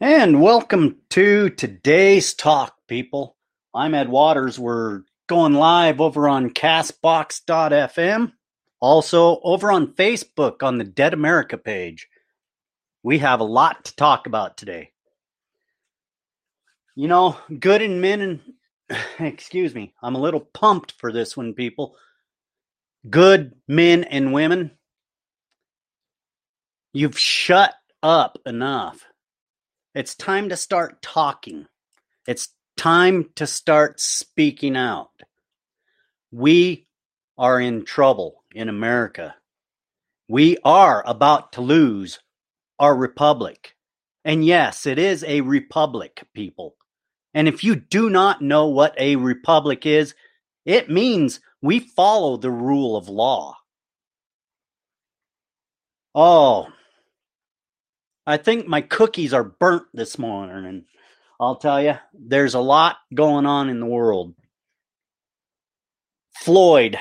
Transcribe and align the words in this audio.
And 0.00 0.40
welcome 0.40 0.98
to 1.10 1.50
today's 1.50 2.32
talk, 2.32 2.76
people. 2.86 3.36
I'm 3.74 3.96
Ed 3.96 4.08
Waters. 4.08 4.56
We're 4.56 5.02
going 5.26 5.54
live 5.54 6.00
over 6.00 6.28
on 6.28 6.50
castbox.fm, 6.50 8.32
also 8.78 9.40
over 9.42 9.72
on 9.72 9.94
Facebook 9.94 10.62
on 10.62 10.78
the 10.78 10.84
Dead 10.84 11.14
America 11.14 11.58
page. 11.58 12.06
We 13.02 13.18
have 13.18 13.40
a 13.40 13.44
lot 13.44 13.86
to 13.86 13.96
talk 13.96 14.28
about 14.28 14.56
today. 14.56 14.92
You 16.94 17.08
know, 17.08 17.36
good 17.58 17.82
and 17.82 18.00
men 18.00 18.20
and 18.20 18.40
excuse 19.18 19.74
me, 19.74 19.94
I'm 20.00 20.14
a 20.14 20.20
little 20.20 20.48
pumped 20.54 20.92
for 20.92 21.10
this 21.10 21.36
one, 21.36 21.54
people. 21.54 21.96
Good 23.10 23.56
men 23.66 24.04
and 24.04 24.32
women, 24.32 24.70
you've 26.92 27.18
shut 27.18 27.74
up 28.00 28.38
enough. 28.46 29.07
It's 29.98 30.14
time 30.14 30.50
to 30.50 30.56
start 30.56 31.02
talking. 31.02 31.66
It's 32.24 32.50
time 32.76 33.30
to 33.34 33.48
start 33.48 33.98
speaking 33.98 34.76
out. 34.76 35.10
We 36.30 36.86
are 37.36 37.60
in 37.60 37.84
trouble 37.84 38.44
in 38.54 38.68
America. 38.68 39.34
We 40.28 40.56
are 40.64 41.02
about 41.04 41.54
to 41.54 41.62
lose 41.62 42.20
our 42.78 42.94
republic. 42.94 43.74
And 44.24 44.46
yes, 44.46 44.86
it 44.86 45.00
is 45.00 45.24
a 45.24 45.40
republic, 45.40 46.22
people. 46.32 46.76
And 47.34 47.48
if 47.48 47.64
you 47.64 47.74
do 47.74 48.08
not 48.08 48.40
know 48.40 48.68
what 48.68 48.94
a 49.00 49.16
republic 49.16 49.84
is, 49.84 50.14
it 50.64 50.88
means 50.88 51.40
we 51.60 51.80
follow 51.80 52.36
the 52.36 52.52
rule 52.52 52.96
of 52.96 53.08
law. 53.08 53.56
Oh, 56.14 56.68
I 58.28 58.36
think 58.36 58.66
my 58.66 58.82
cookies 58.82 59.32
are 59.32 59.42
burnt 59.42 59.84
this 59.94 60.18
morning, 60.18 60.66
and 60.66 60.84
I'll 61.40 61.56
tell 61.56 61.82
you, 61.82 61.94
there's 62.12 62.52
a 62.52 62.60
lot 62.60 62.98
going 63.14 63.46
on 63.46 63.70
in 63.70 63.80
the 63.80 63.86
world. 63.86 64.34
Floyd, 66.36 66.98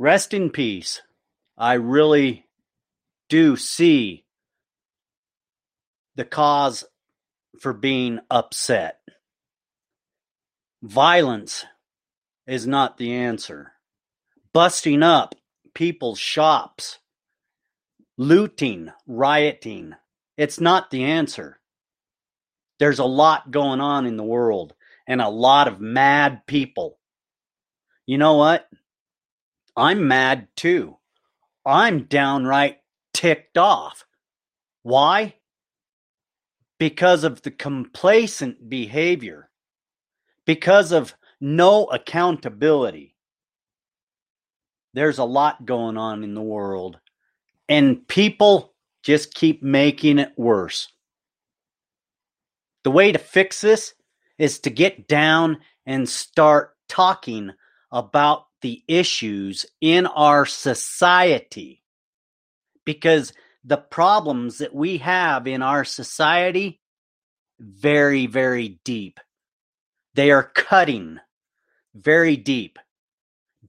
rest 0.00 0.34
in 0.34 0.50
peace. 0.50 1.02
I 1.56 1.74
really 1.74 2.46
do 3.28 3.54
see 3.54 4.24
the 6.16 6.24
cause 6.24 6.84
for 7.60 7.72
being 7.72 8.18
upset. 8.28 8.98
Violence 10.82 11.64
is 12.44 12.66
not 12.66 12.98
the 12.98 13.14
answer. 13.14 13.70
Busting 14.52 15.04
up 15.04 15.36
people's 15.74 16.18
shops 16.18 16.98
looting, 18.18 18.90
rioting. 19.06 19.94
It's 20.36 20.60
not 20.60 20.90
the 20.90 21.04
answer. 21.04 21.60
There's 22.78 22.98
a 22.98 23.04
lot 23.04 23.50
going 23.50 23.80
on 23.80 24.06
in 24.06 24.16
the 24.16 24.24
world 24.24 24.74
and 25.06 25.20
a 25.20 25.28
lot 25.28 25.68
of 25.68 25.80
mad 25.80 26.42
people. 26.46 26.98
You 28.06 28.18
know 28.18 28.34
what? 28.34 28.68
I'm 29.76 30.08
mad 30.08 30.48
too. 30.56 30.96
I'm 31.64 32.04
downright 32.04 32.78
ticked 33.12 33.58
off. 33.58 34.04
Why? 34.82 35.34
Because 36.78 37.24
of 37.24 37.42
the 37.42 37.50
complacent 37.50 38.68
behavior, 38.68 39.50
because 40.44 40.92
of 40.92 41.14
no 41.40 41.84
accountability. 41.86 43.14
There's 44.94 45.18
a 45.18 45.24
lot 45.24 45.66
going 45.66 45.96
on 45.96 46.22
in 46.24 46.34
the 46.34 46.42
world 46.42 46.98
and 47.68 48.06
people 48.08 48.74
just 49.02 49.34
keep 49.34 49.62
making 49.62 50.18
it 50.18 50.32
worse. 50.36 50.88
The 52.84 52.90
way 52.90 53.12
to 53.12 53.18
fix 53.18 53.60
this 53.60 53.94
is 54.38 54.60
to 54.60 54.70
get 54.70 55.08
down 55.08 55.58
and 55.84 56.08
start 56.08 56.76
talking 56.88 57.52
about 57.90 58.46
the 58.62 58.82
issues 58.88 59.66
in 59.80 60.06
our 60.06 60.46
society. 60.46 61.82
Because 62.84 63.32
the 63.64 63.76
problems 63.76 64.58
that 64.58 64.74
we 64.74 64.98
have 64.98 65.46
in 65.46 65.62
our 65.62 65.84
society 65.84 66.80
very 67.58 68.26
very 68.26 68.80
deep. 68.84 69.20
They 70.14 70.30
are 70.30 70.50
cutting 70.54 71.18
very 71.94 72.36
deep. 72.36 72.78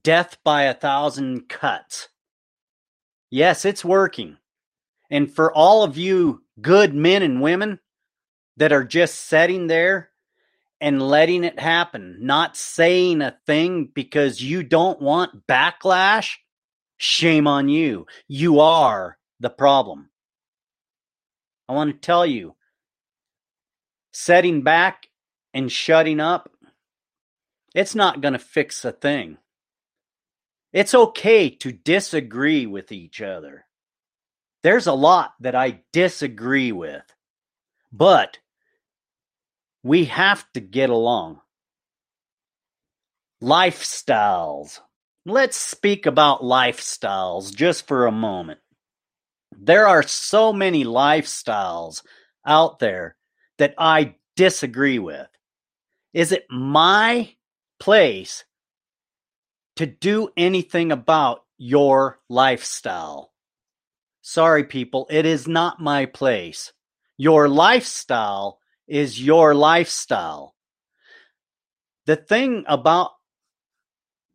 Death 0.02 0.38
by 0.44 0.64
a 0.64 0.74
thousand 0.74 1.48
cuts. 1.48 2.08
Yes, 3.30 3.64
it's 3.64 3.84
working. 3.84 4.36
And 5.10 5.32
for 5.32 5.52
all 5.52 5.82
of 5.82 5.96
you 5.96 6.42
good 6.60 6.94
men 6.94 7.22
and 7.22 7.40
women 7.40 7.78
that 8.56 8.72
are 8.72 8.84
just 8.84 9.14
sitting 9.14 9.66
there 9.66 10.10
and 10.80 11.02
letting 11.02 11.44
it 11.44 11.58
happen, 11.58 12.18
not 12.20 12.56
saying 12.56 13.22
a 13.22 13.36
thing 13.46 13.86
because 13.92 14.42
you 14.42 14.62
don't 14.62 15.00
want 15.00 15.46
backlash, 15.46 16.36
shame 16.96 17.46
on 17.46 17.68
you. 17.68 18.06
You 18.26 18.60
are 18.60 19.18
the 19.40 19.50
problem. 19.50 20.10
I 21.68 21.74
want 21.74 21.90
to 21.92 21.98
tell 21.98 22.24
you, 22.24 22.54
setting 24.12 24.62
back 24.62 25.08
and 25.52 25.70
shutting 25.70 26.20
up, 26.20 26.50
it's 27.74 27.94
not 27.94 28.20
going 28.20 28.32
to 28.32 28.38
fix 28.38 28.84
a 28.84 28.92
thing. 28.92 29.38
It's 30.72 30.94
okay 30.94 31.50
to 31.50 31.72
disagree 31.72 32.66
with 32.66 32.92
each 32.92 33.22
other. 33.22 33.64
There's 34.62 34.86
a 34.86 34.92
lot 34.92 35.32
that 35.40 35.54
I 35.54 35.82
disagree 35.92 36.72
with, 36.72 37.04
but 37.92 38.38
we 39.82 40.06
have 40.06 40.44
to 40.52 40.60
get 40.60 40.90
along. 40.90 41.40
Lifestyles. 43.42 44.80
Let's 45.24 45.56
speak 45.56 46.06
about 46.06 46.42
lifestyles 46.42 47.54
just 47.54 47.86
for 47.86 48.06
a 48.06 48.12
moment. 48.12 48.60
There 49.52 49.86
are 49.86 50.02
so 50.02 50.52
many 50.52 50.84
lifestyles 50.84 52.02
out 52.44 52.78
there 52.78 53.16
that 53.58 53.74
I 53.78 54.16
disagree 54.36 54.98
with. 54.98 55.28
Is 56.12 56.32
it 56.32 56.46
my 56.50 57.34
place 57.78 58.44
to 59.78 59.86
do 59.86 60.28
anything 60.36 60.90
about 60.90 61.44
your 61.56 62.18
lifestyle. 62.28 63.32
Sorry, 64.22 64.64
people, 64.64 65.06
it 65.08 65.24
is 65.24 65.46
not 65.46 65.80
my 65.80 66.06
place. 66.06 66.72
Your 67.16 67.48
lifestyle 67.48 68.58
is 68.88 69.22
your 69.24 69.54
lifestyle. 69.54 70.56
The 72.06 72.16
thing 72.16 72.64
about 72.66 73.12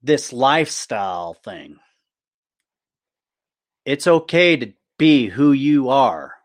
this 0.02 0.32
lifestyle 0.32 1.34
thing, 1.34 1.76
it's 3.86 4.08
okay 4.08 4.56
to 4.56 4.74
be 4.98 5.28
who 5.28 5.52
you 5.52 5.90
are. 5.90 6.36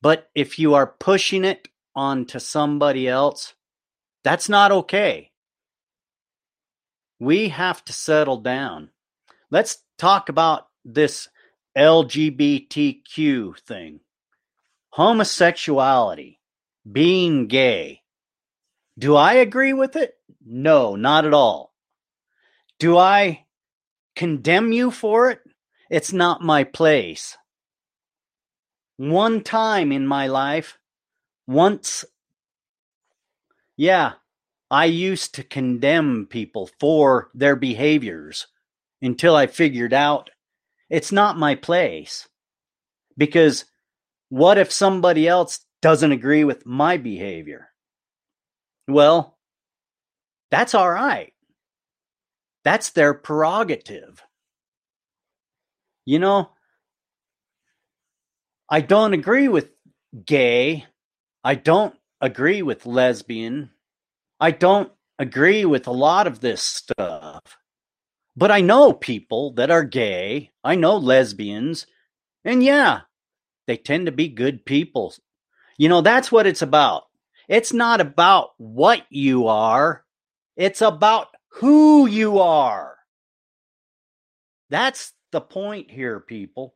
But 0.00 0.30
if 0.36 0.60
you 0.60 0.74
are 0.74 0.86
pushing 0.86 1.44
it 1.44 1.66
onto 1.96 2.38
somebody 2.38 3.08
else, 3.08 3.54
that's 4.22 4.48
not 4.48 4.70
okay 4.70 5.29
we 7.20 7.50
have 7.50 7.84
to 7.84 7.92
settle 7.92 8.38
down. 8.38 8.90
Let's 9.50 9.78
talk 9.98 10.28
about 10.28 10.66
this 10.84 11.28
LGBTQ 11.76 13.58
thing 13.60 14.00
homosexuality, 14.92 16.40
being 16.90 17.46
gay. 17.46 18.02
Do 18.98 19.14
I 19.14 19.34
agree 19.34 19.72
with 19.72 19.94
it? 19.94 20.14
No, 20.44 20.96
not 20.96 21.24
at 21.24 21.32
all. 21.32 21.72
Do 22.80 22.98
I 22.98 23.46
condemn 24.16 24.72
you 24.72 24.90
for 24.90 25.30
it? 25.30 25.40
It's 25.90 26.12
not 26.12 26.42
my 26.42 26.64
place. 26.64 27.36
One 28.96 29.42
time 29.42 29.92
in 29.92 30.06
my 30.06 30.26
life, 30.26 30.76
once, 31.46 32.04
yeah, 33.76 34.14
I 34.70 34.84
used 34.84 35.34
to 35.34 35.42
condemn 35.42 36.26
people 36.30 36.70
for 36.78 37.30
their 37.34 37.56
behaviors 37.56 38.46
until 39.02 39.34
I 39.34 39.46
figured 39.46 39.92
out 39.92 40.30
it's 40.88 41.12
not 41.12 41.38
my 41.38 41.54
place. 41.54 42.28
Because 43.16 43.64
what 44.28 44.58
if 44.58 44.70
somebody 44.70 45.26
else 45.26 45.60
doesn't 45.82 46.12
agree 46.12 46.44
with 46.44 46.66
my 46.66 46.96
behavior? 46.96 47.68
Well, 48.86 49.38
that's 50.50 50.74
all 50.74 50.90
right. 50.90 51.32
That's 52.64 52.90
their 52.90 53.14
prerogative. 53.14 54.22
You 56.04 56.18
know, 56.18 56.50
I 58.68 58.80
don't 58.80 59.14
agree 59.14 59.48
with 59.48 59.70
gay. 60.24 60.86
I 61.42 61.54
don't 61.54 61.94
agree 62.20 62.62
with 62.62 62.86
lesbian. 62.86 63.70
I 64.40 64.50
don't 64.52 64.90
agree 65.18 65.64
with 65.64 65.86
a 65.86 65.92
lot 65.92 66.26
of 66.26 66.40
this 66.40 66.62
stuff. 66.62 67.42
But 68.36 68.50
I 68.50 68.60
know 68.62 68.92
people 68.92 69.52
that 69.54 69.70
are 69.70 69.84
gay. 69.84 70.50
I 70.64 70.76
know 70.76 70.96
lesbians. 70.96 71.86
And 72.44 72.62
yeah, 72.62 73.00
they 73.66 73.76
tend 73.76 74.06
to 74.06 74.12
be 74.12 74.28
good 74.28 74.64
people. 74.64 75.14
You 75.76 75.88
know, 75.88 76.00
that's 76.00 76.32
what 76.32 76.46
it's 76.46 76.62
about. 76.62 77.04
It's 77.48 77.72
not 77.72 78.00
about 78.00 78.50
what 78.56 79.04
you 79.10 79.48
are, 79.48 80.04
it's 80.56 80.82
about 80.82 81.28
who 81.54 82.06
you 82.06 82.38
are. 82.38 82.96
That's 84.70 85.12
the 85.32 85.40
point 85.40 85.90
here, 85.90 86.20
people. 86.20 86.74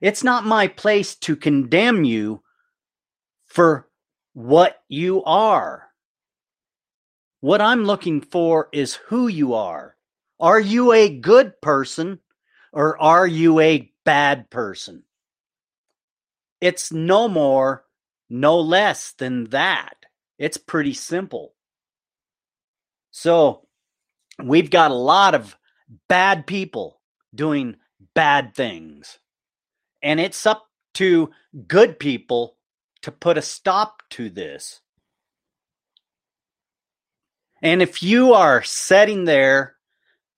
It's 0.00 0.24
not 0.24 0.46
my 0.46 0.68
place 0.68 1.14
to 1.16 1.36
condemn 1.36 2.04
you 2.04 2.42
for 3.46 3.88
what 4.32 4.78
you 4.88 5.22
are. 5.24 5.85
What 7.46 7.60
I'm 7.60 7.84
looking 7.84 8.22
for 8.22 8.68
is 8.72 8.96
who 9.06 9.28
you 9.28 9.54
are. 9.54 9.94
Are 10.40 10.58
you 10.58 10.90
a 10.90 11.08
good 11.08 11.60
person 11.60 12.18
or 12.72 13.00
are 13.00 13.24
you 13.24 13.60
a 13.60 13.88
bad 14.04 14.50
person? 14.50 15.04
It's 16.60 16.90
no 16.90 17.28
more, 17.28 17.84
no 18.28 18.58
less 18.58 19.12
than 19.12 19.44
that. 19.50 19.94
It's 20.40 20.56
pretty 20.56 20.92
simple. 20.92 21.54
So, 23.12 23.68
we've 24.42 24.68
got 24.68 24.90
a 24.90 24.94
lot 24.94 25.36
of 25.36 25.56
bad 26.08 26.48
people 26.48 27.00
doing 27.32 27.76
bad 28.12 28.56
things. 28.56 29.20
And 30.02 30.18
it's 30.18 30.46
up 30.46 30.66
to 30.94 31.30
good 31.68 32.00
people 32.00 32.56
to 33.02 33.12
put 33.12 33.38
a 33.38 33.42
stop 33.42 34.02
to 34.10 34.30
this. 34.30 34.80
And 37.66 37.82
if 37.82 38.00
you 38.00 38.32
are 38.32 38.62
sitting 38.62 39.24
there 39.24 39.74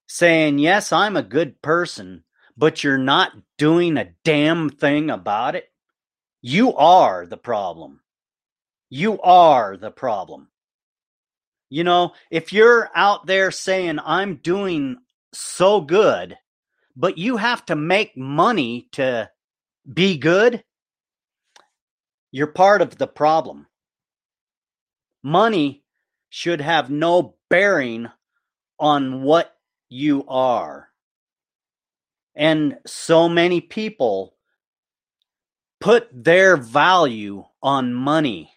saying, 0.07 0.59
Yes, 0.59 0.93
I'm 0.95 1.15
a 1.15 1.23
good 1.23 1.61
person, 1.61 2.25
but 2.57 2.83
you're 2.83 2.97
not 2.97 3.33
doing 3.59 3.99
a 3.99 4.15
damn 4.25 4.71
thing 4.71 5.11
about 5.11 5.55
it, 5.55 5.71
you 6.41 6.75
are 6.75 7.27
the 7.27 7.37
problem. 7.37 8.01
You 8.89 9.21
are 9.21 9.77
the 9.77 9.91
problem. 9.91 10.49
You 11.69 11.85
know, 11.85 12.15
if 12.31 12.55
you're 12.55 12.89
out 12.95 13.27
there 13.27 13.51
saying, 13.51 13.99
I'm 14.03 14.37
doing 14.37 14.97
so 15.35 15.83
good, 15.83 16.35
but 16.97 17.19
you 17.19 17.37
have 17.37 17.63
to 17.67 17.77
make 17.77 18.17
money 18.17 18.89
to 18.93 19.29
be 19.93 20.17
good, 20.17 20.65
you're 22.31 22.47
part 22.47 22.81
of 22.81 22.97
the 22.97 23.07
problem. 23.07 23.67
Money 25.23 25.85
should 26.31 26.61
have 26.61 26.91
no 26.91 27.37
bearing 27.49 28.09
on 28.79 29.23
what 29.23 29.57
you 29.89 30.25
are. 30.29 30.89
And 32.35 32.79
so 32.87 33.29
many 33.29 33.61
people 33.61 34.35
put 35.81 36.09
their 36.13 36.57
value 36.57 37.45
on 37.63 37.95
money. 37.95 38.53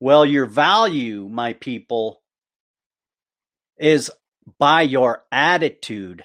Well, 0.00 0.24
your 0.24 0.46
value, 0.46 1.28
my 1.28 1.54
people, 1.54 2.20
is 3.78 4.10
by 4.58 4.82
your 4.82 5.24
attitude. 5.32 6.22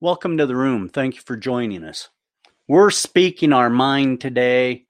Welcome 0.00 0.36
to 0.38 0.46
the 0.46 0.56
room. 0.56 0.88
Thank 0.88 1.16
you 1.16 1.22
for 1.22 1.36
joining 1.36 1.84
us. 1.84 2.08
We're 2.68 2.90
speaking 2.90 3.52
our 3.52 3.70
mind 3.70 4.20
today. 4.20 4.86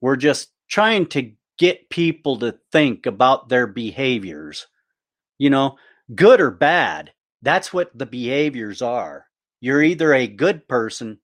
We're 0.00 0.16
just 0.16 0.50
trying 0.68 1.06
to 1.06 1.32
get 1.58 1.90
people 1.90 2.38
to 2.38 2.58
think 2.72 3.06
about 3.06 3.48
their 3.48 3.66
behaviors. 3.66 4.66
You 5.38 5.50
know, 5.50 5.76
good 6.14 6.40
or 6.40 6.50
bad, 6.50 7.12
that's 7.42 7.72
what 7.72 7.96
the 7.96 8.06
behaviors 8.06 8.82
are. 8.82 9.26
You're 9.60 9.82
either 9.82 10.12
a 10.12 10.26
good 10.26 10.68
person 10.68 11.18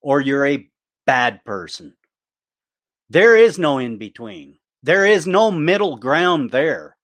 or 0.00 0.20
you're 0.20 0.46
a 0.46 0.68
bad 1.06 1.44
person. 1.44 1.94
There 3.10 3.36
is 3.36 3.58
no 3.58 3.78
in 3.78 3.98
between. 3.98 4.58
There 4.82 5.06
is 5.06 5.26
no 5.26 5.50
middle 5.50 5.96
ground 5.96 6.50
there. 6.50 6.96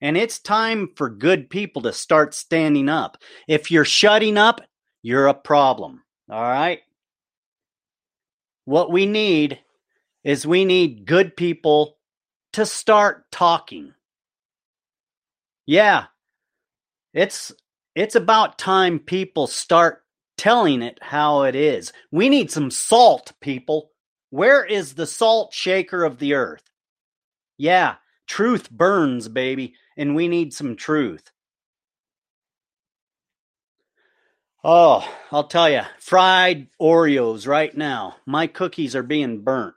And 0.00 0.16
it's 0.16 0.38
time 0.38 0.90
for 0.96 1.08
good 1.08 1.48
people 1.48 1.82
to 1.82 1.92
start 1.92 2.34
standing 2.34 2.88
up. 2.88 3.18
If 3.48 3.70
you're 3.70 3.84
shutting 3.84 4.36
up, 4.36 4.60
you're 5.02 5.28
a 5.28 5.34
problem. 5.34 6.02
All 6.30 6.42
right? 6.42 6.80
What 8.64 8.90
we 8.90 9.06
need 9.06 9.60
is 10.24 10.46
we 10.46 10.64
need 10.64 11.06
good 11.06 11.36
people 11.36 11.96
to 12.54 12.66
start 12.66 13.30
talking. 13.30 13.94
Yeah. 15.66 16.06
It's 17.12 17.52
it's 17.94 18.16
about 18.16 18.58
time 18.58 18.98
people 18.98 19.46
start 19.46 20.02
telling 20.36 20.82
it 20.82 20.98
how 21.00 21.42
it 21.42 21.54
is. 21.54 21.92
We 22.10 22.28
need 22.28 22.50
some 22.50 22.70
salt, 22.70 23.32
people. 23.40 23.90
Where 24.30 24.64
is 24.64 24.94
the 24.94 25.06
salt 25.06 25.54
shaker 25.54 26.02
of 26.04 26.18
the 26.18 26.34
earth? 26.34 26.64
Yeah, 27.56 27.96
truth 28.26 28.68
burns, 28.68 29.28
baby, 29.28 29.74
and 29.96 30.16
we 30.16 30.26
need 30.26 30.52
some 30.52 30.74
truth. 30.74 31.30
Oh, 34.64 35.08
I'll 35.30 35.46
tell 35.46 35.70
you, 35.70 35.82
fried 36.00 36.68
Oreos 36.80 37.46
right 37.46 37.76
now. 37.76 38.16
My 38.26 38.46
cookies 38.48 38.96
are 38.96 39.02
being 39.02 39.42
burnt. 39.42 39.74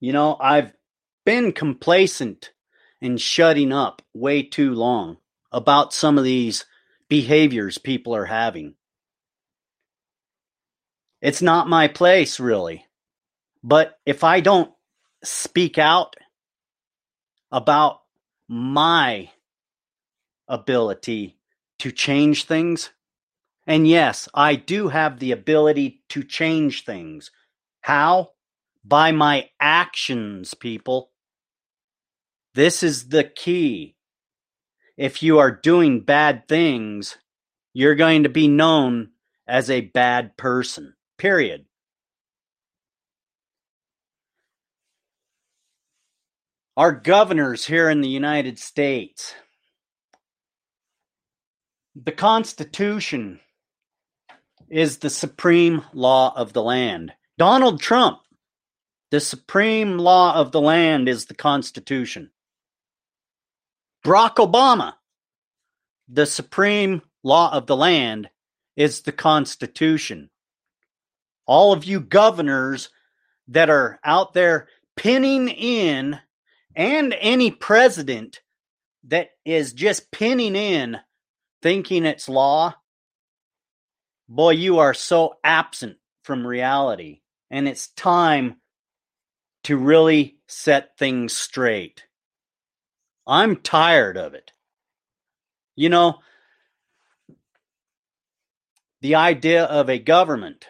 You 0.00 0.12
know, 0.12 0.36
I've 0.40 0.72
been 1.24 1.52
complacent 1.52 2.52
and 3.00 3.20
shutting 3.20 3.72
up 3.72 4.02
way 4.12 4.42
too 4.42 4.74
long 4.74 5.18
about 5.52 5.92
some 5.92 6.18
of 6.18 6.24
these 6.24 6.64
behaviors 7.08 7.78
people 7.78 8.14
are 8.14 8.26
having. 8.26 8.74
It's 11.22 11.40
not 11.40 11.68
my 11.68 11.88
place, 11.88 12.38
really. 12.38 12.84
But 13.62 13.98
if 14.04 14.24
I 14.24 14.40
don't 14.40 14.70
speak 15.22 15.78
out 15.78 16.16
about 17.50 18.00
my 18.46 19.30
ability 20.48 21.38
to 21.78 21.90
change 21.90 22.44
things, 22.44 22.90
and 23.66 23.88
yes, 23.88 24.28
I 24.34 24.56
do 24.56 24.88
have 24.88 25.18
the 25.18 25.32
ability 25.32 26.02
to 26.10 26.22
change 26.22 26.84
things. 26.84 27.30
How? 27.80 28.33
By 28.84 29.12
my 29.12 29.48
actions, 29.60 30.54
people. 30.54 31.10
This 32.54 32.82
is 32.82 33.08
the 33.08 33.24
key. 33.24 33.96
If 34.96 35.22
you 35.22 35.38
are 35.38 35.50
doing 35.50 36.00
bad 36.00 36.46
things, 36.46 37.16
you're 37.72 37.96
going 37.96 38.22
to 38.22 38.28
be 38.28 38.46
known 38.46 39.10
as 39.46 39.70
a 39.70 39.80
bad 39.80 40.36
person. 40.36 40.94
Period. 41.18 41.64
Our 46.76 46.92
governors 46.92 47.64
here 47.64 47.88
in 47.88 48.00
the 48.00 48.08
United 48.08 48.58
States, 48.58 49.34
the 51.94 52.12
Constitution 52.12 53.40
is 54.68 54.98
the 54.98 55.10
supreme 55.10 55.84
law 55.92 56.32
of 56.36 56.52
the 56.52 56.62
land. 56.62 57.12
Donald 57.38 57.80
Trump, 57.80 58.18
the 59.14 59.20
supreme 59.20 59.96
law 59.96 60.34
of 60.34 60.50
the 60.50 60.60
land 60.60 61.08
is 61.08 61.26
the 61.26 61.36
Constitution. 61.36 62.32
Barack 64.04 64.34
Obama, 64.38 64.94
the 66.08 66.26
supreme 66.26 67.00
law 67.22 67.52
of 67.52 67.68
the 67.68 67.76
land 67.76 68.28
is 68.74 69.02
the 69.02 69.12
Constitution. 69.12 70.30
All 71.46 71.72
of 71.72 71.84
you 71.84 72.00
governors 72.00 72.90
that 73.46 73.70
are 73.70 74.00
out 74.02 74.32
there 74.32 74.66
pinning 74.96 75.48
in, 75.48 76.18
and 76.74 77.14
any 77.20 77.52
president 77.52 78.40
that 79.04 79.28
is 79.44 79.74
just 79.74 80.10
pinning 80.10 80.56
in, 80.56 80.98
thinking 81.62 82.04
it's 82.04 82.28
law, 82.28 82.74
boy, 84.28 84.54
you 84.54 84.80
are 84.80 84.92
so 84.92 85.36
absent 85.44 85.98
from 86.24 86.44
reality. 86.44 87.20
And 87.48 87.68
it's 87.68 87.86
time 87.90 88.56
to 89.64 89.76
really 89.76 90.36
set 90.46 90.96
things 90.96 91.32
straight. 91.36 92.04
I'm 93.26 93.56
tired 93.56 94.16
of 94.16 94.34
it. 94.34 94.52
You 95.76 95.88
know, 95.88 96.18
the 99.00 99.16
idea 99.16 99.64
of 99.64 99.88
a 99.90 99.98
government 99.98 100.66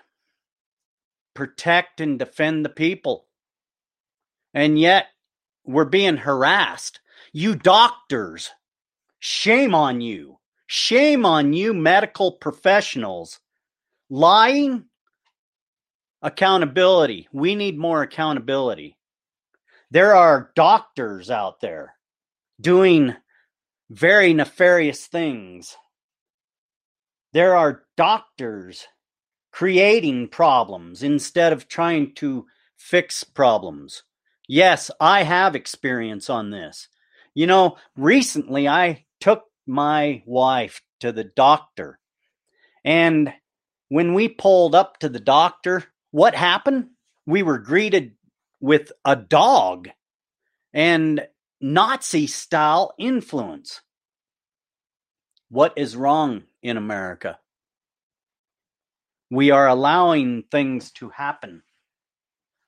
protect 1.34 2.00
and 2.00 2.18
defend 2.18 2.64
the 2.64 2.70
people. 2.70 3.26
And 4.54 4.78
yet 4.78 5.06
we're 5.64 5.84
being 5.84 6.16
harassed. 6.16 7.00
You 7.32 7.56
doctors, 7.56 8.50
shame 9.18 9.74
on 9.74 10.00
you. 10.00 10.38
Shame 10.66 11.26
on 11.26 11.52
you, 11.52 11.74
medical 11.74 12.32
professionals. 12.32 13.40
Lying, 14.08 14.84
accountability. 16.24 17.28
We 17.32 17.54
need 17.54 17.78
more 17.78 18.02
accountability. 18.02 18.96
There 19.90 20.16
are 20.16 20.50
doctors 20.56 21.30
out 21.30 21.60
there 21.60 21.94
doing 22.60 23.14
very 23.90 24.32
nefarious 24.32 25.06
things. 25.06 25.76
There 27.32 27.54
are 27.56 27.84
doctors 27.96 28.86
creating 29.52 30.28
problems 30.28 31.02
instead 31.02 31.52
of 31.52 31.68
trying 31.68 32.14
to 32.14 32.46
fix 32.76 33.22
problems. 33.22 34.02
Yes, 34.48 34.90
I 34.98 35.22
have 35.22 35.54
experience 35.54 36.30
on 36.30 36.50
this. 36.50 36.88
You 37.34 37.46
know, 37.46 37.76
recently 37.96 38.66
I 38.66 39.04
took 39.20 39.44
my 39.66 40.22
wife 40.26 40.80
to 41.00 41.12
the 41.12 41.24
doctor. 41.24 41.98
And 42.84 43.32
when 43.88 44.14
we 44.14 44.28
pulled 44.28 44.74
up 44.74 44.98
to 45.00 45.08
the 45.08 45.20
doctor, 45.20 45.84
what 46.14 46.36
happened? 46.36 46.90
We 47.26 47.42
were 47.42 47.58
greeted 47.58 48.12
with 48.60 48.92
a 49.04 49.16
dog 49.16 49.88
and 50.72 51.26
Nazi 51.60 52.28
style 52.28 52.94
influence. 52.96 53.80
What 55.48 55.72
is 55.74 55.96
wrong 55.96 56.44
in 56.62 56.76
America? 56.76 57.40
We 59.28 59.50
are 59.50 59.66
allowing 59.66 60.44
things 60.52 60.92
to 60.92 61.08
happen. 61.08 61.64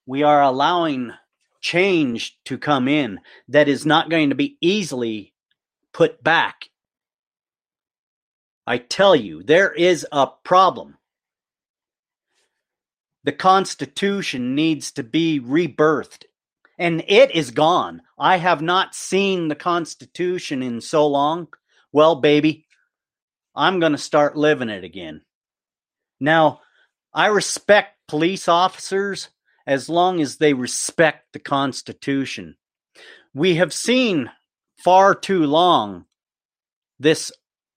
We 0.06 0.24
are 0.24 0.42
allowing 0.42 1.12
change 1.60 2.40
to 2.46 2.58
come 2.58 2.88
in 2.88 3.20
that 3.46 3.68
is 3.68 3.86
not 3.86 4.10
going 4.10 4.30
to 4.30 4.34
be 4.34 4.58
easily 4.60 5.34
put 5.92 6.20
back. 6.20 6.68
I 8.66 8.78
tell 8.78 9.14
you, 9.14 9.44
there 9.44 9.72
is 9.72 10.04
a 10.10 10.26
problem. 10.26 10.95
The 13.26 13.32
Constitution 13.32 14.54
needs 14.54 14.92
to 14.92 15.02
be 15.02 15.40
rebirthed, 15.40 16.26
and 16.78 17.02
it 17.08 17.34
is 17.34 17.50
gone. 17.50 18.02
I 18.16 18.36
have 18.36 18.62
not 18.62 18.94
seen 18.94 19.48
the 19.48 19.56
Constitution 19.56 20.62
in 20.62 20.80
so 20.80 21.08
long. 21.08 21.48
Well, 21.90 22.14
baby, 22.14 22.66
I'm 23.52 23.80
going 23.80 23.90
to 23.92 23.98
start 23.98 24.36
living 24.36 24.68
it 24.68 24.84
again. 24.84 25.22
Now, 26.20 26.60
I 27.12 27.26
respect 27.26 27.98
police 28.06 28.46
officers 28.46 29.28
as 29.66 29.88
long 29.88 30.20
as 30.20 30.36
they 30.36 30.54
respect 30.54 31.32
the 31.32 31.40
Constitution. 31.40 32.56
We 33.34 33.56
have 33.56 33.72
seen 33.72 34.30
far 34.84 35.16
too 35.16 35.46
long 35.46 36.04
this 37.00 37.32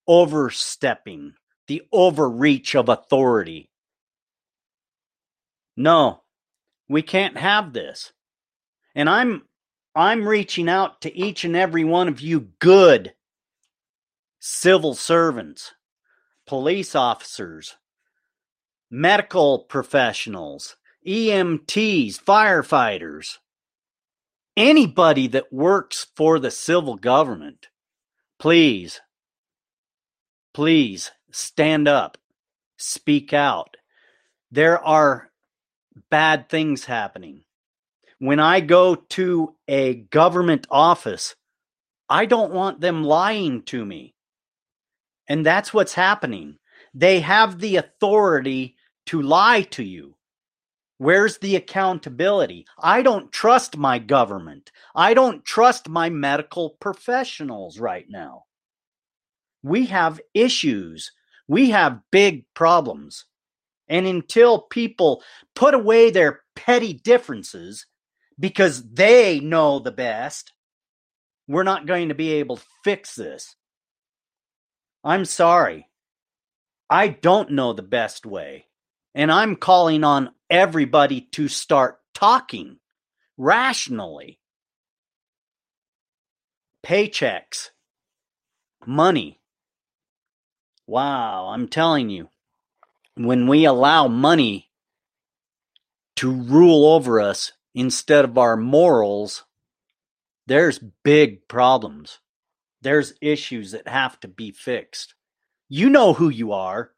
overstepping, 0.07 1.33
the 1.67 1.81
overreach 1.91 2.75
of 2.75 2.87
authority. 2.87 3.68
No, 5.79 6.23
we 6.89 7.01
can't 7.01 7.37
have 7.37 7.71
this. 7.71 8.11
And 8.95 9.09
I'm 9.09 9.43
I'm 9.95 10.27
reaching 10.27 10.67
out 10.67 10.99
to 11.01 11.17
each 11.17 11.45
and 11.45 11.55
every 11.55 11.85
one 11.85 12.09
of 12.09 12.19
you 12.19 12.49
good 12.59 13.13
civil 14.41 14.93
servants, 14.93 15.73
police 16.45 16.95
officers, 16.95 17.77
medical 18.91 19.59
professionals, 19.59 20.75
EMTs, 21.07 22.21
firefighters, 22.21 23.37
anybody 24.57 25.27
that 25.27 25.53
works 25.53 26.07
for 26.13 26.39
the 26.39 26.51
civil 26.51 26.97
government, 26.97 27.69
please, 28.37 28.99
please 30.53 31.11
stand 31.31 31.87
up, 31.87 32.17
speak 32.75 33.33
out. 33.33 33.77
There 34.51 34.83
are 34.83 35.28
bad 36.09 36.49
things 36.49 36.85
happening. 36.85 37.43
When 38.19 38.39
I 38.39 38.59
go 38.59 38.95
to 38.95 39.55
a 39.67 39.95
government 39.95 40.67
office, 40.69 41.35
I 42.09 42.25
don't 42.25 42.51
want 42.51 42.81
them 42.81 43.03
lying 43.03 43.63
to 43.63 43.85
me. 43.85 44.15
And 45.27 45.45
that's 45.45 45.73
what's 45.73 45.93
happening. 45.93 46.57
They 46.93 47.19
have 47.19 47.59
the 47.59 47.77
authority 47.77 48.75
to 49.07 49.21
lie 49.21 49.61
to 49.71 49.83
you. 49.83 50.15
Where's 50.97 51.37
the 51.37 51.55
accountability? 51.55 52.65
I 52.77 53.03
don't 53.03 53.31
trust 53.31 53.77
my 53.77 53.99
government. 53.99 54.71
I 54.93 55.13
don't 55.13 55.45
trust 55.45 55.87
my 55.87 56.09
medical 56.09 56.71
professionals 56.81 57.79
right 57.79 58.05
now. 58.09 58.43
We 59.63 59.85
have 59.85 60.19
issues. 60.33 61.11
We 61.47 61.69
have 61.69 62.01
big 62.11 62.45
problems. 62.53 63.25
And 63.89 64.05
until 64.05 64.61
people 64.61 65.23
put 65.55 65.73
away 65.73 66.11
their 66.11 66.41
petty 66.55 66.93
differences 66.93 67.87
because 68.39 68.87
they 68.91 69.39
know 69.39 69.79
the 69.79 69.91
best, 69.91 70.53
we're 71.47 71.63
not 71.63 71.87
going 71.87 72.09
to 72.09 72.15
be 72.15 72.33
able 72.33 72.57
to 72.57 72.65
fix 72.83 73.15
this. 73.15 73.55
I'm 75.03 75.25
sorry. 75.25 75.87
I 76.89 77.07
don't 77.07 77.51
know 77.51 77.73
the 77.73 77.81
best 77.81 78.25
way. 78.25 78.67
And 79.15 79.31
I'm 79.31 79.55
calling 79.55 80.03
on 80.03 80.29
everybody 80.49 81.21
to 81.31 81.47
start 81.47 81.99
talking 82.13 82.77
rationally. 83.37 84.39
Paychecks, 86.85 87.69
money. 88.85 89.39
Wow, 90.87 91.49
I'm 91.53 91.67
telling 91.67 92.09
you, 92.09 92.29
when 93.25 93.47
we 93.47 93.65
allow 93.65 94.07
money 94.07 94.69
to 96.15 96.31
rule 96.31 96.85
over 96.85 97.19
us 97.19 97.51
instead 97.75 98.25
of 98.25 98.37
our 98.37 98.55
morals, 98.55 99.43
there's 100.47 100.79
big 101.03 101.47
problems. 101.47 102.19
There's 102.81 103.13
issues 103.21 103.71
that 103.71 103.87
have 103.87 104.19
to 104.21 104.27
be 104.27 104.51
fixed. 104.51 105.15
You 105.67 105.89
know 105.89 106.13
who 106.13 106.29
you 106.29 106.53
are. 106.53 106.91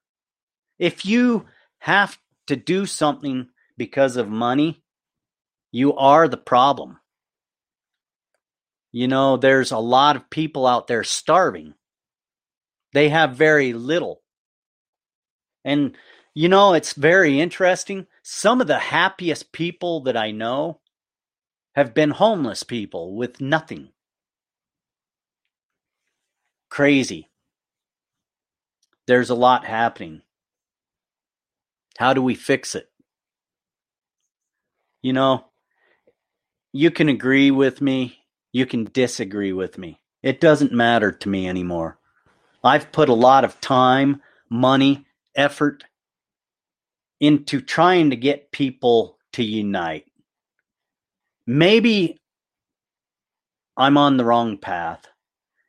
If 0.78 1.06
you 1.06 1.48
have 1.80 2.18
to 2.48 2.56
do 2.56 2.86
something 2.86 3.50
because 3.78 4.16
of 4.16 4.30
money, 4.30 4.84
you 5.72 5.96
are 5.96 6.28
the 6.28 6.38
problem. 6.38 7.00
You 8.92 9.08
know, 9.08 9.38
there's 9.38 9.72
a 9.72 9.78
lot 9.80 10.16
of 10.16 10.30
people 10.30 10.68
out 10.68 10.88
there 10.88 11.04
starving. 11.04 11.74
They 12.94 13.10
have 13.10 13.36
very 13.36 13.74
little. 13.74 14.22
And, 15.64 15.96
you 16.34 16.48
know, 16.48 16.74
it's 16.74 16.94
very 16.94 17.40
interesting. 17.40 18.08
Some 18.24 18.62
of 18.62 18.68
the 18.68 18.80
happiest 18.80 19.52
people 19.52 20.02
that 20.04 20.16
I 20.16 20.32
know 20.32 20.80
have 21.76 21.94
been 21.94 22.12
homeless 22.12 22.64
people 22.64 23.16
with 23.16 23.42
nothing. 23.42 23.90
Crazy. 26.70 27.30
There's 29.08 29.30
a 29.30 29.36
lot 29.36 29.66
happening. 29.66 30.22
How 31.98 32.14
do 32.14 32.22
we 32.22 32.36
fix 32.36 32.76
it? 32.76 32.90
You 35.02 35.14
know, 35.14 35.46
you 36.72 36.92
can 36.92 37.10
agree 37.10 37.52
with 37.52 37.82
me, 37.82 38.20
you 38.54 38.66
can 38.66 38.86
disagree 38.86 39.52
with 39.52 39.78
me. 39.78 40.00
It 40.24 40.40
doesn't 40.40 40.72
matter 40.72 41.12
to 41.12 41.30
me 41.30 41.48
anymore. 41.50 41.98
I've 42.64 42.92
put 42.92 43.10
a 43.10 43.14
lot 43.14 43.44
of 43.44 43.60
time, 43.60 44.22
money, 44.50 45.06
effort 45.36 45.84
into 47.22 47.62
trying 47.62 48.10
to 48.10 48.18
get 48.18 48.52
people 48.52 49.18
to 49.34 49.44
unite. 49.44 50.06
Maybe 51.48 52.18
I'm 53.78 53.98
on 53.98 54.18
the 54.18 54.26
wrong 54.26 54.58
path. 54.58 55.08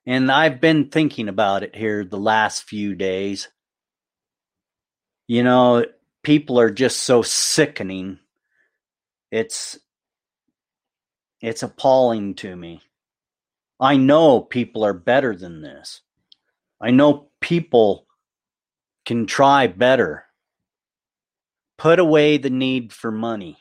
And 0.05 0.33
I've 0.33 0.61
been 0.61 0.89
thinking 0.89 1.29
about 1.29 1.63
it 1.63 1.77
here 1.77 2.05
the 2.05 2.19
last 2.19 2.65
few 2.65 2.97
days. 2.97 3.49
You 5.29 5.45
know, 5.45 5.85
people 6.25 6.59
are 6.59 6.71
just 6.71 7.05
so 7.05 7.23
sickening. 7.23 8.19
It's 9.31 9.79
it's 11.41 11.63
appalling 11.63 12.35
to 12.37 12.57
me. 12.57 12.83
I 13.79 13.97
know 13.97 14.41
people 14.41 14.85
are 14.85 14.95
better 14.95 15.37
than 15.37 15.61
this. 15.61 16.01
I 16.81 16.91
know 16.91 17.29
people 17.41 18.07
can 19.05 19.27
try 19.27 19.67
better. 19.67 20.25
Put 21.79 21.99
away 21.99 22.39
the 22.39 22.51
need 22.51 22.93
for 22.93 23.11
money. 23.11 23.59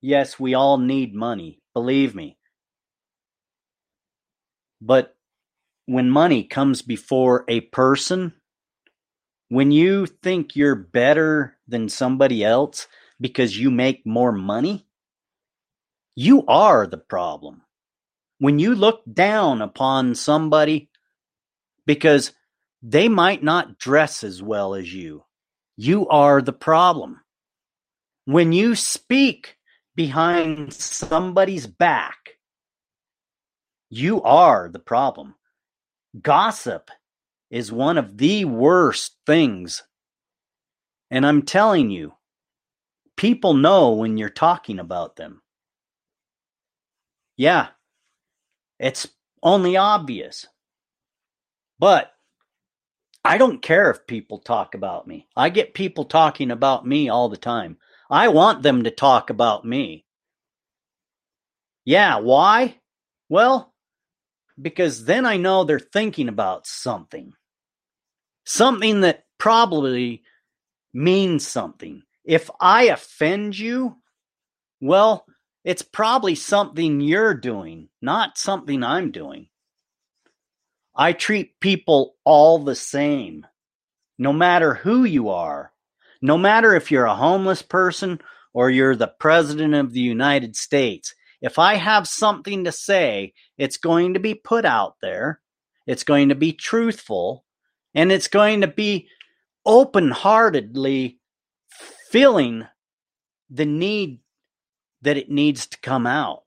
Yes, 0.00 0.38
we 0.38 0.54
all 0.54 0.78
need 0.78 1.14
money, 1.14 1.60
believe 1.74 2.14
me. 2.14 2.38
But 4.80 5.16
when 5.86 6.10
money 6.10 6.44
comes 6.44 6.82
before 6.82 7.44
a 7.48 7.60
person, 7.60 8.32
when 9.48 9.70
you 9.70 10.06
think 10.06 10.56
you're 10.56 10.74
better 10.74 11.56
than 11.68 11.88
somebody 11.88 12.44
else 12.44 12.88
because 13.20 13.58
you 13.58 13.70
make 13.70 14.06
more 14.06 14.32
money, 14.32 14.86
you 16.16 16.44
are 16.46 16.86
the 16.86 16.98
problem. 16.98 17.62
When 18.38 18.58
you 18.58 18.74
look 18.74 19.02
down 19.12 19.62
upon 19.62 20.14
somebody 20.14 20.90
because 21.86 22.32
they 22.82 23.08
might 23.08 23.42
not 23.42 23.78
dress 23.78 24.24
as 24.24 24.42
well 24.42 24.74
as 24.74 24.92
you, 24.92 25.24
you 25.76 26.08
are 26.08 26.42
the 26.42 26.52
problem. 26.52 27.20
When 28.24 28.52
you 28.52 28.74
speak 28.74 29.56
behind 29.94 30.72
somebody's 30.72 31.66
back, 31.66 32.38
you 33.90 34.22
are 34.22 34.68
the 34.68 34.78
problem. 34.78 35.34
Gossip 36.20 36.90
is 37.50 37.72
one 37.72 37.98
of 37.98 38.16
the 38.18 38.44
worst 38.44 39.16
things. 39.26 39.82
And 41.10 41.26
I'm 41.26 41.42
telling 41.42 41.90
you, 41.90 42.14
People 43.16 43.54
know 43.54 43.92
when 43.92 44.16
you're 44.16 44.28
talking 44.28 44.78
about 44.78 45.16
them. 45.16 45.42
Yeah, 47.36 47.68
it's 48.78 49.08
only 49.42 49.76
obvious. 49.76 50.46
But 51.78 52.11
I 53.24 53.38
don't 53.38 53.62
care 53.62 53.90
if 53.90 54.06
people 54.06 54.38
talk 54.38 54.74
about 54.74 55.06
me. 55.06 55.28
I 55.36 55.48
get 55.48 55.74
people 55.74 56.04
talking 56.04 56.50
about 56.50 56.86
me 56.86 57.08
all 57.08 57.28
the 57.28 57.36
time. 57.36 57.78
I 58.10 58.28
want 58.28 58.62
them 58.62 58.84
to 58.84 58.90
talk 58.90 59.30
about 59.30 59.64
me. 59.64 60.04
Yeah, 61.84 62.18
why? 62.18 62.80
Well, 63.28 63.72
because 64.60 65.04
then 65.04 65.24
I 65.24 65.36
know 65.36 65.64
they're 65.64 65.78
thinking 65.78 66.28
about 66.28 66.66
something. 66.66 67.32
Something 68.44 69.02
that 69.02 69.24
probably 69.38 70.22
means 70.92 71.46
something. 71.46 72.02
If 72.24 72.50
I 72.60 72.84
offend 72.84 73.58
you, 73.58 73.96
well, 74.80 75.24
it's 75.64 75.82
probably 75.82 76.34
something 76.34 77.00
you're 77.00 77.34
doing, 77.34 77.88
not 78.00 78.36
something 78.36 78.82
I'm 78.82 79.12
doing. 79.12 79.48
I 80.94 81.12
treat 81.12 81.58
people 81.60 82.16
all 82.24 82.58
the 82.58 82.74
same, 82.74 83.46
no 84.18 84.32
matter 84.32 84.74
who 84.74 85.04
you 85.04 85.30
are, 85.30 85.72
no 86.20 86.36
matter 86.36 86.74
if 86.74 86.90
you're 86.90 87.06
a 87.06 87.14
homeless 87.14 87.62
person 87.62 88.20
or 88.52 88.70
you're 88.70 88.96
the 88.96 89.12
president 89.18 89.74
of 89.74 89.92
the 89.92 90.00
United 90.00 90.54
States. 90.54 91.14
If 91.40 91.58
I 91.58 91.74
have 91.74 92.06
something 92.06 92.64
to 92.64 92.72
say, 92.72 93.32
it's 93.56 93.78
going 93.78 94.14
to 94.14 94.20
be 94.20 94.34
put 94.34 94.64
out 94.64 94.96
there, 95.00 95.40
it's 95.86 96.04
going 96.04 96.28
to 96.28 96.34
be 96.34 96.52
truthful, 96.52 97.44
and 97.94 98.12
it's 98.12 98.28
going 98.28 98.60
to 98.60 98.68
be 98.68 99.08
open 99.64 100.10
heartedly 100.10 101.18
feeling 102.10 102.66
the 103.50 103.66
need 103.66 104.20
that 105.00 105.16
it 105.16 105.30
needs 105.30 105.66
to 105.66 105.80
come 105.80 106.06
out. 106.06 106.42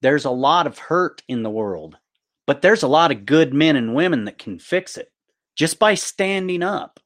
There's 0.00 0.24
a 0.24 0.30
lot 0.30 0.66
of 0.66 0.78
hurt 0.78 1.22
in 1.28 1.42
the 1.42 1.50
world, 1.50 1.96
but 2.46 2.62
there's 2.62 2.82
a 2.82 2.88
lot 2.88 3.12
of 3.12 3.26
good 3.26 3.54
men 3.54 3.76
and 3.76 3.94
women 3.94 4.24
that 4.24 4.38
can 4.38 4.58
fix 4.58 4.96
it 4.96 5.12
just 5.54 5.78
by 5.78 5.94
standing 5.94 6.62
up, 6.62 7.00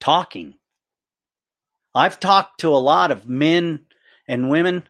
talking. 0.00 0.54
I've 1.94 2.20
talked 2.20 2.60
to 2.60 2.68
a 2.68 2.76
lot 2.76 3.10
of 3.10 3.28
men 3.28 3.86
and 4.28 4.50
women 4.50 4.88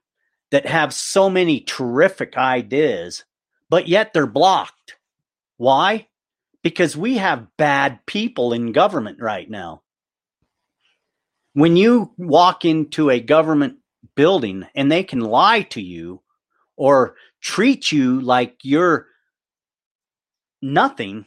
that 0.50 0.66
have 0.66 0.94
so 0.94 1.28
many 1.28 1.60
terrific 1.60 2.36
ideas, 2.36 3.24
but 3.68 3.88
yet 3.88 4.12
they're 4.12 4.26
blocked. 4.26 4.96
Why? 5.56 6.08
Because 6.62 6.96
we 6.96 7.18
have 7.18 7.56
bad 7.56 8.00
people 8.06 8.52
in 8.52 8.72
government 8.72 9.18
right 9.20 9.48
now. 9.48 9.82
When 11.52 11.76
you 11.76 12.12
walk 12.18 12.64
into 12.64 13.10
a 13.10 13.20
government 13.20 13.76
building 14.14 14.66
and 14.74 14.90
they 14.90 15.04
can 15.04 15.20
lie 15.20 15.62
to 15.62 15.80
you 15.80 16.22
or 16.76 17.16
treat 17.40 17.92
you 17.92 18.20
like 18.20 18.56
you're 18.62 19.06
nothing, 20.72 21.26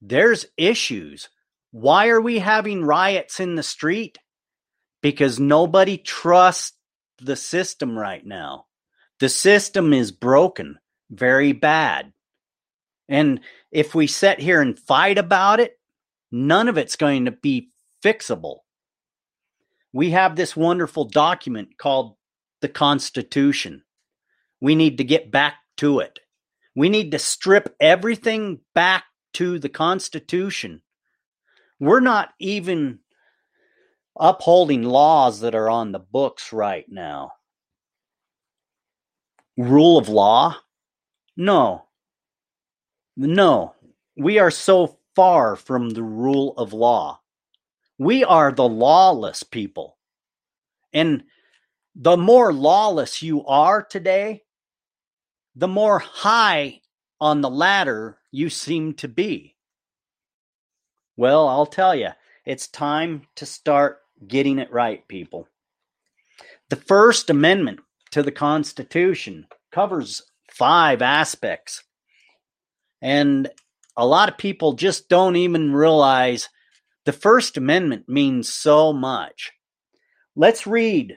there's 0.00 0.46
issues. 0.56 1.28
Why 1.70 2.08
are 2.08 2.20
we 2.20 2.38
having 2.38 2.84
riots 2.84 3.40
in 3.40 3.54
the 3.54 3.62
street? 3.62 4.18
Because 5.02 5.38
nobody 5.38 5.98
trusts 5.98 6.76
the 7.18 7.36
system 7.36 7.98
right 7.98 8.24
now. 8.24 8.66
The 9.20 9.28
system 9.28 9.92
is 9.92 10.12
broken, 10.12 10.78
very 11.10 11.52
bad. 11.52 12.12
And 13.08 13.40
if 13.70 13.94
we 13.94 14.06
sit 14.06 14.40
here 14.40 14.60
and 14.60 14.78
fight 14.78 15.18
about 15.18 15.60
it, 15.60 15.78
none 16.32 16.68
of 16.68 16.76
it's 16.76 16.96
going 16.96 17.26
to 17.26 17.30
be 17.30 17.70
fixable. 18.04 18.58
We 19.92 20.10
have 20.10 20.36
this 20.36 20.56
wonderful 20.56 21.04
document 21.04 21.78
called 21.78 22.16
the 22.60 22.68
Constitution. 22.68 23.84
We 24.60 24.74
need 24.74 24.98
to 24.98 25.04
get 25.04 25.30
back 25.30 25.54
to 25.78 26.00
it. 26.00 26.18
We 26.76 26.90
need 26.90 27.12
to 27.12 27.18
strip 27.18 27.74
everything 27.80 28.60
back 28.74 29.04
to 29.32 29.58
the 29.58 29.70
Constitution. 29.70 30.82
We're 31.80 32.00
not 32.00 32.34
even 32.38 32.98
upholding 34.18 34.82
laws 34.82 35.40
that 35.40 35.54
are 35.54 35.70
on 35.70 35.92
the 35.92 35.98
books 35.98 36.52
right 36.52 36.84
now. 36.88 37.32
Rule 39.56 39.96
of 39.96 40.10
law? 40.10 40.56
No. 41.34 41.86
No. 43.16 43.74
We 44.14 44.38
are 44.38 44.50
so 44.50 44.98
far 45.14 45.56
from 45.56 45.90
the 45.90 46.02
rule 46.02 46.54
of 46.58 46.74
law. 46.74 47.20
We 47.98 48.22
are 48.22 48.52
the 48.52 48.68
lawless 48.68 49.42
people. 49.42 49.96
And 50.92 51.24
the 51.94 52.18
more 52.18 52.52
lawless 52.52 53.22
you 53.22 53.46
are 53.46 53.82
today, 53.82 54.42
the 55.56 55.68
more 55.68 55.98
high 55.98 56.80
on 57.18 57.40
the 57.40 57.50
ladder 57.50 58.18
you 58.30 58.50
seem 58.50 58.92
to 58.94 59.08
be. 59.08 59.56
Well, 61.16 61.48
I'll 61.48 61.66
tell 61.66 61.94
you, 61.94 62.10
it's 62.44 62.68
time 62.68 63.22
to 63.36 63.46
start 63.46 64.00
getting 64.28 64.58
it 64.58 64.70
right, 64.70 65.08
people. 65.08 65.48
The 66.68 66.76
First 66.76 67.30
Amendment 67.30 67.80
to 68.10 68.22
the 68.22 68.32
Constitution 68.32 69.46
covers 69.72 70.22
five 70.50 71.00
aspects. 71.00 71.82
And 73.00 73.48
a 73.96 74.06
lot 74.06 74.28
of 74.28 74.36
people 74.36 74.74
just 74.74 75.08
don't 75.08 75.36
even 75.36 75.72
realize 75.72 76.50
the 77.06 77.12
First 77.12 77.56
Amendment 77.56 78.08
means 78.08 78.52
so 78.52 78.92
much. 78.92 79.52
Let's 80.34 80.66
read 80.66 81.16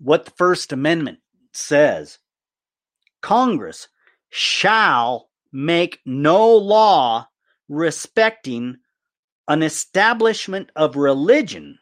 what 0.00 0.24
the 0.24 0.32
First 0.32 0.72
Amendment 0.72 1.18
says. 1.52 2.18
Congress 3.20 3.88
shall 4.30 5.30
make 5.52 6.00
no 6.04 6.56
law 6.56 7.26
respecting 7.68 8.76
an 9.48 9.62
establishment 9.62 10.70
of 10.76 10.96
religion 10.96 11.78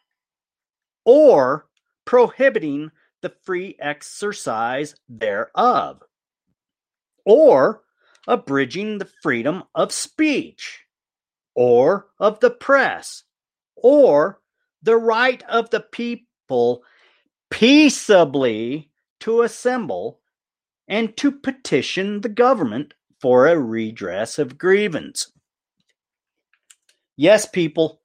or 1.05 1.66
prohibiting 2.05 2.90
the 3.22 3.33
free 3.44 3.77
exercise 3.81 4.94
thereof, 5.09 6.03
or 7.24 7.83
abridging 8.27 8.98
the 8.98 9.09
freedom 9.22 9.62
of 9.74 9.92
speech, 9.92 10.85
or 11.55 12.09
of 12.18 12.40
the 12.40 12.51
press, 12.51 13.24
or 13.77 14.40
the 14.83 14.96
right 14.96 15.42
of 15.44 15.70
the 15.70 15.81
people 15.81 16.83
peaceably 17.51 18.90
to 19.20 19.42
assemble 19.42 20.17
and 20.88 21.16
to 21.18 21.31
petition 21.31 22.22
the 22.22 22.29
government 22.29 22.94
for 23.20 23.46
a 23.46 23.59
redress 23.59 24.38
of 24.38 24.59
grievance. 24.59 25.31
Yes, 27.16 27.46
people, 27.46 28.01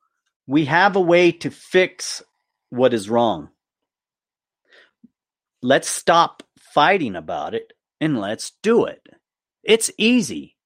we 0.47 0.65
have 0.65 0.95
a 0.95 1.01
way 1.01 1.31
to 1.31 1.49
fix 1.49 2.21
what 2.69 2.93
is 2.93 3.09
wrong. 3.09 3.49
Let's 5.61 5.87
stop 5.87 6.43
fighting 6.59 7.15
about 7.15 7.53
it 7.53 7.71
and 8.01 8.19
let's 8.19 8.51
do 8.61 8.85
it. 8.85 9.07
It's 9.63 9.91
easy. 9.97 10.57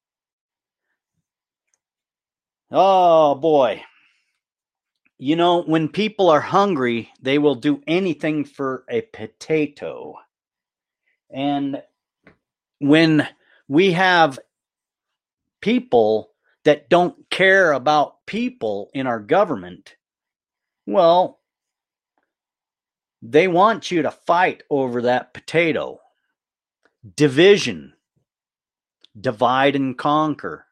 Oh 2.72 3.36
boy. 3.36 3.84
You 5.20 5.36
know, 5.36 5.64
when 5.64 5.90
people 5.90 6.30
are 6.30 6.42
hungry, 6.42 7.10
they 7.22 7.38
will 7.38 7.56
do 7.56 7.82
anything 7.88 8.46
for 8.46 8.86
a 8.90 9.02
potato. 9.02 10.16
And 11.30 11.82
when 12.80 13.28
we 13.68 13.94
have 13.94 14.40
people 15.62 16.32
that 16.64 16.90
don't 16.90 17.30
care 17.30 17.72
about 17.72 18.26
people 18.26 18.90
in 18.94 19.08
our 19.08 19.20
government, 19.20 19.96
well, 20.86 21.40
they 23.22 23.48
want 23.48 23.92
you 23.92 24.04
to 24.04 24.12
fight 24.12 24.64
over 24.70 25.04
that 25.04 25.34
potato. 25.34 26.00
Division, 27.16 27.94
divide 29.20 29.76
and 29.76 29.98
conquer. 29.98 30.66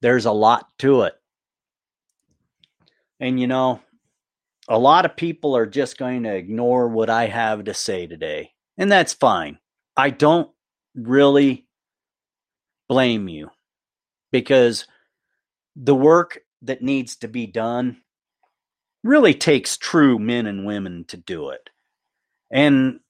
There's 0.00 0.24
a 0.24 0.32
lot 0.32 0.66
to 0.78 1.02
it. 1.02 1.14
And 3.20 3.38
you 3.38 3.46
know, 3.46 3.80
a 4.68 4.78
lot 4.78 5.04
of 5.04 5.16
people 5.16 5.56
are 5.56 5.66
just 5.66 5.98
going 5.98 6.22
to 6.22 6.34
ignore 6.34 6.88
what 6.88 7.10
I 7.10 7.26
have 7.26 7.64
to 7.64 7.74
say 7.74 8.06
today. 8.06 8.52
And 8.78 8.90
that's 8.90 9.12
fine. 9.12 9.58
I 9.96 10.10
don't 10.10 10.50
really 10.94 11.66
blame 12.88 13.28
you 13.28 13.50
because 14.32 14.86
the 15.76 15.94
work 15.94 16.40
that 16.62 16.82
needs 16.82 17.16
to 17.16 17.28
be 17.28 17.46
done 17.46 18.02
really 19.02 19.34
takes 19.34 19.76
true 19.76 20.18
men 20.18 20.46
and 20.46 20.66
women 20.66 21.04
to 21.08 21.16
do 21.16 21.50
it. 21.50 21.70
And 22.50 23.00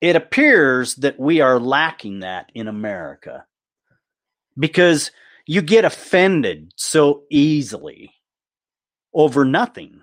it 0.00 0.16
appears 0.16 0.96
that 0.96 1.18
we 1.18 1.40
are 1.40 1.58
lacking 1.58 2.20
that 2.20 2.50
in 2.54 2.68
America 2.68 3.46
because 4.58 5.10
you 5.46 5.62
get 5.62 5.84
offended 5.84 6.72
so 6.76 7.22
easily 7.30 8.12
over 9.14 9.44
nothing. 9.44 10.02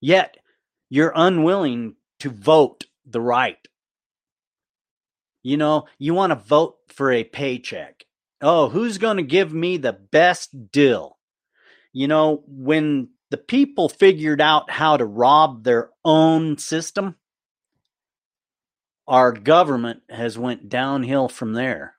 Yet 0.00 0.36
you're 0.88 1.12
unwilling 1.14 1.96
to 2.20 2.30
vote 2.30 2.84
the 3.06 3.20
right. 3.20 3.58
You 5.42 5.56
know, 5.56 5.86
you 5.98 6.14
want 6.14 6.30
to 6.30 6.36
vote 6.36 6.76
for 6.88 7.10
a 7.10 7.24
paycheck. 7.24 8.04
Oh, 8.42 8.68
who's 8.68 8.98
going 8.98 9.16
to 9.18 9.22
give 9.22 9.52
me 9.52 9.76
the 9.76 9.92
best 9.92 10.70
deal? 10.70 11.18
You 11.92 12.08
know, 12.08 12.42
when 12.46 13.08
the 13.30 13.36
people 13.36 13.88
figured 13.88 14.40
out 14.40 14.70
how 14.70 14.96
to 14.96 15.04
rob 15.04 15.64
their 15.64 15.90
own 16.04 16.58
system, 16.58 17.16
our 19.06 19.32
government 19.32 20.02
has 20.08 20.38
went 20.38 20.68
downhill 20.68 21.28
from 21.28 21.52
there. 21.52 21.94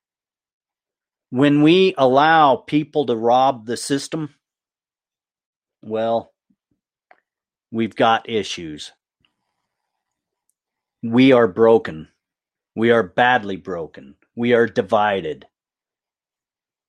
When 1.30 1.62
we 1.62 1.94
allow 1.98 2.58
people 2.58 3.06
to 3.06 3.16
rob 3.16 3.66
the 3.66 3.78
system, 3.78 4.34
well, 5.82 6.34
we've 7.72 7.96
got 7.96 8.30
issues. 8.30 8.92
We 11.04 11.32
are 11.32 11.48
broken. 11.48 12.10
We 12.76 12.92
are 12.92 13.04
badly 13.04 13.58
broken. 13.58 14.16
We 14.36 14.54
are 14.54 14.68
divided. 14.68 15.46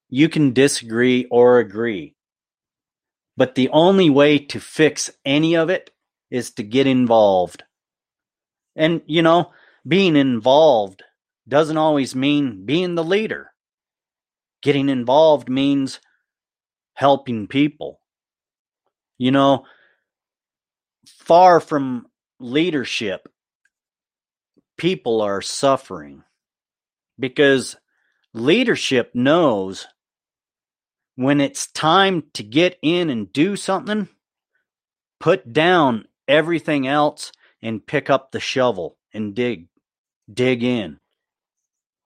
You 0.09 0.29
can 0.29 0.53
disagree 0.53 1.27
or 1.31 1.59
agree. 1.59 2.15
But 3.37 3.55
the 3.55 3.71
only 3.71 4.11
way 4.11 4.39
to 4.39 4.61
fix 4.61 5.11
any 5.25 5.57
of 5.57 5.71
it 5.71 5.91
is 6.31 6.51
to 6.53 6.63
get 6.63 6.87
involved. 6.87 7.65
And, 8.77 9.03
you 9.07 9.23
know, 9.23 9.53
being 9.87 10.17
involved 10.17 11.03
doesn't 11.49 11.77
always 11.77 12.15
mean 12.15 12.65
being 12.65 12.95
the 12.95 13.05
leader. 13.05 13.53
Getting 14.63 14.89
involved 14.89 15.49
means 15.49 15.99
helping 16.95 17.49
people. 17.49 18.01
You 19.19 19.31
know, 19.31 19.65
far 21.07 21.61
from 21.61 22.07
leadership, 22.39 23.29
people 24.83 25.21
are 25.21 25.41
suffering 25.41 26.25
because 27.17 27.77
leadership 28.35 29.13
knows 29.15 29.87
when 31.15 31.41
it's 31.41 31.69
time 31.69 32.25
to 32.35 32.43
get 32.43 32.77
in 32.83 33.09
and 33.09 33.33
do 33.33 33.55
something, 33.55 34.09
put 35.21 35.53
down 35.53 36.05
everything 36.27 36.89
else 36.89 37.31
and 37.63 37.87
pick 37.87 38.11
up 38.11 38.33
the 38.33 38.41
shovel 38.41 38.99
and 39.15 39.37
dig, 39.37 39.69
dig 40.33 40.65
in. 40.65 40.99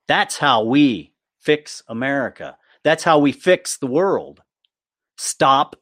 That's 0.06 0.36
how 0.36 0.64
we 0.64 1.14
fix 1.40 1.82
America. 1.88 2.58
That's 2.84 3.04
how 3.04 3.20
we 3.20 3.32
fix 3.32 3.78
the 3.78 3.86
world. 3.86 4.42
Stop 5.16 5.76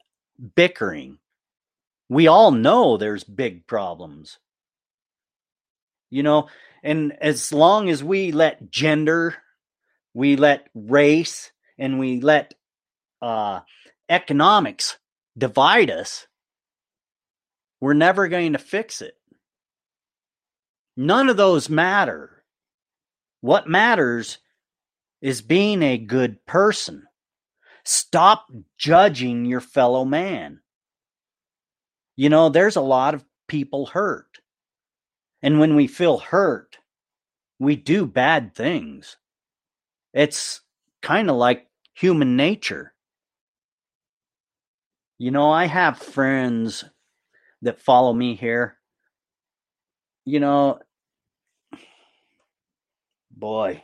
bickering. 0.55 1.17
We 2.07 2.27
all 2.27 2.51
know 2.51 2.95
there's 2.95 3.25
big 3.25 3.67
problems. 3.67 4.39
You 6.09 6.23
know, 6.23 6.47
and 6.85 7.13
as 7.19 7.51
long 7.51 7.89
as 7.89 8.03
we 8.03 8.31
let 8.31 8.69
gender, 8.69 9.35
we 10.13 10.35
let 10.35 10.67
race, 10.75 11.51
and 11.79 11.99
we 11.99 12.21
let 12.21 12.53
uh, 13.21 13.61
economics 14.07 14.97
divide 15.37 15.89
us, 15.89 16.27
we're 17.81 17.93
never 17.93 18.27
going 18.27 18.53
to 18.53 18.59
fix 18.59 19.01
it. 19.01 19.15
None 20.95 21.27
of 21.27 21.37
those 21.37 21.69
matter. 21.69 22.43
What 23.41 23.67
matters 23.67 24.37
is 25.21 25.41
being 25.41 25.81
a 25.81 25.97
good 25.97 26.45
person. 26.45 27.07
Stop 27.83 28.47
judging 28.77 29.45
your 29.45 29.59
fellow 29.59 30.05
man. 30.05 30.59
You 32.15 32.29
know, 32.29 32.49
there's 32.49 32.75
a 32.75 32.81
lot 32.81 33.15
of 33.15 33.25
people 33.47 33.87
hurt. 33.87 34.34
And 35.45 35.59
when 35.59 35.75
we 35.75 35.85
feel 35.85 36.17
hurt, 36.17 36.79
we 37.59 37.75
do 37.75 38.07
bad 38.07 38.55
things. 38.55 39.17
It's 40.11 40.61
kind 41.03 41.29
of 41.29 41.35
like 41.35 41.67
human 41.93 42.35
nature. 42.35 42.95
You 45.19 45.29
know, 45.29 45.51
I 45.51 45.65
have 45.65 45.99
friends 45.99 46.83
that 47.61 47.79
follow 47.79 48.11
me 48.11 48.33
here. 48.33 48.77
You 50.25 50.39
know, 50.39 50.79
boy, 53.29 53.83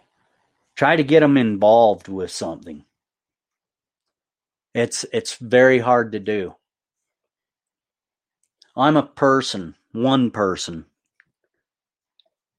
try 0.76 0.96
to 0.96 1.04
get 1.04 1.20
them 1.20 1.38
involved 1.38 2.08
with 2.08 2.32
something. 2.32 2.86
It's 4.74 5.06
it's 5.14 5.36
very 5.36 5.78
hard 5.78 6.14
to 6.14 6.20
do. 6.20 6.56
I'm 8.76 8.98
a 8.98 9.04
person, 9.04 9.76
one 9.92 10.32
person. 10.32 10.88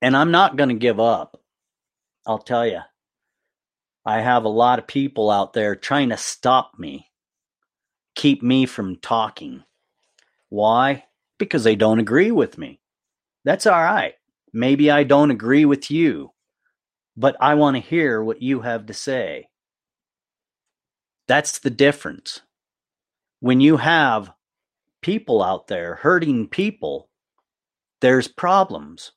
And 0.03 0.17
I'm 0.17 0.33
not 0.33 0.57
going 0.57 0.69
to 0.69 0.75
give 0.75 0.99
up. 1.01 1.41
I'll 2.27 2.39
tell 2.39 2.67
you. 2.67 2.81
I 4.05 4.21
have 4.21 4.45
a 4.45 4.49
lot 4.49 4.81
of 4.81 4.89
people 4.89 5.31
out 5.31 5.53
there 5.53 5.77
trying 5.77 6.09
to 6.09 6.17
stop 6.17 6.73
me, 6.77 7.09
keep 8.17 8.43
me 8.43 8.67
from 8.67 8.97
talking. 8.97 9.63
Why? 10.49 11.05
Because 11.39 11.63
they 11.63 11.77
don't 11.77 12.01
agree 12.01 12.33
with 12.33 12.59
me. 12.59 12.81
That's 13.45 13.65
all 13.67 13.81
right. 13.81 14.15
Maybe 14.53 14.91
I 14.91 15.05
don't 15.05 15.31
agree 15.31 15.65
with 15.65 15.89
you, 15.91 16.33
but 17.17 17.37
I 17.41 17.55
want 17.55 17.77
to 17.77 17.81
hear 17.81 18.23
what 18.23 18.43
you 18.43 18.61
have 18.61 18.87
to 18.87 18.95
say. 18.95 19.49
That's 21.29 21.61
the 21.61 21.71
difference. 21.71 22.41
When 23.39 23.61
you 23.61 23.77
have 23.77 24.33
people 25.01 25.43
out 25.43 25.69
there 25.69 25.95
hurting 25.95 26.49
people, 26.49 27.09
there's 28.01 28.27
problems. 28.27 29.13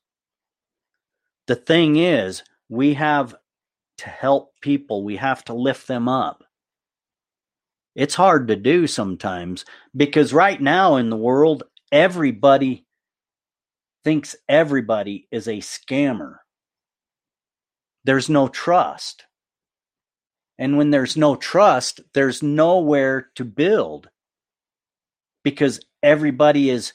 The 1.46 1.56
thing 1.56 1.96
is, 1.96 2.42
we 2.68 2.94
have 2.94 3.34
to 3.98 4.08
help 4.08 4.52
people, 4.60 5.04
we 5.04 5.16
have 5.16 5.44
to 5.44 5.54
lift 5.54 5.86
them 5.86 6.08
up. 6.08 6.44
It's 7.94 8.14
hard 8.14 8.48
to 8.48 8.56
do 8.56 8.86
sometimes 8.86 9.64
because 9.96 10.32
right 10.32 10.60
now 10.60 10.96
in 10.96 11.08
the 11.08 11.16
world, 11.16 11.62
everybody 11.90 12.84
thinks 14.04 14.36
everybody 14.48 15.28
is 15.30 15.48
a 15.48 15.58
scammer. 15.58 16.36
There's 18.04 18.28
no 18.28 18.48
trust. 18.48 19.24
And 20.58 20.76
when 20.76 20.90
there's 20.90 21.16
no 21.16 21.36
trust, 21.36 22.00
there's 22.14 22.42
nowhere 22.42 23.30
to 23.36 23.44
build 23.44 24.08
because 25.42 25.80
everybody 26.02 26.70
is 26.70 26.92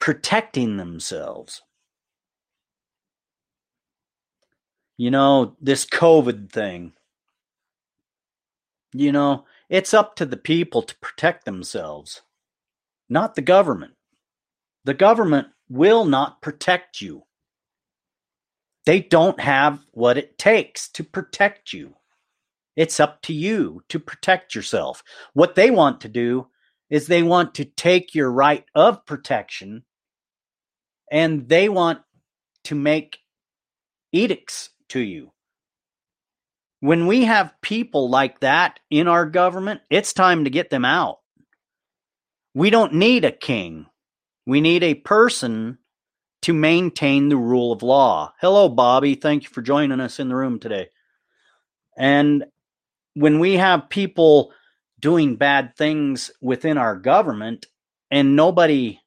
protecting 0.00 0.76
themselves. 0.76 1.62
You 4.96 5.10
know, 5.10 5.56
this 5.60 5.84
COVID 5.86 6.50
thing. 6.50 6.92
You 8.92 9.10
know, 9.10 9.44
it's 9.68 9.92
up 9.92 10.14
to 10.16 10.26
the 10.26 10.36
people 10.36 10.82
to 10.82 10.96
protect 10.98 11.44
themselves, 11.44 12.22
not 13.08 13.34
the 13.34 13.42
government. 13.42 13.94
The 14.84 14.94
government 14.94 15.48
will 15.68 16.04
not 16.04 16.40
protect 16.42 17.00
you. 17.00 17.24
They 18.86 19.00
don't 19.00 19.40
have 19.40 19.80
what 19.92 20.18
it 20.18 20.38
takes 20.38 20.88
to 20.90 21.02
protect 21.02 21.72
you. 21.72 21.96
It's 22.76 23.00
up 23.00 23.22
to 23.22 23.32
you 23.32 23.82
to 23.88 23.98
protect 23.98 24.54
yourself. 24.54 25.02
What 25.32 25.54
they 25.54 25.70
want 25.70 26.02
to 26.02 26.08
do 26.08 26.48
is 26.90 27.06
they 27.06 27.22
want 27.22 27.54
to 27.54 27.64
take 27.64 28.14
your 28.14 28.30
right 28.30 28.64
of 28.74 29.06
protection 29.06 29.84
and 31.10 31.48
they 31.48 31.68
want 31.68 32.00
to 32.64 32.74
make 32.74 33.18
edicts 34.12 34.70
to 34.90 35.00
you. 35.00 35.32
When 36.80 37.06
we 37.06 37.24
have 37.24 37.60
people 37.62 38.10
like 38.10 38.40
that 38.40 38.78
in 38.90 39.08
our 39.08 39.26
government, 39.26 39.80
it's 39.90 40.12
time 40.12 40.44
to 40.44 40.50
get 40.50 40.70
them 40.70 40.84
out. 40.84 41.20
We 42.54 42.70
don't 42.70 42.94
need 42.94 43.24
a 43.24 43.32
king. 43.32 43.86
We 44.46 44.60
need 44.60 44.82
a 44.82 44.94
person 44.94 45.78
to 46.42 46.52
maintain 46.52 47.30
the 47.30 47.38
rule 47.38 47.72
of 47.72 47.82
law. 47.82 48.34
Hello, 48.38 48.68
Bobby. 48.68 49.14
Thank 49.14 49.44
you 49.44 49.48
for 49.48 49.62
joining 49.62 49.98
us 49.98 50.20
in 50.20 50.28
the 50.28 50.36
room 50.36 50.60
today. 50.60 50.88
And 51.96 52.44
when 53.14 53.38
we 53.38 53.54
have 53.54 53.88
people 53.88 54.52
doing 55.00 55.36
bad 55.36 55.74
things 55.76 56.30
within 56.42 56.76
our 56.76 56.96
government 56.96 57.66
and 58.10 58.36
nobody 58.36 59.00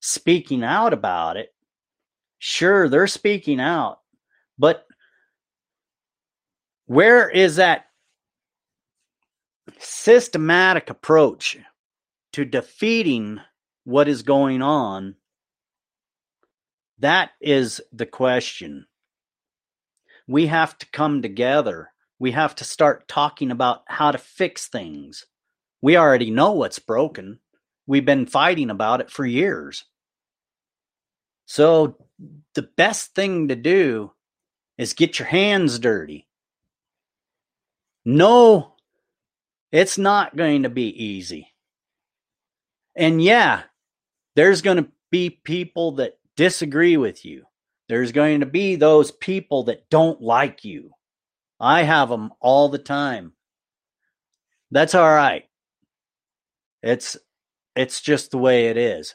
speaking 0.00 0.64
out 0.64 0.92
about 0.92 1.36
it, 1.36 1.54
sure, 2.40 2.88
they're 2.88 3.06
speaking 3.06 3.60
out, 3.60 3.99
but 4.60 4.86
where 6.86 7.28
is 7.28 7.56
that 7.56 7.86
systematic 9.78 10.90
approach 10.90 11.56
to 12.34 12.44
defeating 12.44 13.40
what 13.84 14.06
is 14.06 14.22
going 14.22 14.62
on? 14.62 15.16
That 17.00 17.30
is 17.40 17.80
the 17.92 18.06
question. 18.06 18.86
We 20.28 20.46
have 20.46 20.78
to 20.78 20.86
come 20.92 21.22
together 21.22 21.90
we 22.20 22.32
have 22.32 22.54
to 22.56 22.64
start 22.64 23.08
talking 23.08 23.50
about 23.50 23.82
how 23.86 24.12
to 24.12 24.18
fix 24.18 24.68
things. 24.68 25.26
We 25.80 25.96
already 25.96 26.30
know 26.30 26.52
what's 26.52 26.78
broken. 26.78 27.40
We've 27.86 28.04
been 28.04 28.26
fighting 28.26 28.68
about 28.70 29.00
it 29.00 29.10
for 29.10 29.24
years. 29.24 29.84
So 31.46 31.96
the 32.54 32.68
best 32.76 33.14
thing 33.14 33.48
to 33.48 33.56
do 33.56 34.12
is 34.80 34.94
get 34.94 35.18
your 35.18 35.28
hands 35.28 35.78
dirty. 35.78 36.26
No, 38.02 38.76
it's 39.70 39.98
not 39.98 40.34
going 40.34 40.62
to 40.62 40.70
be 40.70 40.88
easy. 41.04 41.52
And 42.96 43.22
yeah, 43.22 43.64
there's 44.36 44.62
going 44.62 44.78
to 44.78 44.88
be 45.10 45.28
people 45.28 45.92
that 45.96 46.18
disagree 46.34 46.96
with 46.96 47.26
you. 47.26 47.44
There's 47.90 48.12
going 48.12 48.40
to 48.40 48.46
be 48.46 48.76
those 48.76 49.10
people 49.10 49.64
that 49.64 49.90
don't 49.90 50.22
like 50.22 50.64
you. 50.64 50.92
I 51.60 51.82
have 51.82 52.08
them 52.08 52.32
all 52.40 52.70
the 52.70 52.78
time. 52.78 53.34
That's 54.70 54.94
all 54.94 55.12
right. 55.12 55.44
It's 56.82 57.18
it's 57.76 58.00
just 58.00 58.30
the 58.30 58.38
way 58.38 58.68
it 58.68 58.78
is. 58.78 59.14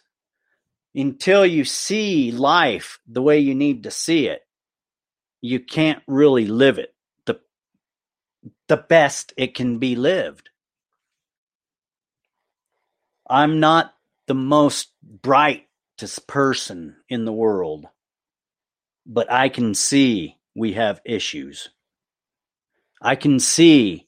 Until 0.94 1.44
you 1.44 1.66
see 1.66 2.32
life 2.32 3.00
the 3.08 3.24
way 3.24 3.40
you 3.40 3.56
need 3.56 3.84
to 3.84 3.92
see 3.92 4.28
it, 4.28 4.45
you 5.46 5.60
can't 5.60 6.02
really 6.08 6.48
live 6.48 6.80
it 6.80 6.96
the 7.26 7.40
the 8.68 8.78
best 8.78 9.34
it 9.38 9.54
can 9.54 9.78
be 9.78 9.96
lived. 9.96 10.50
I'm 13.30 13.60
not 13.60 13.94
the 14.28 14.36
most 14.36 14.90
brightest 15.04 16.28
person 16.28 16.96
in 17.10 17.26
the 17.26 17.34
world, 17.34 17.86
but 19.06 19.32
I 19.32 19.50
can 19.50 19.74
see 19.76 20.38
we 20.56 20.74
have 20.74 21.02
issues. 21.06 21.70
I 23.02 23.16
can 23.16 23.40
see 23.40 24.08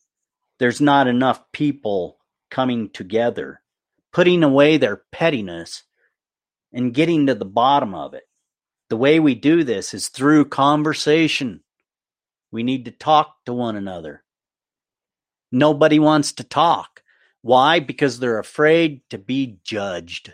there's 0.59 0.81
not 0.81 1.07
enough 1.07 1.51
people 1.51 2.17
coming 2.49 2.89
together, 2.89 3.61
putting 4.11 4.43
away 4.43 4.77
their 4.77 5.03
pettiness 5.11 5.83
and 6.73 6.93
getting 6.93 7.27
to 7.27 7.35
the 7.35 7.45
bottom 7.45 7.93
of 7.93 8.13
it. 8.13 8.26
The 8.89 8.97
way 8.97 9.19
we 9.19 9.35
do 9.35 9.63
this 9.63 9.93
is 9.93 10.07
through 10.07 10.45
conversation. 10.45 11.61
We 12.51 12.63
need 12.63 12.85
to 12.85 12.91
talk 12.91 13.35
to 13.45 13.53
one 13.53 13.75
another. 13.75 14.23
Nobody 15.51 15.99
wants 15.99 16.33
to 16.33 16.43
talk. 16.43 17.03
Why? 17.41 17.79
Because 17.79 18.19
they're 18.19 18.39
afraid 18.39 19.01
to 19.09 19.17
be 19.17 19.59
judged. 19.63 20.33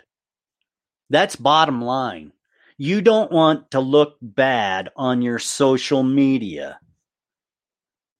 That's 1.10 1.36
bottom 1.36 1.82
line. 1.82 2.32
You 2.76 3.00
don't 3.00 3.30
want 3.30 3.70
to 3.72 3.80
look 3.80 4.16
bad 4.20 4.90
on 4.96 5.22
your 5.22 5.38
social 5.38 6.02
media 6.02 6.80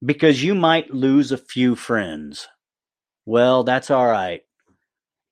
because 0.04 0.42
you 0.42 0.54
might 0.54 0.94
lose 0.94 1.32
a 1.32 1.38
few 1.38 1.74
friends. 1.74 2.46
Well, 3.26 3.64
that's 3.64 3.90
all 3.90 4.06
right. 4.06 4.42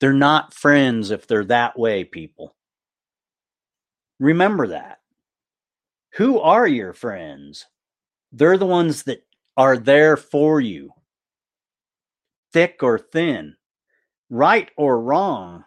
They're 0.01 0.13
not 0.13 0.55
friends 0.55 1.11
if 1.11 1.27
they're 1.27 1.45
that 1.45 1.79
way, 1.79 2.05
people. 2.05 2.57
Remember 4.23 4.69
that. 4.69 5.01
Who 6.13 6.39
are 6.39 6.65
your 6.65 6.93
friends? 6.93 7.67
They're 8.31 8.57
the 8.57 8.65
ones 8.65 9.03
that 9.03 9.27
are 9.57 9.77
there 9.77 10.17
for 10.17 10.61
you, 10.61 10.93
thick 12.53 12.85
or 12.85 13.01
thin, 13.01 13.57
right 14.31 14.71
or 14.77 15.01
wrong. 15.01 15.65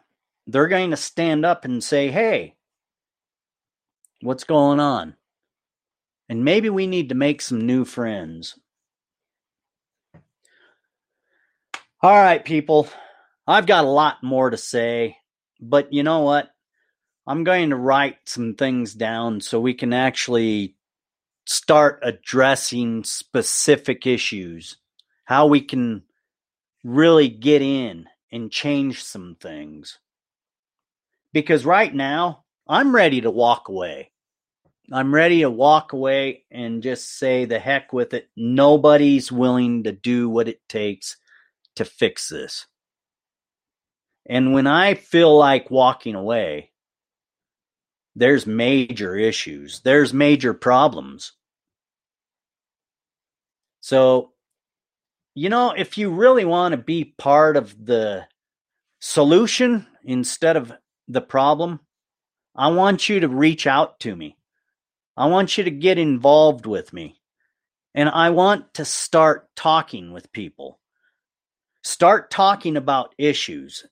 They're 0.48 0.70
going 0.70 0.92
to 0.92 0.98
stand 0.98 1.46
up 1.46 1.66
and 1.66 1.84
say, 1.84 2.10
hey, 2.12 2.56
what's 4.22 4.46
going 4.46 4.80
on? 4.80 5.18
And 6.30 6.46
maybe 6.46 6.70
we 6.70 6.88
need 6.88 7.10
to 7.10 7.16
make 7.16 7.42
some 7.42 7.60
new 7.60 7.84
friends. 7.84 8.58
All 12.02 12.16
right, 12.16 12.44
people. 12.46 12.88
I've 13.46 13.66
got 13.66 13.84
a 13.84 13.90
lot 13.90 14.24
more 14.24 14.50
to 14.50 14.58
say, 14.58 15.18
but 15.60 15.92
you 15.92 16.04
know 16.04 16.22
what? 16.22 16.55
I'm 17.28 17.44
going 17.44 17.72
to 17.72 17.76
write 17.76 18.18
some 18.26 18.54
things 18.54 18.94
down 18.94 19.42
so 19.42 19.60
we 19.60 19.74
can 19.74 19.94
actually 19.94 20.76
start 21.46 22.00
addressing 22.04 23.04
specific 23.04 24.06
issues, 24.06 24.78
how 25.26 25.48
we 25.48 25.62
can 25.62 26.04
really 26.84 27.28
get 27.28 27.62
in 27.62 28.06
and 28.32 28.52
change 28.52 29.04
some 29.04 29.38
things. 29.40 29.98
Because 31.34 31.66
right 31.66 31.94
now, 31.94 32.44
I'm 32.68 32.96
ready 32.96 33.22
to 33.22 33.32
walk 33.32 33.70
away. 33.70 34.12
I'm 34.92 35.14
ready 35.14 35.42
to 35.42 35.50
walk 35.50 35.94
away 35.94 36.44
and 36.52 36.84
just 36.84 37.18
say 37.18 37.46
the 37.46 37.58
heck 37.58 37.92
with 37.92 38.14
it. 38.14 38.30
Nobody's 38.36 39.32
willing 39.32 39.84
to 39.84 39.92
do 39.92 40.30
what 40.30 40.48
it 40.48 40.68
takes 40.70 41.18
to 41.76 41.86
fix 41.86 42.30
this. 42.30 42.68
And 44.28 44.54
when 44.54 44.68
I 44.68 44.94
feel 44.94 45.36
like 45.36 45.72
walking 45.72 46.16
away, 46.16 46.72
there's 48.16 48.48
major 48.48 49.16
issues, 49.16 49.82
there's 49.82 50.14
major 50.14 50.54
problems. 50.54 51.34
So, 53.82 54.32
you 55.34 55.50
know, 55.50 55.72
if 55.72 55.98
you 55.98 56.10
really 56.12 56.46
want 56.46 56.72
to 56.72 56.78
be 56.78 57.14
part 57.18 57.58
of 57.58 57.86
the 57.86 58.26
solution 59.00 59.86
instead 60.04 60.56
of 60.58 60.72
the 61.08 61.22
problem, 61.22 61.82
I 62.56 62.70
want 62.70 63.10
you 63.10 63.20
to 63.20 63.28
reach 63.28 63.68
out 63.68 64.00
to 64.02 64.16
me. 64.16 64.38
I 65.18 65.28
want 65.28 65.58
you 65.58 65.66
to 65.66 65.72
get 65.72 65.98
involved 65.98 66.66
with 66.66 66.94
me. 66.94 67.20
And 67.94 68.10
I 68.10 68.32
want 68.32 68.74
to 68.76 68.86
start 68.86 69.48
talking 69.56 70.12
with 70.12 70.32
people. 70.32 70.80
Start 71.84 72.32
talking 72.32 72.78
about 72.78 73.14
issues. 73.18 73.86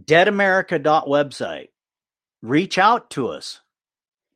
Deadamerica.website. 0.00 1.68
Reach 2.42 2.78
out 2.78 3.10
to 3.10 3.28
us 3.28 3.60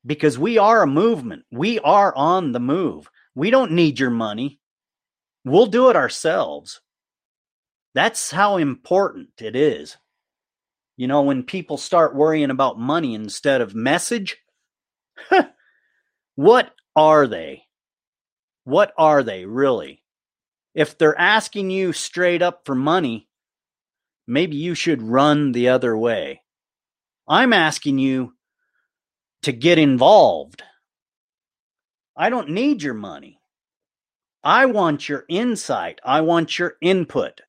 because 0.04 0.38
we 0.38 0.58
are 0.58 0.82
a 0.82 0.86
movement. 0.86 1.44
We 1.50 1.78
are 1.80 2.14
on 2.16 2.52
the 2.52 2.60
move. 2.60 3.08
We 3.34 3.50
don't 3.50 3.72
need 3.72 4.00
your 4.00 4.10
money. 4.10 4.58
We'll 5.44 5.66
do 5.66 5.88
it 5.90 5.96
ourselves. 5.96 6.80
That's 7.94 8.30
how 8.30 8.56
important 8.56 9.30
it 9.40 9.54
is. 9.54 9.96
You 10.96 11.06
know, 11.06 11.22
when 11.22 11.42
people 11.42 11.76
start 11.76 12.14
worrying 12.14 12.50
about 12.50 12.78
money 12.78 13.14
instead 13.14 13.60
of 13.60 13.74
message, 13.74 14.38
what 16.34 16.72
are 16.94 17.26
they? 17.26 17.64
What 18.64 18.92
are 18.96 19.22
they 19.22 19.44
really? 19.44 20.02
If 20.74 20.96
they're 20.96 21.18
asking 21.18 21.70
you 21.70 21.92
straight 21.92 22.42
up 22.42 22.62
for 22.64 22.74
money, 22.74 23.28
maybe 24.26 24.56
you 24.56 24.74
should 24.74 25.02
run 25.02 25.52
the 25.52 25.68
other 25.68 25.96
way. 25.96 26.42
I'm 27.32 27.54
asking 27.54 27.98
you 27.98 28.34
to 29.44 29.52
get 29.52 29.78
involved. 29.78 30.62
I 32.14 32.28
don't 32.28 32.50
need 32.50 32.82
your 32.82 32.92
money. 32.92 33.40
I 34.44 34.66
want 34.66 35.08
your 35.08 35.24
insight. 35.30 35.98
I 36.04 36.20
want 36.20 36.58
your 36.58 36.74
input. 36.82 37.40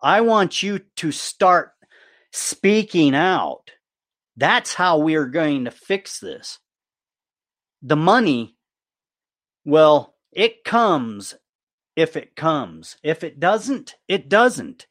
I 0.00 0.20
want 0.20 0.62
you 0.62 0.82
to 0.98 1.10
start 1.10 1.72
speaking 2.30 3.16
out. 3.16 3.72
That's 4.36 4.74
how 4.74 4.98
we 4.98 5.16
are 5.16 5.26
going 5.26 5.64
to 5.64 5.72
fix 5.72 6.20
this. 6.20 6.60
The 7.82 7.96
money, 7.96 8.56
well, 9.64 10.14
it 10.30 10.62
comes 10.62 11.34
if 11.96 12.16
it 12.16 12.36
comes. 12.36 12.98
If 13.02 13.24
it 13.24 13.40
doesn't, 13.40 13.96
it 14.06 14.28
doesn't. 14.28 14.86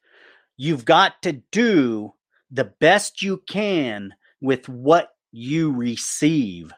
You've 0.58 0.84
got 0.84 1.22
to 1.22 1.32
do 1.32 2.16
the 2.52 2.66
best 2.66 3.22
you 3.22 3.42
can 3.48 4.16
with 4.44 4.68
what 4.68 5.10
you 5.32 5.72
receive. 5.72 6.72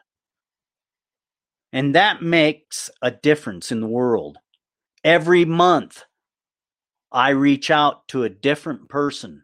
And 1.72 1.94
that 1.94 2.22
makes 2.22 2.88
a 3.02 3.10
difference 3.10 3.70
in 3.70 3.80
the 3.80 3.88
world. 3.88 4.38
Every 5.04 5.44
month, 5.44 6.04
I 7.12 7.30
reach 7.30 7.70
out 7.70 8.06
to 8.08 8.22
a 8.22 8.30
different 8.30 8.88
person. 8.88 9.42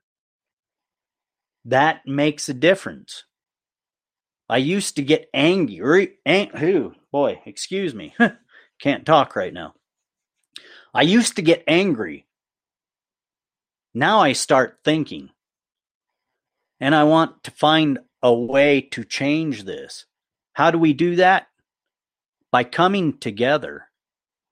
That 1.65 2.07
makes 2.07 2.49
a 2.49 2.55
difference. 2.55 3.25
I 4.49 4.59
used 4.59 4.97
to 4.97 5.03
get 5.03 5.29
angry. 5.35 6.19
Ang- 6.25 6.57
who? 6.57 6.95
Boy, 7.11 7.43
excuse 7.45 7.95
me. 7.95 8.15
Can't 8.81 9.05
talk 9.05 9.35
right 9.35 9.53
now. 9.53 9.75
I 10.95 11.03
used 11.03 11.37
to 11.37 11.43
get 11.43 11.65
angry. 11.67 12.27
Now 13.95 14.21
I 14.21 14.33
start 14.33 14.79
thinking. 14.85 15.31
And 16.81 16.95
I 16.95 17.05
want 17.05 17.45
to 17.45 17.51
find 17.51 17.99
a 18.23 18.33
way 18.33 18.81
to 18.81 19.05
change 19.05 19.65
this. 19.65 20.07
How 20.53 20.71
do 20.71 20.79
we 20.79 20.93
do 20.93 21.17
that? 21.17 21.49
By 22.51 22.65
coming 22.65 23.19
together. 23.19 23.89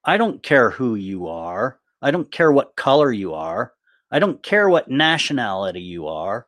I 0.04 0.16
don't 0.16 0.42
care 0.42 0.70
who 0.70 0.94
you 0.94 1.28
are. 1.28 1.78
I 2.02 2.11
don't 2.11 2.33
care 2.33 2.50
what 2.50 2.76
color 2.76 3.12
you 3.12 3.35
are. 3.35 3.72
I 4.11 4.18
don't 4.18 4.42
care 4.42 4.68
what 4.68 4.90
nationality 4.90 5.83
you 5.83 6.09
are. 6.09 6.46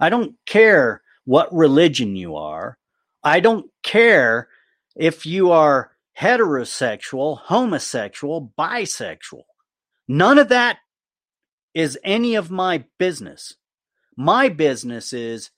I 0.00 0.08
don't 0.08 0.34
care 0.46 1.02
what 1.24 1.54
religion 1.54 2.16
you 2.16 2.36
are. 2.36 2.78
I 3.22 3.40
don't 3.40 3.70
care 3.82 4.48
if 4.96 5.26
you 5.26 5.52
are 5.52 5.92
heterosexual, 6.18 7.38
homosexual, 7.38 8.52
bisexual. 8.58 9.44
None 10.08 10.38
of 10.38 10.48
that 10.48 10.78
is 11.72 11.98
any 12.04 12.34
of 12.34 12.50
my 12.50 12.84
business. 12.98 13.54
My 14.16 14.48
business 14.48 15.12
is 15.12 15.50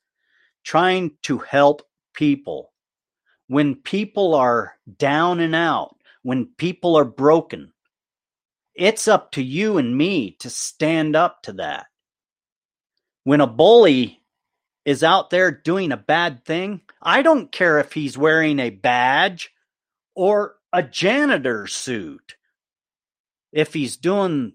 trying 0.66 1.12
to 1.22 1.38
help 1.38 1.82
people. 2.12 2.72
when 3.48 3.76
people 3.76 4.34
are 4.34 4.74
down 4.98 5.40
and 5.40 5.54
out, 5.54 5.96
when 6.22 6.46
people 6.58 6.96
are 6.96 7.04
broken, 7.04 7.72
it's 8.74 9.08
up 9.08 9.32
to 9.32 9.42
you 9.42 9.78
and 9.78 9.96
me 9.96 10.32
to 10.40 10.50
stand 10.50 11.14
up 11.16 11.42
to 11.42 11.52
that. 11.54 11.86
When 13.24 13.40
a 13.40 13.46
bully 13.46 14.20
is 14.84 15.02
out 15.02 15.30
there 15.30 15.50
doing 15.50 15.92
a 15.92 15.96
bad 15.96 16.44
thing, 16.44 16.80
I 17.00 17.22
don't 17.22 17.50
care 17.50 17.78
if 17.78 17.92
he's 17.92 18.18
wearing 18.18 18.58
a 18.58 18.70
badge 18.70 19.50
or 20.14 20.56
a 20.72 20.82
janitor 20.82 21.66
suit. 21.66 22.36
If 23.52 23.72
he's 23.72 23.96
doing 23.96 24.52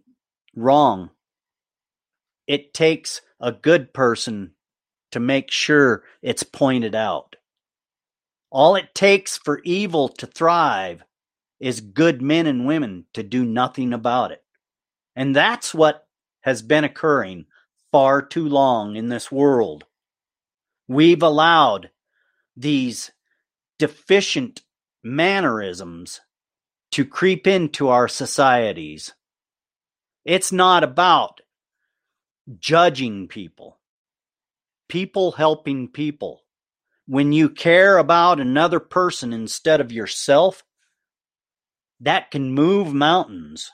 wrong, 0.55 1.09
it 2.47 2.73
takes 2.73 3.21
a 3.39 3.51
good 3.51 3.93
person 3.93 4.53
to 5.11 5.19
make 5.19 5.51
sure 5.51 6.03
it's 6.21 6.43
pointed 6.43 6.95
out. 6.95 7.35
All 8.49 8.75
it 8.75 8.93
takes 8.93 9.37
for 9.37 9.61
evil 9.63 10.09
to 10.09 10.27
thrive 10.27 11.03
is 11.59 11.79
good 11.79 12.21
men 12.21 12.47
and 12.47 12.65
women 12.65 13.05
to 13.13 13.23
do 13.23 13.45
nothing 13.45 13.93
about 13.93 14.31
it. 14.31 14.43
And 15.15 15.35
that's 15.35 15.73
what 15.73 16.07
has 16.41 16.61
been 16.61 16.83
occurring 16.83 17.45
far 17.91 18.21
too 18.21 18.47
long 18.47 18.95
in 18.95 19.09
this 19.09 19.31
world. 19.31 19.85
We've 20.87 21.21
allowed 21.21 21.91
these 22.57 23.11
deficient 23.79 24.61
mannerisms 25.03 26.21
to 26.91 27.05
creep 27.05 27.47
into 27.47 27.89
our 27.89 28.07
societies. 28.07 29.13
It's 30.25 30.51
not 30.51 30.83
about 30.83 31.41
judging 32.59 33.27
people, 33.27 33.79
people 34.91 35.31
helping 35.31 35.87
people. 35.87 36.43
When 37.07 37.31
you 37.31 37.49
care 37.49 37.97
about 37.97 38.41
another 38.41 38.81
person 38.81 39.31
instead 39.31 39.79
of 39.79 39.89
yourself, 39.89 40.65
that 42.01 42.29
can 42.29 42.51
move 42.51 42.93
mountains. 42.93 43.71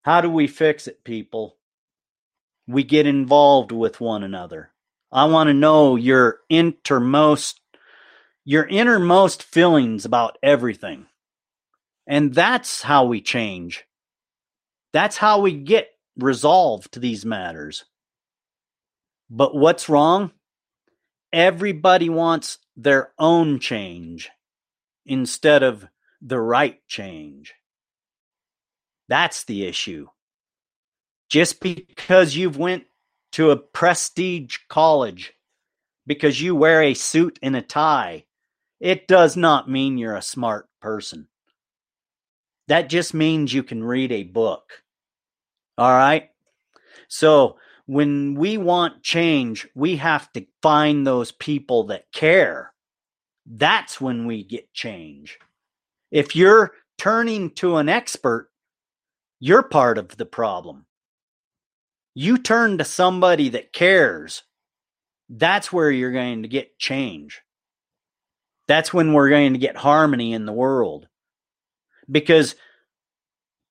How 0.00 0.22
do 0.22 0.30
we 0.30 0.46
fix 0.46 0.88
it, 0.88 1.04
people? 1.04 1.58
We 2.66 2.84
get 2.84 3.06
involved 3.06 3.70
with 3.70 4.00
one 4.00 4.22
another. 4.22 4.70
I 5.12 5.26
want 5.26 5.48
to 5.48 5.54
know 5.54 5.96
your 5.96 6.38
innermost 6.48 7.60
your 8.46 8.66
innermost 8.66 9.42
feelings 9.42 10.06
about 10.06 10.38
everything. 10.42 11.04
And 12.06 12.34
that's 12.34 12.80
how 12.80 13.04
we 13.04 13.20
change. 13.20 13.84
That's 14.94 15.18
how 15.18 15.42
we 15.42 15.52
get 15.52 15.90
resolved 16.16 16.92
to 16.92 16.98
these 16.98 17.26
matters. 17.26 17.84
But 19.34 19.54
what's 19.54 19.88
wrong? 19.88 20.30
Everybody 21.32 22.10
wants 22.10 22.58
their 22.76 23.12
own 23.18 23.60
change 23.60 24.28
instead 25.06 25.62
of 25.62 25.86
the 26.20 26.38
right 26.38 26.86
change. 26.86 27.54
That's 29.08 29.44
the 29.44 29.64
issue. 29.64 30.08
Just 31.30 31.60
because 31.60 32.36
you've 32.36 32.58
went 32.58 32.84
to 33.32 33.52
a 33.52 33.56
prestige 33.56 34.58
college, 34.68 35.32
because 36.06 36.42
you 36.42 36.54
wear 36.54 36.82
a 36.82 36.92
suit 36.92 37.38
and 37.42 37.56
a 37.56 37.62
tie, 37.62 38.26
it 38.80 39.08
does 39.08 39.34
not 39.34 39.66
mean 39.66 39.96
you're 39.96 40.14
a 40.14 40.20
smart 40.20 40.68
person. 40.82 41.28
That 42.68 42.90
just 42.90 43.14
means 43.14 43.54
you 43.54 43.62
can 43.62 43.82
read 43.82 44.12
a 44.12 44.24
book. 44.24 44.82
All 45.78 45.90
right? 45.90 46.28
So, 47.08 47.56
when 47.86 48.34
we 48.34 48.56
want 48.58 49.02
change, 49.02 49.66
we 49.74 49.96
have 49.96 50.32
to 50.32 50.46
find 50.62 51.06
those 51.06 51.32
people 51.32 51.84
that 51.84 52.10
care 52.12 52.72
that's 53.46 54.00
when 54.00 54.26
we 54.26 54.44
get 54.44 54.72
change. 54.72 55.38
If 56.10 56.36
you're 56.36 56.72
turning 56.98 57.50
to 57.52 57.76
an 57.76 57.88
expert, 57.88 58.50
you're 59.40 59.62
part 59.62 59.98
of 59.98 60.16
the 60.16 60.26
problem. 60.26 60.86
You 62.14 62.38
turn 62.38 62.78
to 62.78 62.84
somebody 62.84 63.48
that 63.50 63.72
cares. 63.72 64.42
That's 65.28 65.72
where 65.72 65.90
you're 65.90 66.12
going 66.12 66.42
to 66.42 66.48
get 66.48 66.78
change. 66.78 67.40
That's 68.68 68.92
when 68.92 69.12
we're 69.12 69.30
going 69.30 69.54
to 69.54 69.58
get 69.58 69.76
harmony 69.76 70.32
in 70.32 70.46
the 70.46 70.52
world. 70.52 71.08
Because 72.10 72.54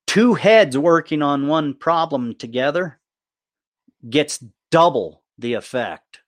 two 0.06 0.34
heads 0.34 0.76
working 0.76 1.22
on 1.22 1.46
one 1.46 1.74
problem 1.74 2.34
together 2.34 2.98
gets 4.08 4.42
double 4.70 5.22
the 5.38 5.54
effect. 5.54 6.20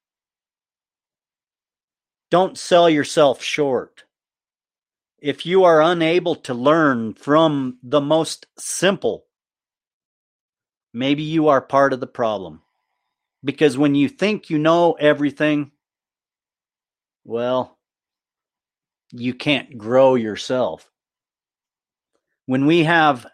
Don't 2.30 2.58
sell 2.58 2.88
yourself 2.90 3.42
short. 3.42 4.04
If 5.18 5.46
you 5.46 5.64
are 5.64 5.80
unable 5.80 6.34
to 6.36 6.54
learn 6.54 7.14
from 7.14 7.78
the 7.82 8.00
most 8.00 8.46
simple, 8.58 9.26
maybe 10.92 11.22
you 11.22 11.48
are 11.48 11.60
part 11.60 11.92
of 11.92 12.00
the 12.00 12.06
problem. 12.06 12.60
Because 13.44 13.78
when 13.78 13.94
you 13.94 14.08
think 14.08 14.50
you 14.50 14.58
know 14.58 14.92
everything, 14.92 15.70
well, 17.24 17.78
you 19.12 19.32
can't 19.32 19.78
grow 19.78 20.14
yourself. 20.14 20.90
When 22.46 22.66
we 22.66 22.84
have 22.84 23.26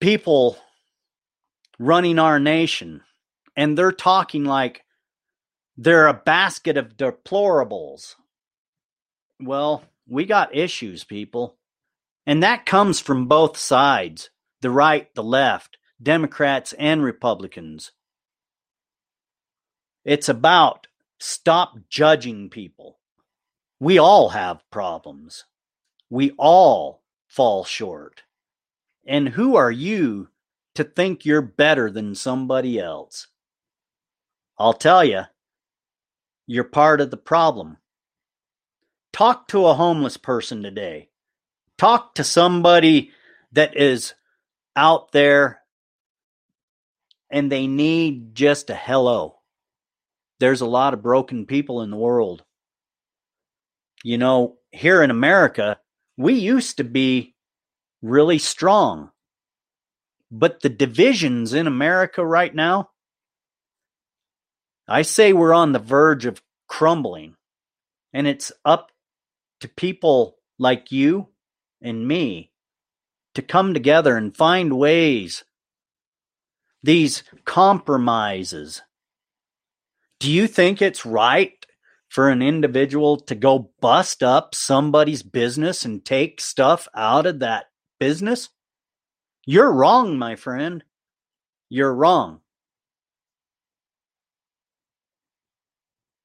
people 0.00 0.56
running 1.82 2.18
our 2.18 2.38
nation 2.38 3.02
and 3.56 3.76
they're 3.76 3.92
talking 3.92 4.44
like 4.44 4.84
they're 5.76 6.06
a 6.06 6.14
basket 6.14 6.76
of 6.76 6.96
deplorables. 6.96 8.14
Well, 9.40 9.84
we 10.06 10.24
got 10.24 10.54
issues, 10.54 11.04
people. 11.04 11.56
And 12.26 12.42
that 12.42 12.66
comes 12.66 13.00
from 13.00 13.26
both 13.26 13.56
sides 13.56 14.30
the 14.60 14.70
right, 14.70 15.12
the 15.14 15.24
left, 15.24 15.76
Democrats 16.00 16.72
and 16.74 17.02
Republicans. 17.02 17.90
It's 20.04 20.28
about 20.28 20.86
stop 21.18 21.78
judging 21.88 22.48
people. 22.48 22.98
We 23.80 23.98
all 23.98 24.28
have 24.30 24.62
problems. 24.70 25.44
We 26.08 26.32
all 26.38 27.02
fall 27.26 27.64
short. 27.64 28.22
And 29.04 29.30
who 29.30 29.56
are 29.56 29.70
you 29.70 30.28
to 30.74 30.84
think 30.84 31.24
you're 31.24 31.42
better 31.42 31.90
than 31.90 32.14
somebody 32.14 32.78
else? 32.78 33.28
I'll 34.58 34.74
tell 34.74 35.04
you, 35.04 35.22
you're 36.46 36.64
part 36.64 37.00
of 37.00 37.10
the 37.10 37.16
problem. 37.16 37.78
Talk 39.12 39.48
to 39.48 39.66
a 39.66 39.74
homeless 39.74 40.16
person 40.16 40.62
today. 40.62 41.10
Talk 41.78 42.14
to 42.14 42.24
somebody 42.24 43.12
that 43.52 43.76
is 43.76 44.14
out 44.74 45.12
there 45.12 45.60
and 47.30 47.50
they 47.50 47.66
need 47.66 48.34
just 48.34 48.70
a 48.70 48.74
hello. 48.74 49.40
There's 50.38 50.60
a 50.60 50.66
lot 50.66 50.92
of 50.92 51.02
broken 51.02 51.46
people 51.46 51.82
in 51.82 51.90
the 51.90 51.96
world. 51.96 52.44
You 54.04 54.18
know, 54.18 54.58
here 54.72 55.02
in 55.02 55.10
America, 55.10 55.78
we 56.16 56.34
used 56.34 56.78
to 56.78 56.84
be 56.84 57.34
really 58.02 58.38
strong. 58.38 59.11
But 60.34 60.60
the 60.60 60.70
divisions 60.70 61.52
in 61.52 61.66
America 61.66 62.24
right 62.24 62.54
now, 62.54 62.88
I 64.88 65.02
say 65.02 65.34
we're 65.34 65.52
on 65.52 65.72
the 65.72 65.78
verge 65.78 66.24
of 66.24 66.42
crumbling, 66.66 67.36
and 68.14 68.26
it's 68.26 68.50
up 68.64 68.92
to 69.60 69.68
people 69.68 70.38
like 70.58 70.90
you 70.90 71.28
and 71.82 72.08
me 72.08 72.50
to 73.34 73.42
come 73.42 73.74
together 73.74 74.16
and 74.16 74.34
find 74.34 74.78
ways, 74.78 75.44
these 76.82 77.24
compromises. 77.44 78.80
Do 80.18 80.30
you 80.30 80.46
think 80.46 80.80
it's 80.80 81.04
right 81.04 81.64
for 82.08 82.30
an 82.30 82.40
individual 82.40 83.18
to 83.18 83.34
go 83.34 83.70
bust 83.82 84.22
up 84.22 84.54
somebody's 84.54 85.22
business 85.22 85.84
and 85.84 86.02
take 86.02 86.40
stuff 86.40 86.88
out 86.94 87.26
of 87.26 87.40
that 87.40 87.66
business? 88.00 88.48
You're 89.44 89.72
wrong, 89.72 90.18
my 90.18 90.36
friend. 90.36 90.84
You're 91.68 91.94
wrong. 91.94 92.42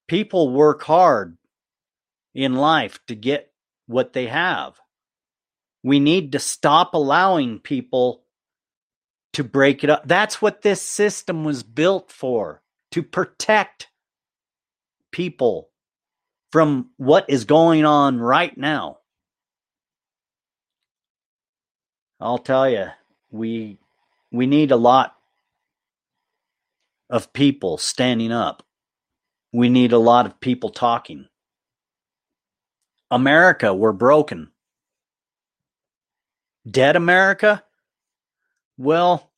people 0.08 0.50
work 0.50 0.84
hard 0.84 1.38
in 2.34 2.56
life 2.56 3.00
to 3.08 3.16
get 3.16 3.52
what 3.86 4.14
they 4.14 4.28
have. 4.28 4.74
We 5.84 6.00
need 6.00 6.32
to 6.32 6.40
stop 6.40 6.94
allowing 6.94 7.60
people 7.60 8.24
to 9.34 9.44
break 9.44 9.84
it 9.84 9.90
up. 9.90 10.08
That's 10.08 10.42
what 10.42 10.62
this 10.62 10.82
system 10.82 11.44
was 11.44 11.64
built 11.64 12.12
for 12.12 12.62
to 12.92 13.04
protect 13.04 13.88
people 15.12 15.70
from 16.52 16.90
what 16.98 17.26
is 17.30 17.46
going 17.46 17.86
on 17.86 18.20
right 18.20 18.58
now. 18.58 19.00
I'll 22.20 22.40
tell 22.40 22.68
you, 22.68 22.88
we 23.32 23.80
we 24.32 24.46
need 24.46 24.72
a 24.72 24.78
lot 24.78 25.16
of 27.10 27.32
people 27.34 27.78
standing 27.78 28.32
up 28.32 28.64
we 29.52 29.70
need 29.70 29.94
a 29.94 29.98
lot 29.98 30.26
of 30.26 30.40
people 30.40 30.70
talking. 30.70 31.28
America, 33.10 33.74
we're 33.74 33.94
broken. 33.94 34.50
Dead 36.70 36.96
America? 36.96 37.64
Well, 38.78 39.32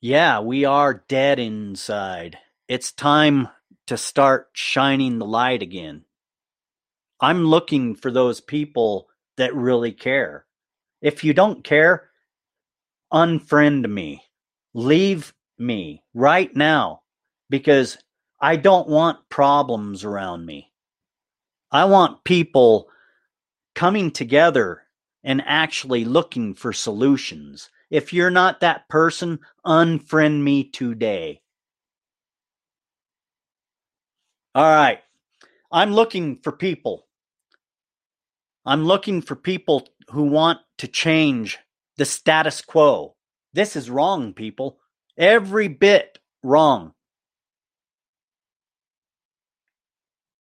yeah, 0.00 0.40
we 0.40 0.64
are 0.64 1.04
dead 1.08 1.38
inside. 1.38 2.38
It's 2.68 2.92
time 2.92 3.48
to 3.88 3.96
start 3.96 4.48
shining 4.52 5.18
the 5.18 5.26
light 5.26 5.62
again. 5.62 6.04
I'm 7.20 7.44
looking 7.44 7.96
for 7.96 8.10
those 8.10 8.40
people 8.40 9.08
that 9.36 9.54
really 9.54 9.92
care. 9.92 10.46
If 11.02 11.24
you 11.24 11.34
don't 11.34 11.64
care, 11.64 12.10
unfriend 13.14 13.88
me. 13.88 14.24
Leave 14.74 15.32
me 15.56 16.02
right 16.12 16.54
now 16.56 17.02
because 17.48 17.96
I 18.40 18.56
don't 18.56 18.88
want 18.88 19.28
problems 19.28 20.04
around 20.04 20.44
me. 20.44 20.72
I 21.70 21.84
want 21.84 22.24
people 22.24 22.88
coming 23.74 24.10
together 24.10 24.82
and 25.22 25.42
actually 25.46 26.04
looking 26.04 26.54
for 26.54 26.72
solutions. 26.72 27.70
If 27.88 28.12
you're 28.12 28.30
not 28.30 28.60
that 28.60 28.88
person, 28.88 29.38
unfriend 29.64 30.42
me 30.42 30.64
today. 30.64 31.40
All 34.54 34.64
right. 34.64 35.00
I'm 35.70 35.92
looking 35.92 36.38
for 36.42 36.52
people. 36.52 37.06
I'm 38.66 38.84
looking 38.84 39.22
for 39.22 39.36
people 39.36 39.88
who 40.10 40.24
want 40.24 40.60
to 40.78 40.88
change 40.88 41.58
the 41.96 42.04
status 42.04 42.60
quo. 42.60 43.14
This 43.52 43.76
is 43.76 43.90
wrong, 43.90 44.32
people. 44.32 44.78
Every 45.16 45.68
bit 45.68 46.18
wrong. 46.42 46.92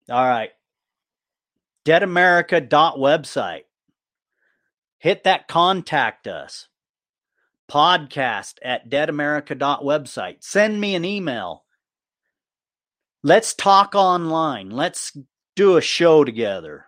All 0.09 0.27
right. 0.27 0.51
Deadamerica.website. 1.85 3.63
Hit 4.99 5.23
that 5.23 5.47
contact 5.47 6.27
us. 6.27 6.67
Podcast 7.71 8.55
at 8.63 8.89
deadamerica.website. 8.89 10.37
Send 10.41 10.81
me 10.81 10.95
an 10.95 11.05
email. 11.05 11.63
Let's 13.23 13.53
talk 13.53 13.95
online. 13.95 14.69
Let's 14.71 15.15
do 15.55 15.77
a 15.77 15.81
show 15.81 16.23
together. 16.23 16.85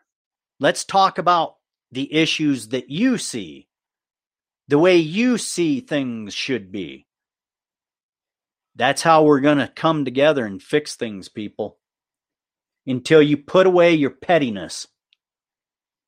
Let's 0.59 0.83
talk 0.85 1.17
about 1.17 1.55
the 1.91 2.13
issues 2.13 2.69
that 2.69 2.89
you 2.89 3.17
see, 3.17 3.67
the 4.71 4.79
way 4.79 4.95
you 4.95 5.37
see 5.37 5.81
things 5.81 6.33
should 6.33 6.71
be. 6.71 7.05
That's 8.73 9.01
how 9.01 9.23
we're 9.23 9.41
going 9.41 9.57
to 9.57 9.67
come 9.67 10.05
together 10.05 10.45
and 10.45 10.63
fix 10.63 10.95
things, 10.95 11.27
people. 11.27 11.77
Until 12.87 13.21
you 13.21 13.35
put 13.35 13.67
away 13.67 13.93
your 13.95 14.11
pettiness 14.11 14.87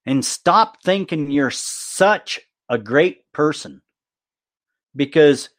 and 0.06 0.24
stop 0.24 0.82
thinking 0.82 1.30
you're 1.30 1.52
such 1.52 2.40
a 2.70 2.78
great 2.78 3.30
person. 3.34 3.82
Because 4.96 5.50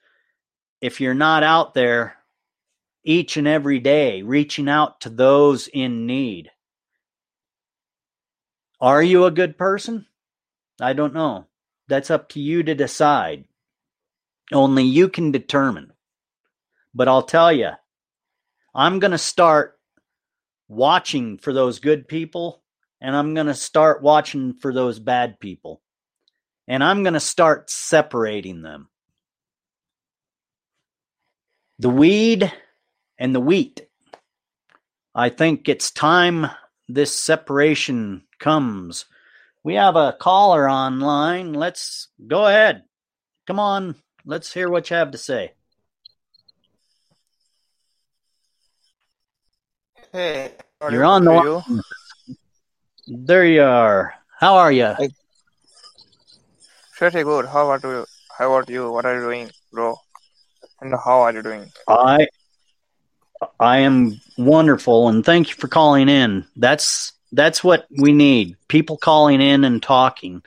if 0.80 0.98
you're 0.98 1.12
not 1.12 1.42
out 1.42 1.74
there 1.74 2.16
each 3.04 3.36
and 3.36 3.46
every 3.46 3.80
day 3.80 4.22
reaching 4.22 4.66
out 4.66 5.02
to 5.02 5.10
those 5.10 5.68
in 5.68 6.06
need, 6.06 6.50
are 8.80 9.02
you 9.02 9.26
a 9.26 9.30
good 9.30 9.58
person? 9.58 10.06
I 10.80 10.94
don't 10.94 11.12
know. 11.12 11.48
That's 11.88 12.10
up 12.10 12.30
to 12.30 12.40
you 12.40 12.62
to 12.62 12.74
decide. 12.74 13.44
Only 14.52 14.84
you 14.84 15.08
can 15.08 15.32
determine. 15.32 15.92
But 16.94 17.08
I'll 17.08 17.22
tell 17.22 17.52
you, 17.52 17.70
I'm 18.74 18.98
going 18.98 19.10
to 19.10 19.18
start 19.18 19.78
watching 20.68 21.38
for 21.38 21.52
those 21.52 21.78
good 21.78 22.08
people 22.08 22.62
and 23.00 23.14
I'm 23.14 23.34
going 23.34 23.48
to 23.48 23.54
start 23.54 24.02
watching 24.02 24.54
for 24.54 24.72
those 24.72 24.98
bad 24.98 25.38
people. 25.38 25.82
And 26.66 26.82
I'm 26.82 27.02
going 27.02 27.14
to 27.14 27.20
start 27.20 27.68
separating 27.68 28.62
them. 28.62 28.88
The 31.78 31.90
weed 31.90 32.50
and 33.18 33.34
the 33.34 33.40
wheat. 33.40 33.82
I 35.14 35.28
think 35.28 35.68
it's 35.68 35.90
time 35.90 36.46
this 36.88 37.18
separation 37.18 38.22
comes. 38.38 39.04
We 39.64 39.74
have 39.74 39.96
a 39.96 40.12
caller 40.12 40.68
online. 40.68 41.54
Let's 41.54 42.08
go 42.26 42.46
ahead. 42.46 42.82
Come 43.46 43.58
on. 43.58 43.96
Let's 44.26 44.52
hear 44.52 44.68
what 44.68 44.90
you 44.90 44.96
have 44.96 45.12
to 45.12 45.18
say. 45.18 45.52
Hey, 50.12 50.52
You're 50.90 51.04
on 51.04 51.24
the 51.24 51.32
line. 51.32 51.80
There 53.06 53.46
you 53.46 53.62
are. 53.62 54.14
How 54.38 54.56
are 54.56 54.70
you? 54.70 54.94
Pretty 56.96 57.22
good. 57.22 57.46
How 57.46 57.70
about 57.70 57.88
you? 57.88 58.04
How 58.36 58.52
about 58.52 58.68
you? 58.68 58.92
What 58.92 59.06
are 59.06 59.14
you 59.14 59.20
doing, 59.22 59.50
bro? 59.72 59.96
And 60.82 60.92
how 60.92 61.22
are 61.22 61.32
you 61.32 61.42
doing? 61.42 61.72
I 61.88 62.28
I 63.58 63.78
am 63.78 64.20
wonderful 64.36 65.08
and 65.08 65.24
thank 65.24 65.48
you 65.48 65.54
for 65.54 65.68
calling 65.68 66.08
in. 66.08 66.44
That's 66.54 67.12
that's 67.34 67.62
what 67.62 67.86
we 67.90 68.12
need. 68.12 68.56
People 68.68 68.96
calling 68.96 69.40
in 69.40 69.64
and 69.64 69.82
talking. 69.82 70.42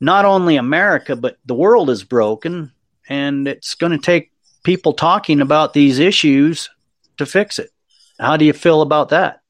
Not 0.00 0.24
only 0.24 0.56
America, 0.56 1.16
but 1.16 1.38
the 1.44 1.54
world 1.54 1.90
is 1.90 2.04
broken 2.04 2.72
and 3.08 3.48
it's 3.48 3.74
going 3.74 3.92
to 3.92 3.98
take 3.98 4.32
people 4.62 4.92
talking 4.92 5.40
about 5.40 5.72
these 5.72 5.98
issues 5.98 6.70
to 7.18 7.26
fix 7.26 7.58
it. 7.58 7.70
How 8.18 8.36
do 8.36 8.44
you 8.44 8.52
feel 8.52 8.82
about 8.82 9.10
that? 9.10 9.40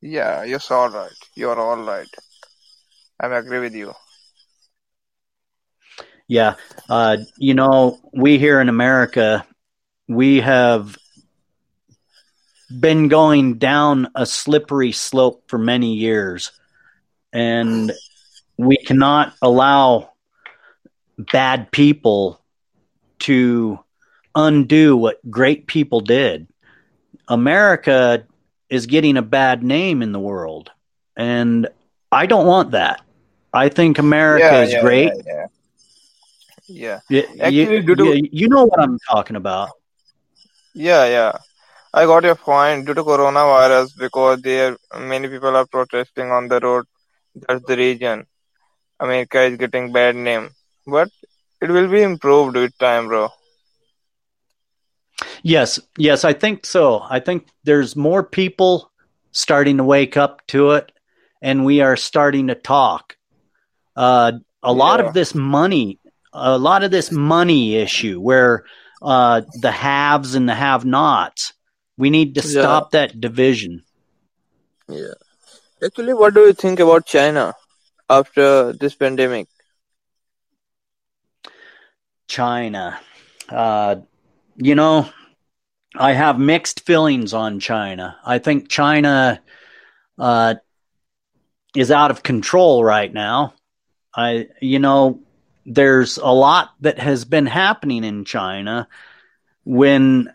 Yeah, 0.00 0.42
you're 0.44 0.60
all 0.70 0.90
right. 0.90 1.12
You're 1.34 1.58
all 1.58 1.76
right. 1.76 2.08
I 3.20 3.26
agree 3.38 3.60
with 3.60 3.74
you. 3.74 3.92
Yeah, 6.26 6.54
uh, 6.88 7.18
you 7.36 7.54
know, 7.54 8.00
we 8.12 8.38
here 8.38 8.60
in 8.60 8.68
America, 8.68 9.46
we 10.08 10.40
have 10.40 10.96
been 12.80 13.08
going 13.08 13.58
down 13.58 14.08
a 14.14 14.26
slippery 14.26 14.92
slope 14.92 15.44
for 15.48 15.58
many 15.58 15.94
years, 15.94 16.52
and 17.32 17.92
we 18.56 18.76
cannot 18.76 19.34
allow 19.42 20.12
bad 21.18 21.70
people 21.70 22.40
to 23.20 23.78
undo 24.34 24.96
what 24.96 25.18
great 25.30 25.66
people 25.66 26.00
did. 26.00 26.46
America 27.28 28.24
is 28.68 28.86
getting 28.86 29.16
a 29.16 29.22
bad 29.22 29.62
name 29.62 30.02
in 30.02 30.12
the 30.12 30.20
world. 30.20 30.70
And 31.16 31.68
I 32.10 32.26
don't 32.26 32.46
want 32.46 32.72
that. 32.72 33.02
I 33.52 33.68
think 33.68 33.98
America 33.98 34.44
Yeah, 34.44 34.62
is 34.62 34.72
yeah, 34.72 34.80
great. 34.80 35.12
yeah, 35.26 35.46
yeah. 36.68 37.00
Yeah, 37.08 37.22
Actually, 37.40 37.84
you, 37.86 38.28
you 38.32 38.48
know 38.48 38.64
what 38.64 38.80
I'm 38.80 38.98
talking 39.10 39.36
about. 39.36 39.70
yeah, 40.74 41.04
yeah. 41.06 41.32
I 41.94 42.04
got 42.06 42.24
your 42.24 42.34
point. 42.34 42.86
Due 42.86 42.94
to 42.94 43.02
coronavirus, 43.02 43.96
because 43.98 44.40
there 44.42 44.76
many 44.98 45.28
people 45.28 45.56
are 45.56 45.66
protesting 45.66 46.30
on 46.30 46.48
the 46.48 46.60
road. 46.60 46.84
That's 47.34 47.64
the 47.64 47.76
reason 47.76 48.26
America 49.00 49.42
is 49.42 49.56
getting 49.56 49.92
bad 49.92 50.16
name. 50.16 50.50
But 50.86 51.08
it 51.60 51.70
will 51.70 51.88
be 51.88 52.02
improved 52.02 52.56
with 52.56 52.76
time, 52.78 53.08
bro. 53.08 53.28
Yes, 55.42 55.78
yes, 55.98 56.24
I 56.24 56.32
think 56.32 56.66
so. 56.66 57.02
I 57.08 57.20
think 57.20 57.46
there's 57.64 57.96
more 57.96 58.22
people 58.22 58.90
starting 59.32 59.76
to 59.78 59.84
wake 59.84 60.16
up 60.16 60.46
to 60.48 60.70
it, 60.72 60.92
and 61.42 61.64
we 61.64 61.80
are 61.80 61.96
starting 61.96 62.48
to 62.48 62.54
talk. 62.54 63.16
Uh, 63.96 64.32
a 64.62 64.72
lot 64.72 65.00
Yeah, 65.00 65.06
of 65.06 65.12
this 65.12 65.34
money, 65.34 65.98
a 66.32 66.58
lot 66.58 66.82
of 66.82 66.90
this 66.90 67.10
money 67.10 67.76
issue 67.76 68.20
where 68.20 68.64
uh, 69.02 69.42
the 69.60 69.70
haves 69.70 70.34
and 70.34 70.48
the 70.48 70.54
have-nots, 70.54 71.52
we 71.96 72.10
need 72.10 72.34
to 72.34 72.40
yeah, 72.40 72.62
stop 72.62 72.90
that 72.92 73.20
division. 73.20 73.82
yeah. 74.88 75.14
Actually, 75.84 76.14
what 76.14 76.34
do 76.34 76.40
you 76.42 76.52
think 76.52 76.78
about 76.78 77.06
China 77.06 77.54
after 78.08 78.72
this 78.72 78.94
pandemic? 78.94 79.48
China, 82.28 83.00
uh, 83.48 83.96
you 84.56 84.74
know, 84.74 85.08
I 85.94 86.12
have 86.12 86.38
mixed 86.38 86.86
feelings 86.86 87.34
on 87.34 87.60
China. 87.60 88.16
I 88.24 88.38
think 88.38 88.68
China 88.68 89.42
uh, 90.18 90.54
is 91.76 91.90
out 91.90 92.10
of 92.10 92.22
control 92.22 92.84
right 92.84 93.12
now. 93.12 93.54
I, 94.14 94.48
you 94.60 94.78
know, 94.78 95.20
there's 95.66 96.16
a 96.16 96.30
lot 96.30 96.70
that 96.80 96.98
has 96.98 97.24
been 97.24 97.46
happening 97.46 98.04
in 98.04 98.24
China 98.24 98.88
when 99.64 100.32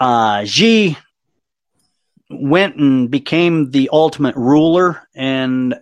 uh, 0.00 0.44
Xi 0.44 0.96
went 2.30 2.76
and 2.76 3.10
became 3.10 3.70
the 3.70 3.90
ultimate 3.92 4.34
ruler 4.36 5.06
and 5.14 5.74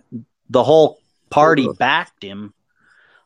the 0.49 0.63
whole 0.63 0.99
party 1.29 1.67
backed 1.77 2.23
him. 2.23 2.53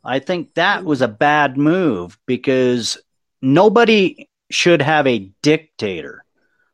I 0.04 0.20
think 0.20 0.54
that 0.54 0.84
was 0.84 1.02
a 1.02 1.08
bad 1.08 1.58
move 1.58 2.18
because 2.26 2.98
nobody 3.42 4.30
should 4.52 4.82
have 4.82 5.08
a 5.08 5.32
dictator. 5.42 6.26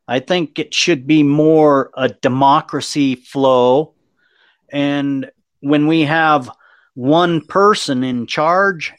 I 0.06 0.18
think 0.18 0.58
it 0.58 0.74
should 0.74 1.06
be 1.06 1.22
more 1.22 1.90
a 1.96 2.08
democracy 2.08 3.14
flow. 3.14 3.94
And 4.68 5.30
when 5.60 5.86
we 5.86 6.02
have 6.02 6.50
one 6.94 7.46
person 7.46 8.02
in 8.02 8.26
charge, 8.26 8.92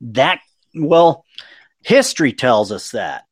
that, 0.00 0.40
well, 0.74 1.26
history 1.82 2.32
tells 2.32 2.72
us 2.72 2.92
that. 2.92 3.24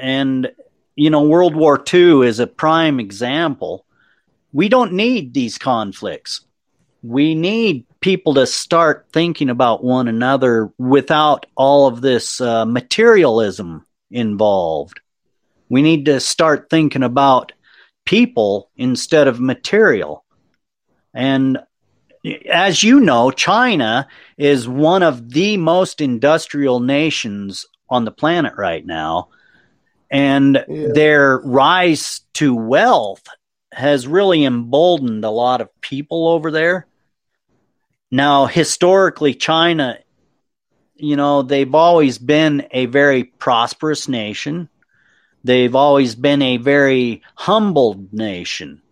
And, 0.00 0.52
you 0.96 1.10
know, 1.10 1.22
World 1.22 1.54
War 1.54 1.82
II 1.92 2.26
is 2.26 2.40
a 2.40 2.46
prime 2.46 3.00
example. 3.00 3.84
We 4.52 4.68
don't 4.68 4.92
need 4.92 5.34
these 5.34 5.58
conflicts. 5.58 6.42
We 7.02 7.34
need 7.34 7.84
people 8.00 8.34
to 8.34 8.46
start 8.46 9.06
thinking 9.12 9.50
about 9.50 9.84
one 9.84 10.08
another 10.08 10.72
without 10.78 11.46
all 11.56 11.86
of 11.86 12.00
this 12.00 12.40
uh, 12.40 12.64
materialism 12.64 13.84
involved. 14.10 15.00
We 15.68 15.82
need 15.82 16.06
to 16.06 16.20
start 16.20 16.70
thinking 16.70 17.02
about 17.02 17.52
people 18.04 18.70
instead 18.76 19.28
of 19.28 19.38
material. 19.38 20.24
And 21.12 21.58
as 22.50 22.82
you 22.82 23.00
know, 23.00 23.30
China 23.30 24.08
is 24.36 24.68
one 24.68 25.02
of 25.02 25.30
the 25.30 25.56
most 25.56 26.00
industrial 26.00 26.80
nations 26.80 27.66
on 27.88 28.04
the 28.04 28.10
planet 28.10 28.54
right 28.56 28.84
now. 28.84 29.28
And 30.10 30.64
yeah. 30.68 30.88
their 30.94 31.38
rise 31.38 32.22
to 32.34 32.54
wealth 32.54 33.22
has 33.72 34.06
really 34.06 34.44
emboldened 34.44 35.24
a 35.24 35.30
lot 35.30 35.60
of 35.60 35.80
people 35.80 36.28
over 36.28 36.50
there. 36.50 36.86
Now, 38.10 38.46
historically, 38.46 39.34
China, 39.34 39.98
you 40.96 41.16
know, 41.16 41.42
they've 41.42 41.74
always 41.74 42.18
been 42.18 42.66
a 42.72 42.86
very 42.86 43.24
prosperous 43.24 44.08
nation. 44.08 44.68
They've 45.44 45.74
always 45.74 46.14
been 46.14 46.42
a 46.42 46.56
very 46.56 47.22
humbled 47.34 48.12
nation. 48.12 48.82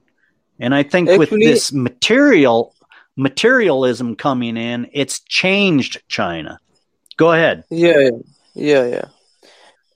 And 0.61 0.75
I 0.75 0.83
think 0.83 1.09
Actually, 1.09 1.19
with 1.19 1.31
this 1.31 1.73
material 1.73 2.75
materialism 3.17 4.15
coming 4.15 4.57
in, 4.57 4.89
it's 4.93 5.21
changed 5.21 6.03
China. 6.09 6.61
Go 7.17 7.33
ahead. 7.33 7.65
Yeah, 7.71 8.11
yeah, 8.55 8.87
yeah. 8.87 9.05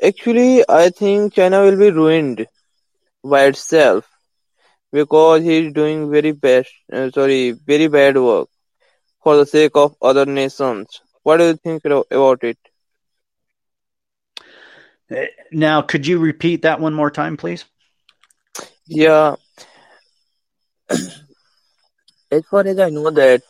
Actually, 0.02 0.64
I 0.68 0.90
think 0.90 1.34
China 1.34 1.62
will 1.62 1.76
be 1.76 1.90
ruined 1.90 2.46
by 3.24 3.44
itself 3.46 4.08
because 4.92 5.42
he's 5.42 5.72
doing 5.72 6.10
very 6.10 6.32
bad, 6.32 6.66
uh, 6.92 7.10
sorry, 7.10 7.52
very 7.52 7.88
bad 7.88 8.16
work 8.16 8.48
for 9.22 9.36
the 9.36 9.46
sake 9.46 9.76
of 9.76 9.94
other 10.02 10.26
nations. 10.26 11.00
What 11.22 11.38
do 11.38 11.46
you 11.48 11.56
think 11.56 11.84
about 11.84 12.42
it? 12.44 12.58
Uh, 15.10 15.24
now, 15.52 15.82
could 15.82 16.06
you 16.06 16.18
repeat 16.18 16.62
that 16.62 16.80
one 16.80 16.94
more 16.94 17.10
time, 17.10 17.36
please? 17.36 17.64
Yeah. 18.86 19.36
as 22.30 22.42
far 22.50 22.66
as 22.66 22.78
I 22.78 22.90
know 22.90 23.10
that 23.10 23.42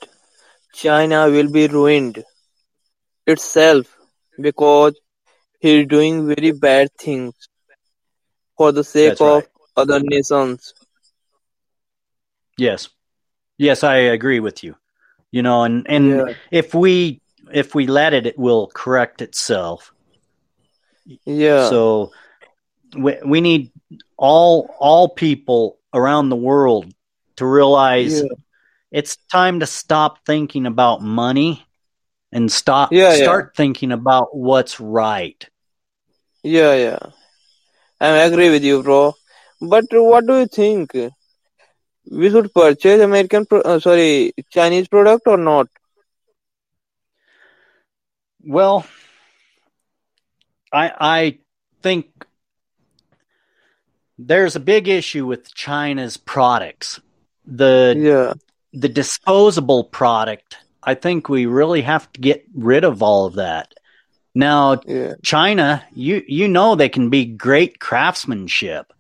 China 0.73 1.29
will 1.31 1.51
be 1.51 1.67
ruined 1.69 2.25
itself 3.27 3.87
because 4.41 4.95
he's 5.61 5.87
doing 5.87 6.27
very 6.27 6.53
bad 6.53 6.89
things 6.99 7.35
for 8.57 8.73
the 8.73 8.85
sake 8.85 9.11
That's 9.11 9.21
of 9.21 9.35
right. 9.37 9.49
other 9.77 10.01
nations. 10.01 10.75
Yes. 12.57 12.89
Yes, 13.57 13.85
I 13.85 13.97
agree 13.97 14.41
with 14.41 14.65
you. 14.65 14.77
You 15.31 15.43
know, 15.43 15.63
and 15.63 15.87
and 15.89 16.09
yeah. 16.11 16.35
if 16.51 16.75
we 16.75 17.21
if 17.53 17.75
we 17.75 17.87
let 17.87 18.15
it 18.15 18.27
it 18.27 18.39
will 18.39 18.71
correct 18.75 19.23
itself. 19.23 19.93
Yeah. 21.25 21.69
So 21.69 22.13
we 22.97 23.17
we 23.25 23.41
need 23.41 23.71
all 24.17 24.75
all 24.79 25.09
people 25.09 25.79
around 25.95 26.31
the 26.31 26.37
world 26.37 26.93
to 27.37 27.47
realize 27.47 28.21
yeah 28.21 28.29
it's 28.91 29.17
time 29.31 29.61
to 29.61 29.67
stop 29.67 30.25
thinking 30.25 30.67
about 30.67 31.03
money 31.03 31.65
and 32.33 32.51
stop 32.51 32.93
yeah, 32.93 33.15
start 33.15 33.53
yeah. 33.53 33.57
thinking 33.57 33.93
about 33.93 34.37
what's 34.37 34.81
right. 34.81 35.49
Yeah, 36.43 36.75
yeah. 36.75 36.99
I 38.01 38.09
agree 38.25 38.51
with 38.51 38.65
you, 38.65 38.83
bro. 38.83 39.15
But 39.61 39.87
what 39.91 40.27
do 40.27 40.39
you 40.41 40.47
think? 40.47 40.93
We 42.11 42.29
should 42.29 42.53
purchase 42.53 43.01
American, 43.01 43.47
pro- 43.47 43.63
uh, 43.63 43.81
sorry, 43.81 44.35
Chinese 44.51 44.87
product 44.89 45.27
or 45.27 45.39
not? 45.39 45.69
Well, 48.45 48.87
I 50.73 50.93
I 51.01 51.39
think 51.83 52.27
there's 54.19 54.57
a 54.57 54.61
big 54.61 54.89
issue 54.89 55.27
with 55.27 55.55
China's 55.55 56.17
products. 56.17 57.01
The 57.47 57.95
yeah 57.97 58.35
the 58.73 58.89
disposable 58.89 59.83
product, 59.83 60.59
I 60.85 60.95
think 60.95 61.29
we 61.29 61.47
really 61.47 61.83
have 61.83 62.13
to 62.13 62.21
get 62.21 62.45
rid 62.55 62.85
of 62.85 63.03
all 63.03 63.27
of 63.27 63.35
that. 63.35 63.75
Now, 64.35 64.81
yeah. 64.87 65.15
China, 65.23 65.85
you 65.95 66.23
you 66.27 66.49
know 66.49 66.75
they 66.75 66.89
can 66.89 67.11
be 67.11 67.25
great 67.25 67.81
craftsmanship, 67.81 68.93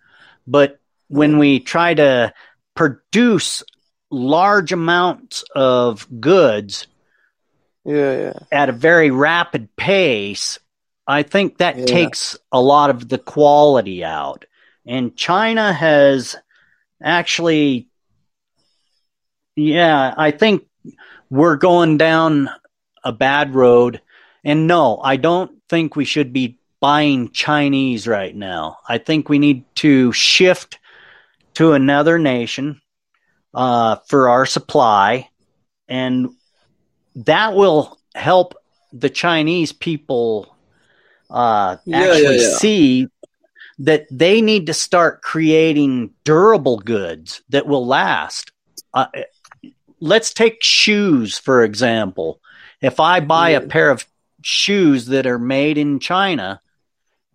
but 0.47 0.81
when 1.09 1.39
we 1.39 1.61
try 1.61 1.95
to 1.95 2.33
produce 2.75 3.63
large 4.11 4.73
amounts 4.73 5.45
of 5.55 6.07
goods 6.21 6.89
yeah, 7.85 8.19
yeah. 8.19 8.33
at 8.51 8.69
a 8.69 8.73
very 8.73 9.11
rapid 9.11 9.75
pace, 9.77 10.59
I 11.07 11.23
think 11.23 11.59
that 11.59 11.79
yeah. 11.79 11.85
takes 11.87 12.37
a 12.51 12.61
lot 12.61 12.91
of 12.91 13.09
the 13.09 13.19
quality 13.19 14.05
out. 14.05 14.45
And 14.87 15.15
China 15.15 15.73
has 15.73 16.37
actually 17.03 17.91
yeah, 19.57 20.15
I 20.17 20.31
think 20.31 20.67
we're 21.29 21.57
going 21.57 21.99
down 21.99 22.49
a 23.05 23.13
bad 23.13 23.55
road. 23.55 24.01
And 24.45 24.67
no, 24.67 25.01
I 25.03 25.17
don't 25.17 25.53
think 25.69 25.97
we 25.97 26.05
should 26.05 26.33
be 26.33 26.59
buying 26.81 27.31
Chinese 27.31 28.09
right 28.09 28.35
now. 28.35 28.79
I 28.89 28.99
think 28.99 29.29
we 29.29 29.39
need 29.39 29.65
to 29.77 30.13
shift 30.13 30.79
to 31.55 31.73
another 31.73 32.19
nation 32.19 32.81
uh, 33.53 33.97
for 34.09 34.31
our 34.31 34.47
supply, 34.47 35.29
and 35.89 36.31
that 37.17 37.55
will 37.55 37.99
help 38.15 38.55
the 38.93 39.11
Chinese 39.11 39.73
people 39.73 40.57
uh, 41.29 41.77
yeah, 41.85 41.99
actually 41.99 42.37
yeah, 42.37 42.43
yeah. 42.43 42.57
see 42.57 43.09
that 43.79 44.07
they 44.11 44.41
need 44.41 44.67
to 44.67 44.75
start 44.75 45.23
creating 45.23 46.11
durable 46.25 46.79
goods 46.79 47.43
that 47.49 47.67
will 47.67 47.87
last. 47.87 48.53
Uh, 48.93 49.07
let's 50.01 50.35
take 50.35 50.63
shoes 50.63 51.39
for 51.39 51.65
example. 51.65 52.41
If 52.81 52.99
I 52.99 53.21
buy 53.21 53.51
a 53.51 53.61
pair 53.61 53.91
of 53.91 54.07
shoes 54.43 55.07
that 55.07 55.27
are 55.27 55.39
made 55.39 55.79
in 55.79 55.99
China, 56.01 56.61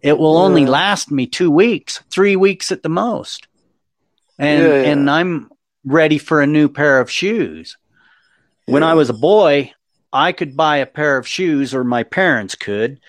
it 0.02 0.18
will 0.18 0.36
yeah. 0.36 0.42
only 0.42 0.66
last 0.66 1.12
me 1.12 1.28
two 1.28 1.52
weeks, 1.52 2.04
three 2.10 2.36
weeks 2.36 2.72
at 2.72 2.84
the 2.84 2.90
most, 2.90 3.48
and 4.38 4.64
yeah, 4.64 4.92
and 4.92 5.10
I'm 5.10 5.50
ready 5.84 6.18
for 6.18 6.42
a 6.42 6.48
new 6.48 6.70
pair 6.70 7.00
of 7.00 7.10
shoes. 7.10 7.78
When 8.68 8.84
I 8.84 8.96
was 8.96 9.10
a 9.10 9.14
boy, 9.14 9.74
I 10.12 10.32
could 10.32 10.58
buy 10.58 10.78
a 10.78 10.86
pair 10.86 11.18
of 11.18 11.28
shoes, 11.28 11.74
or 11.74 11.84
my 11.84 12.04
parents 12.04 12.56
could, 12.56 13.00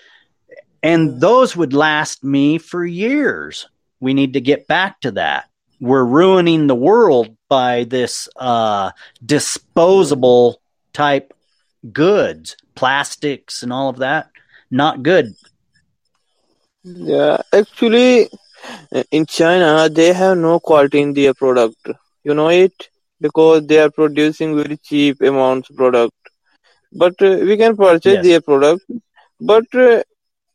and 0.83 1.19
those 1.19 1.55
would 1.55 1.73
last 1.73 2.23
me 2.23 2.57
for 2.57 2.85
years. 2.85 3.67
We 3.99 4.13
need 4.13 4.33
to 4.33 4.41
get 4.41 4.67
back 4.67 5.01
to 5.01 5.11
that. 5.11 5.49
We're 5.79 6.03
ruining 6.03 6.67
the 6.67 6.75
world 6.75 7.35
by 7.49 7.83
this 7.83 8.27
uh, 8.35 8.91
disposable 9.23 10.61
type 10.93 11.33
goods, 11.93 12.55
plastics, 12.75 13.63
and 13.63 13.73
all 13.73 13.89
of 13.89 13.97
that. 13.97 14.29
Not 14.69 15.03
good. 15.03 15.35
Yeah, 16.83 17.41
actually, 17.53 18.29
in 19.11 19.25
China, 19.25 19.89
they 19.89 20.13
have 20.13 20.37
no 20.37 20.59
quality 20.59 21.01
in 21.01 21.13
their 21.13 21.33
product. 21.33 21.89
You 22.23 22.33
know 22.33 22.49
it 22.49 22.89
because 23.19 23.65
they 23.65 23.79
are 23.79 23.89
producing 23.89 24.55
very 24.55 24.77
cheap 24.77 25.21
amounts 25.21 25.69
of 25.69 25.75
product. 25.75 26.13
But 26.91 27.21
uh, 27.21 27.37
we 27.41 27.57
can 27.57 27.75
purchase 27.75 28.13
yes. 28.15 28.23
their 28.23 28.41
product, 28.41 28.85
but 29.39 29.65
uh, 29.73 30.03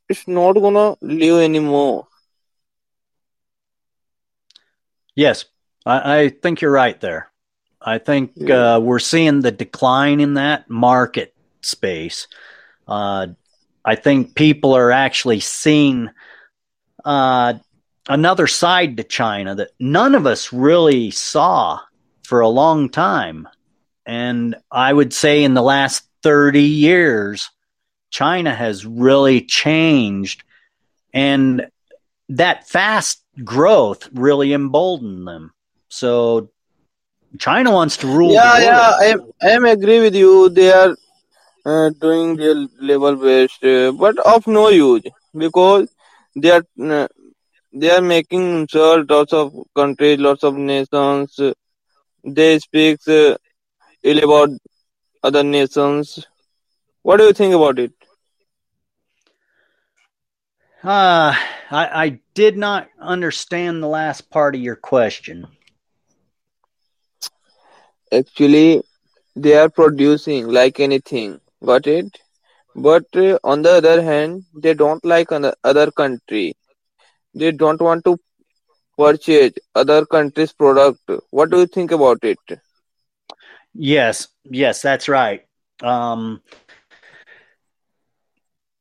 it's 0.09 0.26
not 0.26 0.55
gonna 0.55 0.97
live 1.01 1.43
anymore. 1.43 2.07
Yes, 5.14 5.45
I, 5.85 6.16
I 6.16 6.28
think 6.30 6.61
you're 6.61 6.70
right 6.70 6.99
there. 7.01 7.32
I 7.85 7.99
think 7.99 8.33
yeah. 8.37 8.76
uh, 8.76 8.80
we're 8.80 8.99
seeing 8.99 9.41
the 9.41 9.51
decline 9.51 10.20
in 10.20 10.35
that 10.35 10.70
market 10.70 11.35
space. 11.62 12.28
Uh, 12.87 13.28
I 13.85 13.97
think 13.97 14.35
people 14.35 14.76
are 14.76 14.93
actually 14.93 15.41
seeing 15.41 16.11
uh, 17.05 17.55
another 18.09 18.47
side 18.47 18.97
to 18.97 19.05
China 19.05 19.57
that 19.57 19.70
none 19.80 20.14
of 20.14 20.26
us 20.26 20.53
really 20.53 21.11
saw 21.11 21.80
for 22.22 22.41
a 22.41 22.49
long 22.49 22.89
time. 22.89 23.49
And 24.07 24.57
I 24.70 24.93
would 24.93 25.12
say 25.12 25.45
in 25.45 25.55
the 25.55 25.62
last 25.62 26.05
30 26.22 26.62
years, 26.62 27.51
China 28.11 28.55
has 28.55 28.87
really 28.87 29.43
changed. 29.43 30.45
And 31.12 31.66
that 32.28 32.68
fast 32.68 33.22
growth 33.43 34.09
really 34.12 34.53
emboldened 34.53 35.26
them. 35.26 35.53
So 35.89 36.52
China 37.39 37.70
wants 37.72 37.97
to 37.99 38.07
rule. 38.07 38.37
Yeah, 38.37 38.59
yeah. 38.59 38.91
I, 39.07 39.14
I 39.43 39.51
am 39.51 39.64
agree 39.64 40.01
with 40.01 40.14
you. 40.14 40.49
They 40.49 40.70
are 40.72 40.95
uh, 41.66 41.91
doing 42.01 42.37
their 42.37 42.55
level 42.80 43.16
best, 43.16 43.62
uh, 43.64 43.93
but 43.93 44.18
of 44.35 44.47
no 44.47 44.68
use 44.68 45.03
because 45.37 45.89
they 46.37 46.51
are 46.51 46.64
uh, 46.99 47.09
they 47.72 47.91
are 47.91 48.01
making 48.03 48.45
themselves 48.55 49.07
lots 49.11 49.33
of 49.33 49.53
countries, 49.74 50.18
lots 50.18 50.43
of 50.45 50.55
nations. 50.57 51.39
uh, 51.39 51.53
They 52.24 52.59
speak 52.59 52.99
uh, 53.09 53.37
ill 54.03 54.20
about 54.28 54.51
other 55.22 55.43
nations. 55.45 56.26
What 57.03 57.18
do 57.18 57.24
you 57.24 57.33
think 57.33 57.55
about 57.55 57.78
it? 57.78 57.93
Uh, 60.85 61.35
I, 61.70 62.05
I 62.05 62.20
did 62.35 62.57
not 62.57 62.89
understand 63.01 63.83
the 63.83 63.87
last 63.89 64.30
part 64.30 64.55
of 64.55 64.61
your 64.61 64.76
question. 64.76 65.47
Actually, 68.13 68.83
they 69.35 69.55
are 69.57 69.71
producing 69.71 70.49
like 70.49 70.81
anything. 70.81 71.41
Got 71.65 71.87
it? 71.87 72.19
But 72.75 73.05
uh, 73.15 73.39
on 73.45 73.63
the 73.63 73.73
other 73.73 74.03
hand, 74.03 74.45
they 74.55 74.75
don't 74.75 75.05
like 75.05 75.29
other 75.33 75.91
country. 75.91 76.55
They 77.35 77.53
don't 77.53 77.81
want 77.81 78.05
to 78.05 78.19
purchase 78.97 79.55
other 79.75 80.05
country's 80.05 80.53
product. 80.53 81.01
What 81.31 81.51
do 81.51 81.61
you 81.61 81.67
think 81.67 81.91
about 81.93 82.19
it? 82.23 82.39
Yes, 83.75 84.29
yes, 84.45 84.83
that's 84.83 85.09
right. 85.09 85.47
Um, 85.83 86.43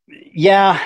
yeah, 0.07 0.79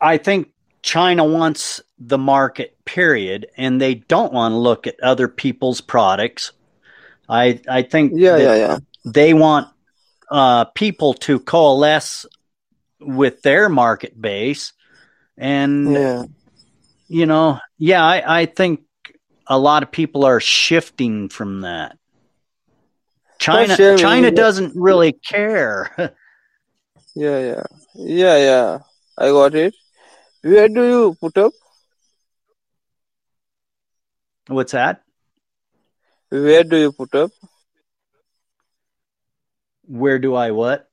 I 0.00 0.16
think 0.18 0.52
China 0.82 1.24
wants 1.24 1.80
the 1.98 2.18
market, 2.18 2.76
period, 2.84 3.48
and 3.56 3.80
they 3.80 3.94
don't 3.94 4.32
want 4.32 4.52
to 4.52 4.56
look 4.56 4.86
at 4.86 5.00
other 5.00 5.28
people's 5.28 5.80
products. 5.80 6.52
I 7.30 7.60
I 7.68 7.82
think 7.82 8.12
Yeah, 8.16 8.36
yeah, 8.38 8.54
yeah. 8.54 8.78
they 9.04 9.32
want 9.34 9.68
uh, 10.30 10.64
people 10.66 11.14
to 11.14 11.38
coalesce 11.38 12.26
with 13.00 13.42
their 13.42 13.68
market 13.68 14.20
base, 14.20 14.72
and 15.38 15.92
Yeah. 15.92 16.24
you 17.08 17.26
know, 17.26 17.58
yeah, 17.78 18.04
I, 18.04 18.42
I 18.42 18.46
think 18.46 18.80
a 19.46 19.58
lot 19.58 19.82
of 19.82 19.90
people 19.90 20.24
are 20.24 20.40
shifting 20.40 21.28
from 21.28 21.62
that. 21.62 21.96
China 23.38 23.74
sure, 23.74 23.96
China 23.96 24.28
man. 24.28 24.34
doesn't 24.34 24.74
really 24.76 25.12
care. 25.12 25.90
Yeah, 27.16 27.38
yeah. 27.40 27.62
Yeah, 27.94 28.36
yeah. 28.38 28.78
I 29.18 29.26
got 29.34 29.54
it. 29.56 29.74
Where 30.42 30.68
do 30.68 30.86
you 30.86 31.16
put 31.20 31.36
up? 31.38 31.52
What's 34.46 34.72
that? 34.72 35.02
Where 36.30 36.62
do 36.64 36.76
you 36.76 36.92
put 36.92 37.14
up? 37.14 37.32
Where 39.86 40.18
do 40.18 40.34
I 40.34 40.52
what? 40.52 40.88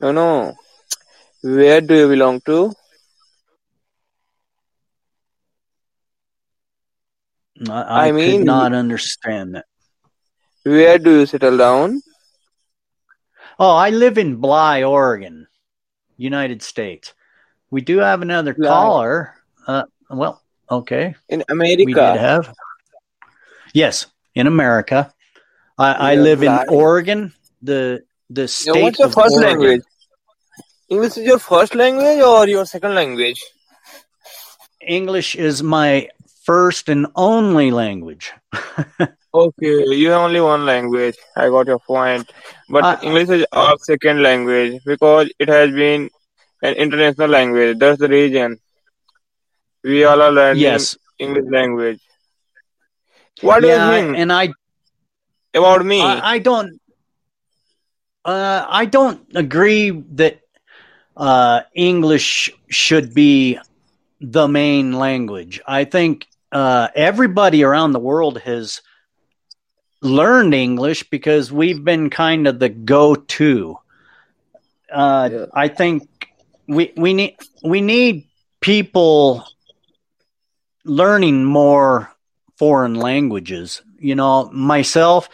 No, 0.00 0.12
no. 0.12 0.54
Where 1.42 1.80
do 1.80 1.94
you 1.94 2.08
belong 2.08 2.40
to? 2.42 2.72
I, 7.68 8.08
I, 8.08 8.12
mean- 8.12 8.38
could 8.40 8.46
not 8.46 8.72
understand 8.72 9.56
that. 9.56 9.66
Where 10.62 10.98
do 10.98 11.20
you 11.20 11.26
settle 11.26 11.58
down? 11.58 12.00
Oh, 13.58 13.76
I 13.76 13.90
live 13.90 14.18
in 14.18 14.36
Bly, 14.36 14.82
Oregon, 14.82 15.46
United 16.16 16.62
States. 16.62 17.14
We 17.70 17.82
do 17.82 17.98
have 17.98 18.22
another 18.22 18.54
Bly. 18.54 18.68
caller. 18.68 19.34
Uh, 19.66 19.84
well, 20.10 20.42
okay. 20.70 21.14
In 21.28 21.44
America, 21.48 21.82
We 21.84 21.94
did 21.94 22.16
have. 22.16 22.52
Yes, 23.74 24.06
in 24.34 24.46
America. 24.46 25.12
I, 25.78 26.12
I 26.12 26.14
Yeah, 26.14 26.22
live 26.22 26.42
in. 26.42 26.60
Oregon, 26.68 27.32
the 27.62 28.04
the 28.30 28.48
Yeah, 28.64 28.72
state 28.72 28.84
what's 28.84 28.98
your 28.98 29.10
first 29.10 29.36
Oregon. 29.36 29.40
language? 29.40 29.82
English 30.88 31.18
is 31.18 31.24
your 31.26 31.38
first 31.38 31.74
language 31.74 32.20
or 32.20 32.48
your 32.48 32.66
second 32.66 32.94
language? 32.94 33.42
English 34.86 35.34
is 35.36 35.62
my 35.62 36.08
first 36.44 36.88
and 36.88 37.06
only 37.16 37.70
language. 37.70 38.32
Okay, 39.34 39.84
you 39.96 40.10
have 40.10 40.22
only 40.22 40.40
one 40.40 40.64
language. 40.66 41.16
I 41.36 41.48
got 41.48 41.66
your 41.66 41.78
point. 41.80 42.30
But 42.68 42.86
Uh, 42.86 42.96
English 43.02 43.28
is 43.30 43.46
our 43.52 43.76
second 43.78 44.22
language 44.22 44.80
because 44.84 45.32
it 45.38 45.48
has 45.48 45.70
been 45.72 46.08
an 46.62 46.74
international 46.74 47.28
language. 47.28 47.78
That's 47.78 47.98
the 48.00 48.08
reason. 48.08 48.58
We 49.84 50.04
all 50.04 50.20
are 50.22 50.32
learning 50.32 50.60
yes. 50.60 50.96
English 51.18 51.46
language. 51.50 52.00
What 53.40 53.60
do 53.60 53.68
you 53.68 53.78
mean? 53.78 54.14
and 54.16 54.32
I 54.32 54.50
about 55.54 55.84
me? 55.84 56.00
I, 56.00 56.34
I 56.34 56.38
don't 56.38 56.80
uh, 58.24 58.66
I 58.68 58.86
don't 58.86 59.20
agree 59.34 59.90
that 59.90 60.40
uh, 61.16 61.62
English 61.74 62.50
should 62.68 63.14
be 63.14 63.58
the 64.20 64.48
main 64.48 64.92
language. 64.92 65.60
I 65.66 65.84
think 65.84 66.26
uh, 66.50 66.88
everybody 66.94 67.62
around 67.62 67.92
the 67.92 68.00
world 68.00 68.38
has 68.40 68.80
learned 70.00 70.54
English 70.54 71.08
because 71.10 71.52
we've 71.52 71.84
been 71.84 72.10
kind 72.10 72.46
of 72.46 72.58
the 72.58 72.68
go-to. 72.68 73.78
Uh, 74.92 75.28
Yeah. 75.32 75.46
I 75.52 75.68
think 75.68 76.08
we 76.66 76.92
we 76.96 77.12
need 77.12 77.36
we 77.62 77.80
need 77.80 78.24
people 78.60 79.44
learning 80.84 81.44
more 81.44 82.13
foreign 82.58 82.94
languages. 82.94 83.82
You 83.98 84.14
know, 84.14 84.50
myself, 84.52 85.28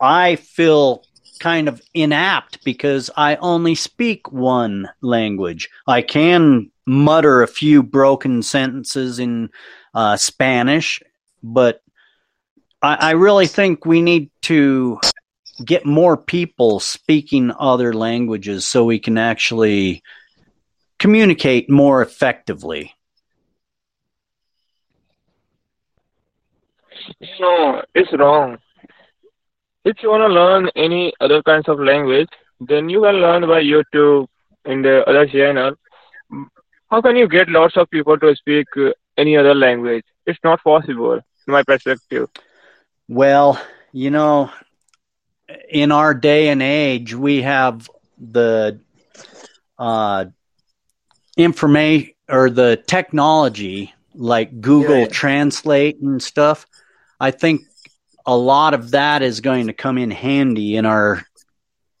I 0.00 0.36
feel 0.36 1.02
kind 1.38 1.68
of 1.68 1.82
inapt 1.94 2.64
because 2.64 3.10
I 3.16 3.36
only 3.36 3.74
speak 3.74 4.32
one 4.32 4.88
language. 5.00 5.68
I 5.86 6.02
can 6.02 6.70
mutter 6.86 7.42
a 7.42 7.48
few 7.48 7.82
broken 7.82 8.42
sentences 8.42 9.18
in 9.18 9.50
uh, 9.94 10.16
Spanish, 10.16 11.00
but 11.42 11.82
I, 12.82 12.94
I 12.94 13.10
really 13.12 13.46
think 13.46 13.84
we 13.84 14.02
need 14.02 14.30
to 14.42 15.00
get 15.64 15.86
more 15.86 16.16
people 16.16 16.80
speaking 16.80 17.50
other 17.58 17.92
languages 17.92 18.64
so 18.64 18.84
we 18.84 18.98
can 18.98 19.18
actually 19.18 20.02
communicate 20.98 21.70
more 21.70 22.02
effectively. 22.02 22.95
No, 27.40 27.82
it's 27.94 28.12
wrong. 28.12 28.58
If 29.84 30.02
you 30.02 30.10
want 30.10 30.22
to 30.22 30.28
learn 30.28 30.70
any 30.74 31.12
other 31.20 31.42
kinds 31.42 31.68
of 31.68 31.78
language, 31.78 32.28
then 32.60 32.88
you 32.88 33.02
can 33.02 33.16
learn 33.16 33.42
by 33.42 33.62
YouTube 33.62 34.26
and 34.64 34.84
the 34.84 35.08
other 35.08 35.26
channel. 35.26 35.74
How 36.90 37.00
can 37.00 37.16
you 37.16 37.28
get 37.28 37.48
lots 37.48 37.76
of 37.76 37.90
people 37.90 38.18
to 38.18 38.34
speak 38.34 38.66
uh, 38.76 38.90
any 39.16 39.36
other 39.36 39.54
language? 39.54 40.04
It's 40.26 40.38
not 40.42 40.62
possible, 40.62 41.14
in 41.14 41.22
my 41.46 41.62
perspective. 41.62 42.28
Well, 43.08 43.60
you 43.92 44.10
know, 44.10 44.50
in 45.68 45.92
our 45.92 46.14
day 46.14 46.48
and 46.48 46.62
age, 46.62 47.14
we 47.14 47.42
have 47.42 47.88
the 48.18 48.80
uh, 49.78 50.26
information 51.36 52.12
or 52.28 52.50
the 52.50 52.82
technology 52.86 53.94
like 54.14 54.60
Google 54.60 55.00
yeah. 55.00 55.06
Translate 55.06 56.00
and 56.00 56.22
stuff. 56.22 56.66
I 57.20 57.30
think 57.30 57.62
a 58.26 58.36
lot 58.36 58.74
of 58.74 58.90
that 58.92 59.22
is 59.22 59.40
going 59.40 59.66
to 59.68 59.72
come 59.72 59.98
in 59.98 60.10
handy 60.10 60.76
in 60.76 60.84
our 60.86 61.22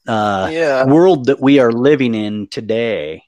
uh, 0.06 0.50
Yeah. 0.50 0.84
world 0.84 1.26
that 1.26 1.40
we 1.40 1.58
are 1.58 1.72
living 1.72 2.14
in 2.14 2.46
today. 2.48 3.22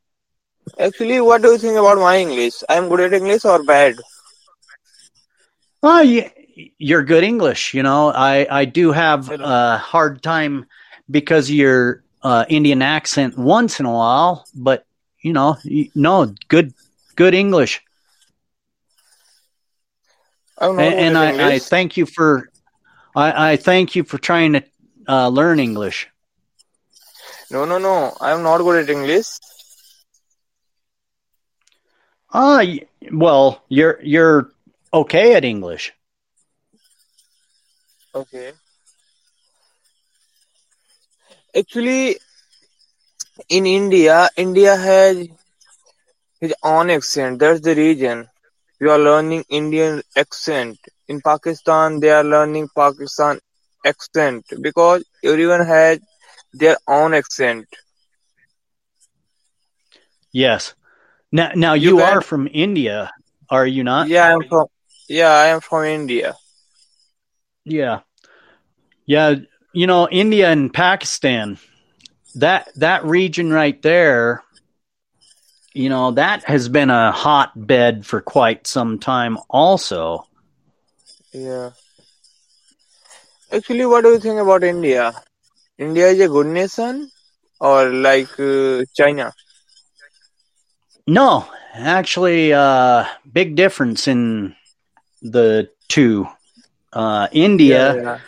Actually, 0.78 1.20
what 1.20 1.42
do 1.42 1.50
you 1.52 1.58
think 1.58 1.76
about 1.76 1.98
my 1.98 2.16
English? 2.18 2.62
I'm 2.68 2.88
good 2.88 3.00
at 3.00 3.12
English 3.12 3.44
or 3.44 3.62
bad? 3.62 3.96
Yeah, 5.82 6.28
you're 6.78 7.02
good 7.02 7.24
English. 7.24 7.74
You 7.74 7.82
know, 7.82 8.10
I, 8.14 8.46
I 8.50 8.64
do 8.64 8.92
have 8.92 9.30
a 9.30 9.78
hard 9.78 10.22
time 10.22 10.66
because 11.10 11.50
your 11.50 12.02
uh, 12.22 12.44
Indian 12.48 12.82
accent 12.82 13.38
once 13.38 13.80
in 13.80 13.86
a 13.86 13.92
while, 13.92 14.46
but 14.54 14.84
you 15.22 15.32
know, 15.32 15.56
you, 15.64 15.88
no, 15.94 16.32
good, 16.48 16.72
good 17.16 17.34
English. 17.34 17.82
And, 20.60 20.80
and 20.80 21.18
I, 21.18 21.54
I 21.54 21.58
thank 21.58 21.96
you 21.96 22.06
for, 22.06 22.50
I, 23.14 23.52
I 23.52 23.56
thank 23.56 23.94
you 23.94 24.02
for 24.04 24.18
trying 24.18 24.54
to 24.54 24.64
uh, 25.08 25.28
learn 25.28 25.60
English. 25.60 26.08
No, 27.50 27.64
no, 27.64 27.78
no. 27.78 28.14
I'm 28.20 28.42
not 28.42 28.58
good 28.58 28.84
at 28.84 28.90
English. 28.90 29.26
Ah, 32.30 32.58
y 32.58 32.86
well, 33.10 33.62
you're 33.68 33.98
you're 34.02 34.50
okay 34.92 35.34
at 35.34 35.44
English. 35.46 35.94
Okay. 38.14 38.52
Actually, 41.56 42.18
in 43.48 43.64
India, 43.64 44.28
India 44.36 44.76
has 44.76 45.26
his 46.38 46.52
own 46.62 46.90
accent. 46.90 47.38
That's 47.38 47.60
the 47.60 47.74
reason 47.74 48.28
are 48.86 48.96
learning 48.98 49.42
Indian 49.48 50.00
accent. 50.14 50.76
In 51.06 51.20
Pakistan, 51.20 51.98
they 51.98 52.10
are 52.10 52.22
learning 52.22 52.68
Pakistan 52.74 53.38
accent 53.84 54.44
because 54.60 55.04
everyone 55.22 55.64
has 55.66 55.98
their 56.52 56.76
own 56.86 57.12
accent. 57.14 57.66
Yes. 60.32 60.74
Now, 61.30 61.50
now 61.54 61.74
You 61.74 61.90
you 61.90 62.00
are 62.00 62.20
from 62.20 62.48
India, 62.52 63.10
are 63.48 63.66
you 63.66 63.82
not? 63.82 64.10
yeah, 64.10 64.32
I'm 64.34 64.42
from, 64.48 64.66
yeah, 65.08 65.30
I 65.30 65.46
am 65.48 65.60
from 65.60 65.84
India. 65.84 66.34
Yeah. 67.64 68.00
Yeah. 69.06 69.34
You 69.72 69.86
know, 69.86 70.08
India 70.10 70.50
and 70.50 70.72
Pakistan, 70.72 71.58
that 72.34 72.70
that 72.76 73.04
region 73.04 73.52
right 73.52 73.80
there, 73.82 74.42
you 75.74 75.88
know, 75.88 76.12
that 76.12 76.44
has 76.44 76.68
been 76.68 76.90
a 76.90 77.12
hotbed 77.12 78.06
for 78.06 78.20
quite 78.20 78.66
some 78.66 78.98
time 78.98 79.38
also. 79.48 80.26
Yeah. 81.32 81.70
Actually, 83.52 83.84
what 83.86 84.02
do 84.04 84.10
you 84.12 84.18
think 84.20 84.40
about 84.40 84.64
India? 84.64 85.12
India 85.78 86.08
is 86.08 86.20
a 86.20 86.28
good 86.28 86.46
nation 86.46 87.10
or 87.60 87.88
like 87.90 88.38
uh, 88.38 88.84
China? 88.94 89.32
No, 91.06 91.46
actually 91.74 92.52
uh 92.52 93.04
big 93.30 93.54
difference 93.56 94.06
in 94.08 94.54
the 95.22 95.70
two. 95.88 96.26
Uh 96.92 97.28
Yeah, 97.58 97.86
India, 97.86 97.96
yeah. 97.96 98.18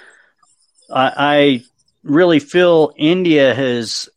I, 0.90 1.12
I 1.16 1.64
really 2.02 2.38
feel 2.40 2.92
India 2.96 3.54
has 3.54 4.08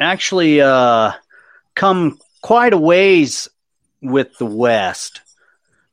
actually 0.00 0.60
uh 0.60 1.12
come 1.74 2.18
quite 2.42 2.72
a 2.72 2.78
ways 2.78 3.48
with 4.02 4.36
the 4.38 4.46
West. 4.46 5.20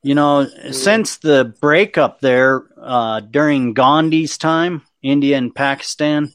You 0.02 0.14
know, 0.14 0.46
Yeah. 0.68 0.72
since 0.72 1.16
the 1.18 1.54
breakup 1.60 2.20
there 2.20 2.62
uh, 2.80 3.20
during 3.20 3.74
Gandhi's 3.74 4.38
time, 4.38 4.82
India 5.02 5.36
and 5.36 5.54
Pakistan, 5.54 6.32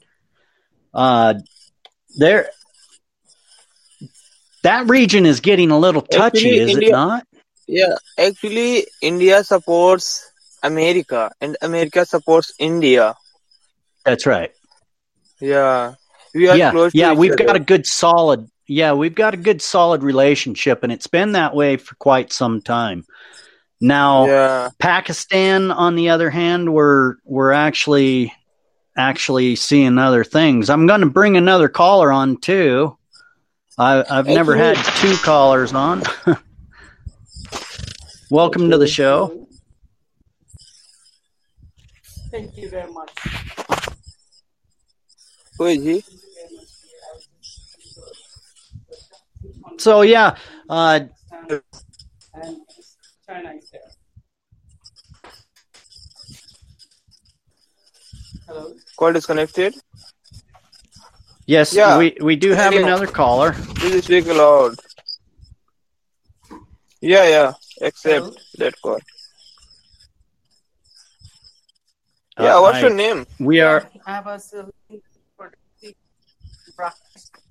uh, 0.93 1.35
there 2.17 2.49
that 4.63 4.87
region 4.89 5.25
is 5.25 5.39
getting 5.39 5.71
a 5.71 5.77
little 5.77 6.01
touchy, 6.01 6.55
Actually, 6.55 6.57
is 6.57 6.75
it 6.75 6.83
India, 6.83 6.89
not? 6.89 7.25
yeah, 7.67 7.95
actually, 8.17 8.85
India 9.01 9.43
supports 9.43 10.31
America 10.63 11.31
and 11.41 11.57
America 11.61 12.05
supports 12.05 12.53
India. 12.59 13.15
That's 14.05 14.25
right. 14.25 14.51
Yeah, 15.39 15.95
we 16.33 16.47
are 16.47 16.57
Yeah, 16.57 16.71
close 16.71 16.93
to 16.95 16.99
yeah, 16.99 17.13
we've 17.13 17.35
got 17.35 17.55
a 17.55 17.59
good 17.59 17.85
solid, 17.85 18.49
yeah, 18.67 18.93
we've 18.93 19.15
got 19.15 19.33
a 19.33 19.37
good 19.37 19.61
solid 19.61 20.03
relationship, 20.03 20.83
and 20.83 20.91
it's 20.91 21.07
been 21.07 21.33
that 21.33 21.55
way 21.55 21.77
for 21.77 21.95
quite 21.95 22.31
some 22.31 22.61
time. 22.61 23.05
Now, 23.81 24.27
Yeah, 24.27 24.69
Pakistan, 24.79 25.71
on 25.71 25.95
the 25.95 26.09
other 26.09 26.29
hand, 26.29 26.73
we're 26.73 27.15
we're 27.25 27.51
actually 27.51 28.33
actually 28.95 29.55
seeing 29.55 29.97
other 29.97 30.23
things. 30.23 30.69
I'm 30.69 30.87
going 30.87 31.01
to 31.01 31.09
bring 31.09 31.35
another 31.35 31.67
caller 31.67 32.11
on 32.11 32.37
too. 32.37 32.97
I, 33.77 34.05
I've 34.09 34.27
never 34.27 34.55
had 34.55 34.77
actually, 34.77 35.15
two 35.15 35.17
callers 35.23 35.73
on. 35.73 36.03
Welcome 38.29 38.69
to 38.69 38.77
the 38.77 38.87
show. 38.87 39.47
Thank 42.29 42.57
you 42.57 42.69
very 42.69 42.91
much. 42.91 43.11
Who 45.57 45.65
is 45.65 45.83
he? 45.83 46.03
So 49.77 50.01
yeah, 50.01 50.35
uh, 50.69 50.99
And, 51.31 51.61
and 52.33 52.57
China 53.27 53.53
is 53.57 53.69
there. 53.71 53.81
Hello. 58.47 58.73
Call 58.97 59.13
disconnected. 59.13 59.75
yes, 61.45 61.73
Yeah, 61.73 61.97
we 61.97 62.15
we 62.21 62.35
do 62.35 62.51
have 62.51 62.73
anyhow, 62.73 62.87
another 62.89 63.07
caller. 63.07 63.53
please 63.75 64.03
speak 64.05 64.25
loud. 64.27 64.75
Yeah, 67.01 67.27
yeah, 67.27 67.53
accept 67.81 68.25
Hello. 68.25 68.35
that 68.57 68.73
call. 68.81 68.99
Uh, 72.37 72.43
Yeah, 72.43 72.59
what's 72.59 72.81
your 72.81 72.93
name? 72.95 73.25
we 73.39 73.59
are 73.59 73.87
I 74.05 74.19
was 74.21 74.53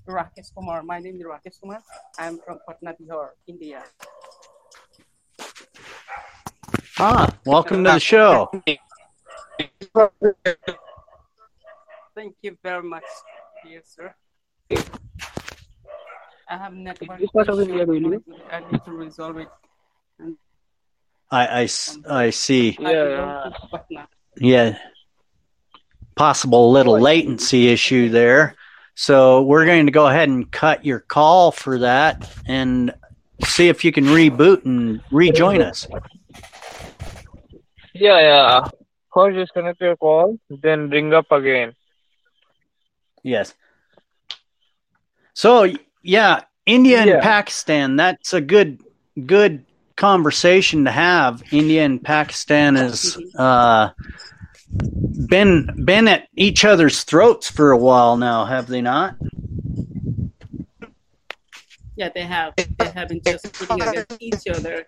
looking 0.07 0.15
Rakesh, 0.15 0.37
Rakesh 0.39 0.55
Kumar. 0.55 0.83
My 0.83 0.99
name 0.99 1.17
is 1.17 1.23
Rakesh 1.23 1.61
Kumar. 1.61 1.83
I'm 2.19 2.39
from 2.39 2.59
Patna, 2.69 2.95
Bihar, 3.01 3.31
India. 3.47 3.83
ah 6.99 7.27
welcome 7.47 7.85
to 7.85 7.93
the 7.93 7.99
show. 7.99 8.51
Thank 12.15 12.37
you 12.43 12.57
very 12.63 12.83
much, 12.83 13.05
dear 13.65 13.81
sir. 13.85 14.15
I 16.49 16.57
have 16.59 16.75
network 16.75 17.19
किस 17.21 17.33
part 17.33 17.49
of 17.49 17.61
issue. 17.61 17.71
India 17.71 17.87
do 17.87 17.95
you 17.95 18.09
live? 18.09 18.23
I 18.51 18.61
need 18.71 18.85
to 18.85 18.93
resolve 18.93 19.39
it. 19.39 19.49
I, 21.31 21.47
I, 21.47 21.61
I 21.61 21.65
s- 21.65 21.99
I 22.07 22.31
see. 22.31 22.77
I 22.79 22.93
Yeah, 22.93 23.05
belong 23.05 23.53
yeah. 23.91 24.05
Yeah, 24.37 24.79
possible 26.15 26.71
little 26.73 26.95
I 26.97 26.99
see. 26.99 27.03
latency 27.05 27.69
issue 27.69 28.09
there. 28.11 28.55
So 29.03 29.43
we're 29.43 29.67
going 29.67 29.87
to 29.87 29.91
go 29.91 30.07
ahead 30.07 30.29
and 30.29 30.49
cut 30.49 30.85
your 30.87 31.01
call 31.01 31.51
for 31.51 31.81
that 31.81 32.31
and 32.47 32.95
see 33.43 33.67
if 33.69 33.85
you 33.85 33.91
can 33.91 34.05
reboot 34.05 34.65
and 34.65 35.01
rejoin 35.11 35.61
us. 35.61 35.89
Yeah, 37.95 38.21
yeah. 38.21 38.69
First 39.13 39.37
disconnect 39.37 39.81
your 39.81 39.97
call, 39.97 40.39
then 40.49 40.89
ring 40.89 41.13
up 41.13 41.33
again. 41.33 41.75
Yes. 43.25 43.55
So 45.35 45.67
yeah, 46.03 46.43
India 46.65 46.99
and 47.01 47.09
Yeah. 47.11 47.21
Pakistan, 47.21 47.97
that's 47.97 48.33
a 48.33 48.41
good 48.41 48.79
good 49.27 49.65
conversation 49.97 50.85
to 50.85 50.93
have. 50.93 51.43
India 51.51 51.85
and 51.85 52.01
Pakistan 52.01 52.77
Mhm. 52.77 53.19
uh 53.37 53.91
been 55.29 55.85
been 55.85 56.09
at 56.09 56.29
each 56.37 56.65
other's 56.65 57.05
throats 57.05 57.51
for 57.51 57.73
a 57.73 57.77
while 57.77 58.17
now, 58.17 58.45
have 58.45 58.67
they 58.67 58.81
not? 58.81 59.17
Yeah, 61.97 62.09
they 62.15 62.23
have. 62.23 62.55
They 62.57 62.89
have 62.95 63.09
been 63.09 63.21
just 63.25 63.53
putting 63.53 63.83
against 63.83 64.17
each 64.21 64.49
other 64.49 64.87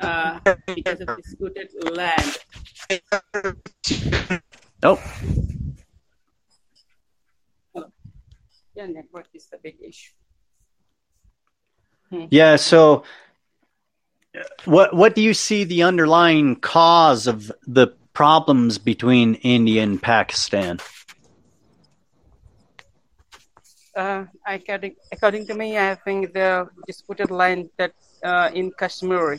uh, 0.00 0.40
because 0.74 1.00
of 1.00 1.16
disputed 1.16 1.70
land. 1.82 2.38
Oh, 4.82 4.98
Yeah, 8.74 8.86
network 8.86 9.26
is 9.34 9.46
the 9.46 9.58
big 9.62 9.76
issue. 9.82 10.12
Hmm. 12.10 12.24
yeah, 12.30 12.56
so 12.56 13.04
what 14.64 14.94
what 14.94 15.14
do 15.14 15.22
you 15.22 15.34
see 15.34 15.64
the 15.64 15.82
underlying 15.82 16.56
cause 16.56 17.26
of 17.26 17.52
the 17.66 17.88
problems 18.12 18.78
between 18.78 19.34
India 19.36 19.82
and 19.82 20.00
Pakistan? 20.02 20.78
Uh, 23.96 24.24
according, 24.46 24.94
according 25.12 25.46
to 25.46 25.54
me, 25.54 25.76
I 25.76 25.94
think 25.94 26.32
the 26.32 26.68
disputed 26.86 27.30
land 27.30 27.70
that 27.76 27.92
uh, 28.22 28.50
in 28.54 28.70
Kashmir, 28.78 29.38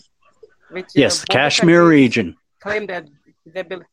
which 0.72 0.88
Yes, 0.95 1.22
the 1.22 1.28
the 1.28 1.28
both 1.28 1.34
the 1.34 1.38
Kashmir 1.38 1.88
region. 1.88 2.36
claim 2.59 2.86
that 2.88 3.07
they 3.45 3.63
built 3.63 3.84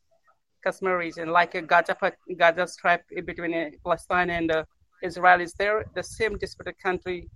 Kashmir 0.63 0.97
region, 0.97 1.29
like 1.29 1.55
a 1.55 1.61
Gaza, 1.61 1.95
Gaza 2.37 2.67
Strip 2.67 3.03
between 3.25 3.53
uh, 3.53 3.69
Palestine 3.83 4.29
and 4.29 4.51
uh, 4.51 4.63
Israel 5.01 5.41
is 5.41 5.53
there. 5.53 5.85
The 5.95 6.03
same 6.03 6.37
disputed 6.37 6.77
country, 6.79 7.29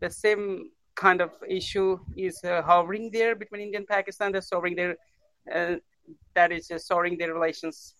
the 0.00 0.10
same 0.10 0.70
kind 0.94 1.20
of 1.20 1.30
issue 1.48 1.98
is 2.16 2.42
uh, 2.44 2.62
hovering 2.62 3.10
there 3.12 3.34
between 3.34 3.60
India 3.60 3.78
and 3.78 3.86
Pakistan. 3.86 4.32
They're 4.32 4.40
soaring 4.40 4.74
their, 4.76 4.96
uh, 5.54 5.76
that 6.34 6.52
is 6.52 6.70
uh, 6.70 6.78
soaring 6.78 7.16
their 7.18 7.32
relations 7.32 7.94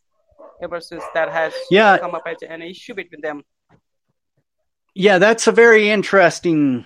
ever 0.62 0.80
since 0.80 1.04
that 1.14 1.30
has 1.30 1.52
Yeah, 1.70 1.98
come 1.98 2.14
up 2.14 2.22
as 2.26 2.36
an 2.48 2.62
issue 2.62 2.94
between 2.94 3.20
them. 3.20 3.42
yeah, 4.94 5.18
that's 5.18 5.46
a 5.46 5.52
very 5.52 5.90
interesting 5.90 6.84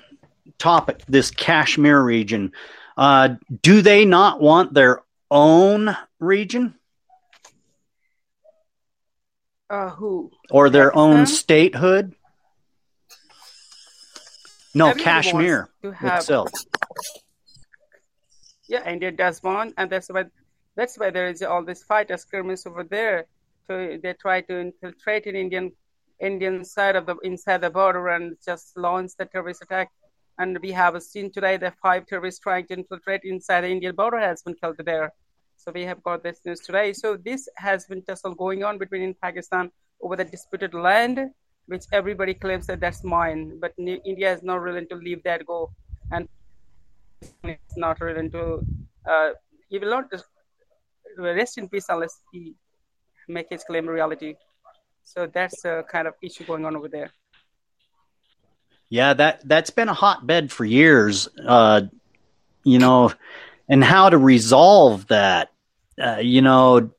topic. 0.58 1.02
This 1.08 1.30
Kashmir 1.30 2.00
region. 2.02 2.52
Uh, 2.96 3.36
do 3.62 3.80
they 3.82 4.04
not 4.04 4.40
want 4.40 4.74
their 4.74 5.02
own 5.30 5.96
region 6.18 6.74
Uh, 9.70 9.90
who? 9.90 10.30
or 10.50 10.70
their 10.70 10.96
own 10.96 11.26
statehood? 11.26 12.14
No, 14.74 14.88
Everyone 14.90 15.04
Kashmir 15.04 15.68
have 16.00 16.18
itself. 16.20 16.50
Yeah, 18.68 18.88
India 18.88 19.10
does 19.10 19.42
want, 19.42 19.74
and 19.76 19.90
that's 19.90 20.08
why 20.08 20.24
that's 20.78 20.96
why 20.96 21.10
there 21.10 21.26
is 21.26 21.42
all 21.42 21.64
this 21.64 21.82
fight, 21.82 22.08
skirmish 22.20 22.64
over 22.64 22.84
there. 22.84 23.26
So 23.66 23.98
they 24.00 24.12
try 24.12 24.40
to 24.42 24.60
infiltrate 24.60 25.26
in 25.26 25.34
Indian 25.34 25.72
Indian 26.20 26.64
side 26.64 26.96
of 26.96 27.04
the 27.06 27.16
inside 27.30 27.60
the 27.62 27.70
border 27.70 28.08
and 28.08 28.36
just 28.44 28.76
launch 28.76 29.10
the 29.18 29.26
terrorist 29.26 29.62
attack 29.62 29.88
And 30.38 30.58
we 30.62 30.70
have 30.70 31.00
seen 31.02 31.32
today 31.32 31.56
the 31.56 31.72
five 31.82 32.06
terrorists 32.06 32.40
trying 32.40 32.66
to 32.68 32.74
infiltrate 32.74 33.22
inside 33.24 33.62
the 33.62 33.70
Indian 33.76 33.94
border 34.00 34.20
has 34.20 34.42
been 34.42 34.54
killed 34.54 34.80
there. 34.90 35.12
So 35.56 35.72
we 35.72 35.84
have 35.90 36.00
got 36.08 36.22
this 36.22 36.40
news 36.46 36.60
today. 36.60 36.92
So 36.92 37.16
this 37.16 37.48
has 37.56 37.86
been 37.86 38.02
tussle 38.02 38.36
going 38.44 38.62
on 38.62 38.78
between 38.78 39.02
in 39.02 39.14
Pakistan 39.14 39.72
over 40.00 40.14
the 40.14 40.24
disputed 40.24 40.74
land, 40.74 41.18
which 41.66 41.86
everybody 41.92 42.34
claims 42.34 42.68
that 42.68 42.80
that's 42.84 43.02
mine. 43.02 43.58
But 43.64 43.72
India 43.78 44.32
is 44.32 44.42
not 44.44 44.62
willing 44.62 44.88
to 44.92 44.94
leave 44.94 45.24
that 45.24 45.44
go, 45.44 45.60
and 46.12 46.28
it's 47.42 47.76
not 47.76 48.00
willing 48.00 48.30
to. 48.38 48.42
Uh, 49.04 49.30
will 49.72 49.90
not 49.90 50.10
rest 51.18 51.58
in 51.58 51.68
peace 51.68 51.86
unless 51.88 52.20
he 52.32 52.54
make 53.28 53.48
his 53.50 53.64
claim 53.64 53.86
reality. 53.86 54.34
So 55.02 55.26
that's 55.26 55.64
a 55.64 55.84
kind 55.90 56.06
of 56.06 56.14
issue 56.22 56.44
going 56.44 56.64
on 56.64 56.76
over 56.76 56.88
there. 56.88 57.10
Yeah, 58.90 59.14
that 59.14 59.46
that's 59.46 59.70
been 59.70 59.88
a 59.88 59.94
hotbed 59.94 60.50
for 60.50 60.64
years. 60.64 61.28
Uh, 61.44 61.82
you 62.64 62.78
know, 62.78 63.12
and 63.68 63.84
how 63.84 64.10
to 64.10 64.18
resolve 64.18 65.06
that. 65.08 65.52
Uh, 66.00 66.18
you 66.20 66.42
know, 66.42 66.90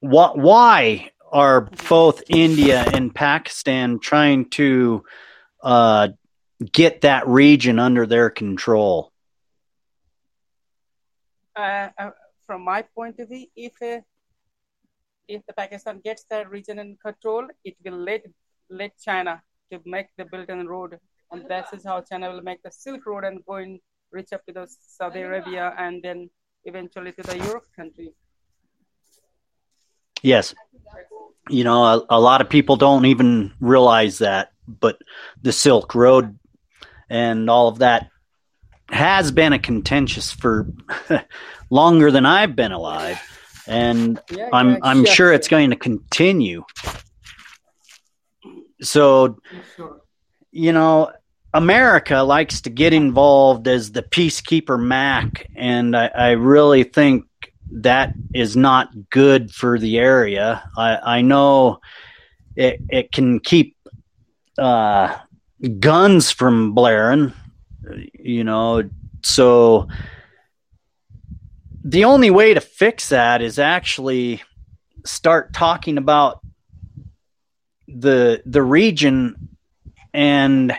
what? 0.00 0.36
Why 0.38 1.10
are 1.30 1.62
both 1.88 2.22
India 2.28 2.84
and 2.92 3.14
Pakistan 3.14 3.98
trying 3.98 4.50
to 4.50 5.04
uh, 5.62 6.08
get 6.72 7.02
that 7.02 7.26
region 7.26 7.78
under 7.78 8.06
their 8.06 8.30
control? 8.30 9.12
Uh, 11.56 11.88
uh 11.98 12.10
from 12.46 12.62
my 12.62 12.82
point 12.82 13.18
of 13.20 13.28
view, 13.28 13.46
if 13.56 13.72
uh, 13.82 14.00
if 15.28 15.44
the 15.46 15.52
Pakistan 15.52 16.00
gets 16.04 16.24
that 16.30 16.50
region 16.50 16.78
in 16.78 16.96
control, 17.02 17.48
it 17.64 17.76
will 17.84 17.98
let 17.98 18.24
let 18.70 18.98
China 18.98 19.42
to 19.72 19.80
make 19.84 20.08
the 20.16 20.24
Belt 20.24 20.48
and 20.48 20.68
Road, 20.68 20.98
and 21.30 21.48
that 21.48 21.72
is 21.72 21.84
how 21.84 22.00
China 22.00 22.30
will 22.30 22.42
make 22.42 22.62
the 22.62 22.70
Silk 22.70 23.06
Road 23.06 23.24
and 23.24 23.44
go 23.46 23.64
reach 24.10 24.32
up 24.32 24.44
to 24.46 24.52
the 24.52 24.66
Saudi 24.68 25.20
Arabia 25.20 25.74
and 25.78 26.02
then 26.02 26.30
eventually 26.64 27.12
to 27.12 27.22
the 27.22 27.38
Europe 27.38 27.66
country. 27.74 28.14
Yes, 30.22 30.54
you 31.48 31.64
know 31.64 31.84
a, 31.84 32.06
a 32.10 32.20
lot 32.20 32.40
of 32.40 32.48
people 32.48 32.76
don't 32.76 33.06
even 33.06 33.52
realize 33.60 34.18
that, 34.18 34.52
but 34.66 34.98
the 35.42 35.52
Silk 35.52 35.94
Road 35.94 36.38
and 37.10 37.50
all 37.50 37.68
of 37.68 37.78
that 37.78 38.10
has 38.90 39.32
been 39.32 39.52
a 39.52 39.58
contentious 39.58 40.32
for 40.32 40.66
longer 41.70 42.10
than 42.10 42.26
I've 42.26 42.54
been 42.54 42.72
alive 42.72 43.20
and 43.66 44.20
yeah, 44.30 44.48
I'm 44.52 44.70
yeah, 44.70 44.78
I'm 44.82 45.04
sure 45.04 45.32
it's 45.32 45.48
going 45.48 45.70
to 45.70 45.76
continue. 45.76 46.64
So, 48.82 49.40
you 50.50 50.72
know, 50.72 51.12
America 51.52 52.18
likes 52.18 52.62
to 52.62 52.70
get 52.70 52.92
involved 52.92 53.68
as 53.68 53.92
the 53.92 54.02
peacekeeper 54.02 54.80
Mac, 54.80 55.48
and 55.56 55.96
I, 55.96 56.06
I 56.06 56.30
really 56.32 56.84
think 56.84 57.24
that 57.70 58.14
is 58.34 58.56
not 58.56 59.10
good 59.10 59.50
for 59.50 59.78
the 59.78 59.98
area. 59.98 60.68
I, 60.76 61.18
I 61.18 61.22
know 61.22 61.80
it 62.56 62.80
it 62.88 63.12
can 63.12 63.40
keep 63.40 63.76
uh, 64.58 65.16
guns 65.80 66.30
from 66.30 66.74
blaring, 66.74 67.32
you 68.24 68.42
know, 68.44 68.88
so 69.22 69.88
the 71.84 72.04
only 72.04 72.30
way 72.30 72.54
to 72.54 72.60
fix 72.60 73.10
that 73.10 73.42
is 73.42 73.58
actually 73.58 74.42
start 75.04 75.52
talking 75.52 75.98
about 75.98 76.40
the 77.86 78.42
the 78.46 78.62
region 78.62 79.50
and 80.14 80.74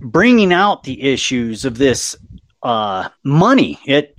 bringing 0.00 0.52
out 0.52 0.84
the 0.84 1.02
issues 1.02 1.64
of 1.64 1.76
this 1.76 2.16
uh, 2.62 3.08
money. 3.24 3.78
It 3.84 4.16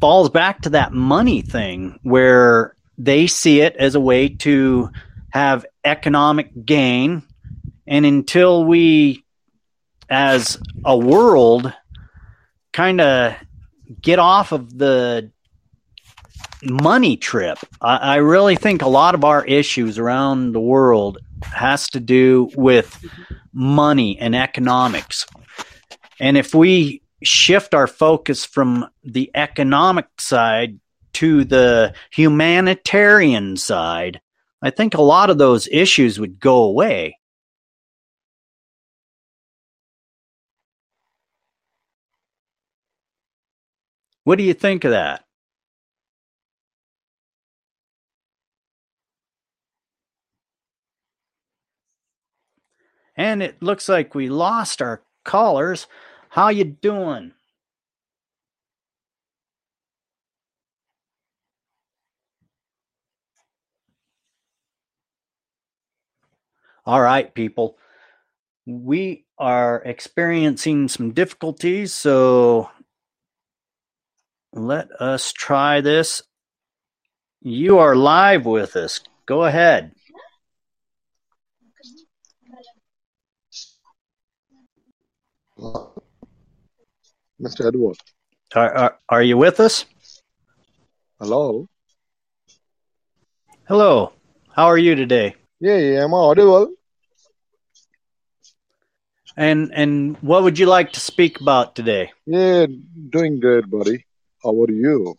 falls 0.00 0.30
back 0.30 0.62
to 0.62 0.70
that 0.70 0.92
money 0.92 1.42
thing 1.42 2.00
where 2.02 2.74
they 2.96 3.28
see 3.28 3.60
it 3.60 3.76
as 3.76 3.94
a 3.94 4.00
way 4.00 4.28
to 4.28 4.90
have 5.30 5.66
economic 5.84 6.64
gain. 6.64 7.22
And 7.86 8.04
until 8.04 8.64
we, 8.64 9.24
as 10.08 10.58
a 10.84 10.96
world, 10.96 11.72
kind 12.72 13.00
of 13.00 13.34
get 14.00 14.18
off 14.18 14.52
of 14.52 14.76
the 14.76 15.30
money 16.62 17.16
trip. 17.16 17.58
I, 17.80 17.96
I, 17.96 18.16
really 18.16 18.56
think 18.56 18.82
a 18.82 18.88
lot 18.88 19.14
of 19.14 19.24
our 19.24 19.44
issues 19.44 19.98
around 19.98 20.52
the 20.52 20.60
world 20.60 21.18
has 21.42 21.88
to 21.90 22.00
do 22.00 22.50
with 22.56 23.04
money 23.52 24.18
and 24.18 24.34
economics. 24.34 25.26
And 26.20 26.36
if 26.36 26.54
we 26.54 27.02
shift 27.22 27.74
our 27.74 27.86
focus 27.86 28.44
from 28.44 28.88
the 29.04 29.30
economic 29.34 30.06
side 30.18 30.80
to 31.14 31.44
the 31.44 31.94
humanitarian 32.10 33.56
side, 33.56 34.20
I 34.62 34.70
think 34.70 34.94
a 34.94 35.02
lot 35.02 35.30
of 35.30 35.38
those 35.38 35.68
issues 35.70 36.18
would 36.18 36.40
go 36.40 36.64
away. 36.64 37.17
What 44.28 44.36
do 44.36 44.44
you 44.44 44.52
think 44.52 44.84
of 44.84 44.90
that? 44.90 45.24
And 53.16 53.42
it 53.42 53.62
looks 53.62 53.88
like 53.88 54.14
we 54.14 54.28
lost 54.28 54.82
our 54.82 55.00
callers. 55.24 55.86
How 56.28 56.50
you 56.50 56.64
doing? 56.64 57.32
All 66.84 67.00
right, 67.00 67.32
people. 67.32 67.78
We 68.66 69.24
are 69.38 69.80
experiencing 69.86 70.88
some 70.88 71.12
difficulties, 71.12 71.94
so 71.94 72.70
let 74.58 74.90
us 75.00 75.32
try 75.32 75.80
this. 75.80 76.22
You 77.40 77.78
are 77.78 77.94
live 77.94 78.44
with 78.44 78.76
us. 78.76 79.00
Go 79.26 79.44
ahead. 79.44 79.92
Mr. 87.40 87.66
Edward. 87.66 87.96
Are, 88.54 88.74
are, 88.74 88.98
are 89.08 89.22
you 89.22 89.36
with 89.36 89.60
us? 89.60 89.84
Hello. 91.20 91.68
Hello. 93.66 94.12
How 94.54 94.66
are 94.66 94.78
you 94.78 94.94
today? 94.94 95.36
Yeah, 95.60 95.76
yeah, 95.76 96.04
I'm 96.04 96.14
audible? 96.14 96.74
And 99.36 99.70
and 99.72 100.16
what 100.16 100.42
would 100.42 100.58
you 100.58 100.66
like 100.66 100.92
to 100.94 101.00
speak 101.00 101.40
about 101.40 101.76
today? 101.76 102.10
Yeah, 102.26 102.66
doing 103.10 103.38
good, 103.38 103.70
buddy. 103.70 104.04
How 104.42 104.50
are 104.50 104.70
you? 104.70 105.14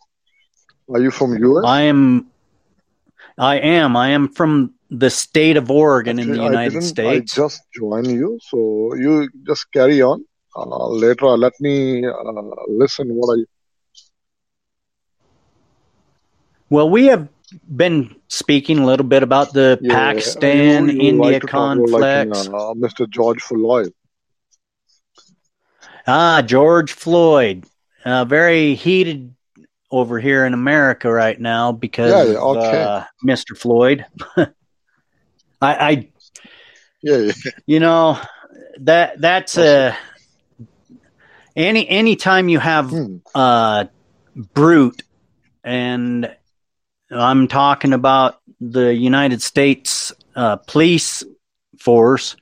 Are 0.88 1.00
you 1.00 1.10
from 1.10 1.36
US? 1.36 1.64
I 1.64 1.82
am. 1.82 2.30
I 3.38 3.56
am. 3.56 3.96
I 3.96 4.08
am 4.10 4.28
from 4.28 4.74
the 4.90 5.10
state 5.10 5.56
of 5.56 5.70
Oregon 5.70 6.18
Actually, 6.18 6.32
in 6.32 6.38
the 6.38 6.44
United 6.44 6.82
States. 6.82 7.38
I 7.38 7.42
just 7.42 7.62
joined 7.74 8.10
you, 8.10 8.38
so 8.42 8.94
you 8.94 9.28
just 9.46 9.70
carry 9.72 10.02
on. 10.02 10.24
Uh, 10.56 10.88
later, 10.88 11.26
let 11.26 11.52
me 11.60 12.04
uh, 12.04 12.42
listen. 12.68 13.08
What 13.10 13.38
I. 13.38 13.44
Well, 16.70 16.88
we 16.88 17.06
have 17.06 17.28
been 17.76 18.16
speaking 18.28 18.78
a 18.78 18.86
little 18.86 19.06
bit 19.06 19.22
about 19.22 19.52
the 19.52 19.78
yeah, 19.80 19.94
Pakistan 19.94 20.88
you, 20.88 20.94
you 20.94 21.08
India 21.10 21.32
like 21.32 21.42
conflict. 21.42 22.30
Like, 22.30 22.48
uh, 22.48 22.74
Mr. 22.74 23.08
George 23.08 23.42
Floyd. 23.42 23.92
Ah, 26.06 26.42
George 26.44 26.92
Floyd 26.92 27.64
uh, 28.04 28.24
very 28.24 28.74
heated 28.74 29.34
over 29.90 30.18
here 30.20 30.46
in 30.46 30.54
America 30.54 31.10
right 31.10 31.38
now 31.40 31.72
because 31.72 32.10
yeah, 32.10 32.38
okay. 32.38 32.82
uh, 32.82 33.04
Mr. 33.24 33.56
Floyd. 33.56 34.06
I, 34.36 34.46
I 35.62 36.08
yeah, 37.02 37.16
yeah, 37.16 37.32
you 37.66 37.80
know 37.80 38.18
that 38.80 39.20
that's 39.20 39.58
a 39.58 39.96
any 41.56 41.88
any 41.88 42.16
time 42.16 42.48
you 42.48 42.58
have 42.58 42.90
hmm. 42.90 43.16
uh 43.34 43.86
brute 44.54 45.02
and 45.64 46.34
I'm 47.10 47.48
talking 47.48 47.92
about 47.92 48.40
the 48.60 48.94
United 48.94 49.42
States 49.42 50.12
uh, 50.36 50.56
police 50.56 51.24
force 51.78 52.36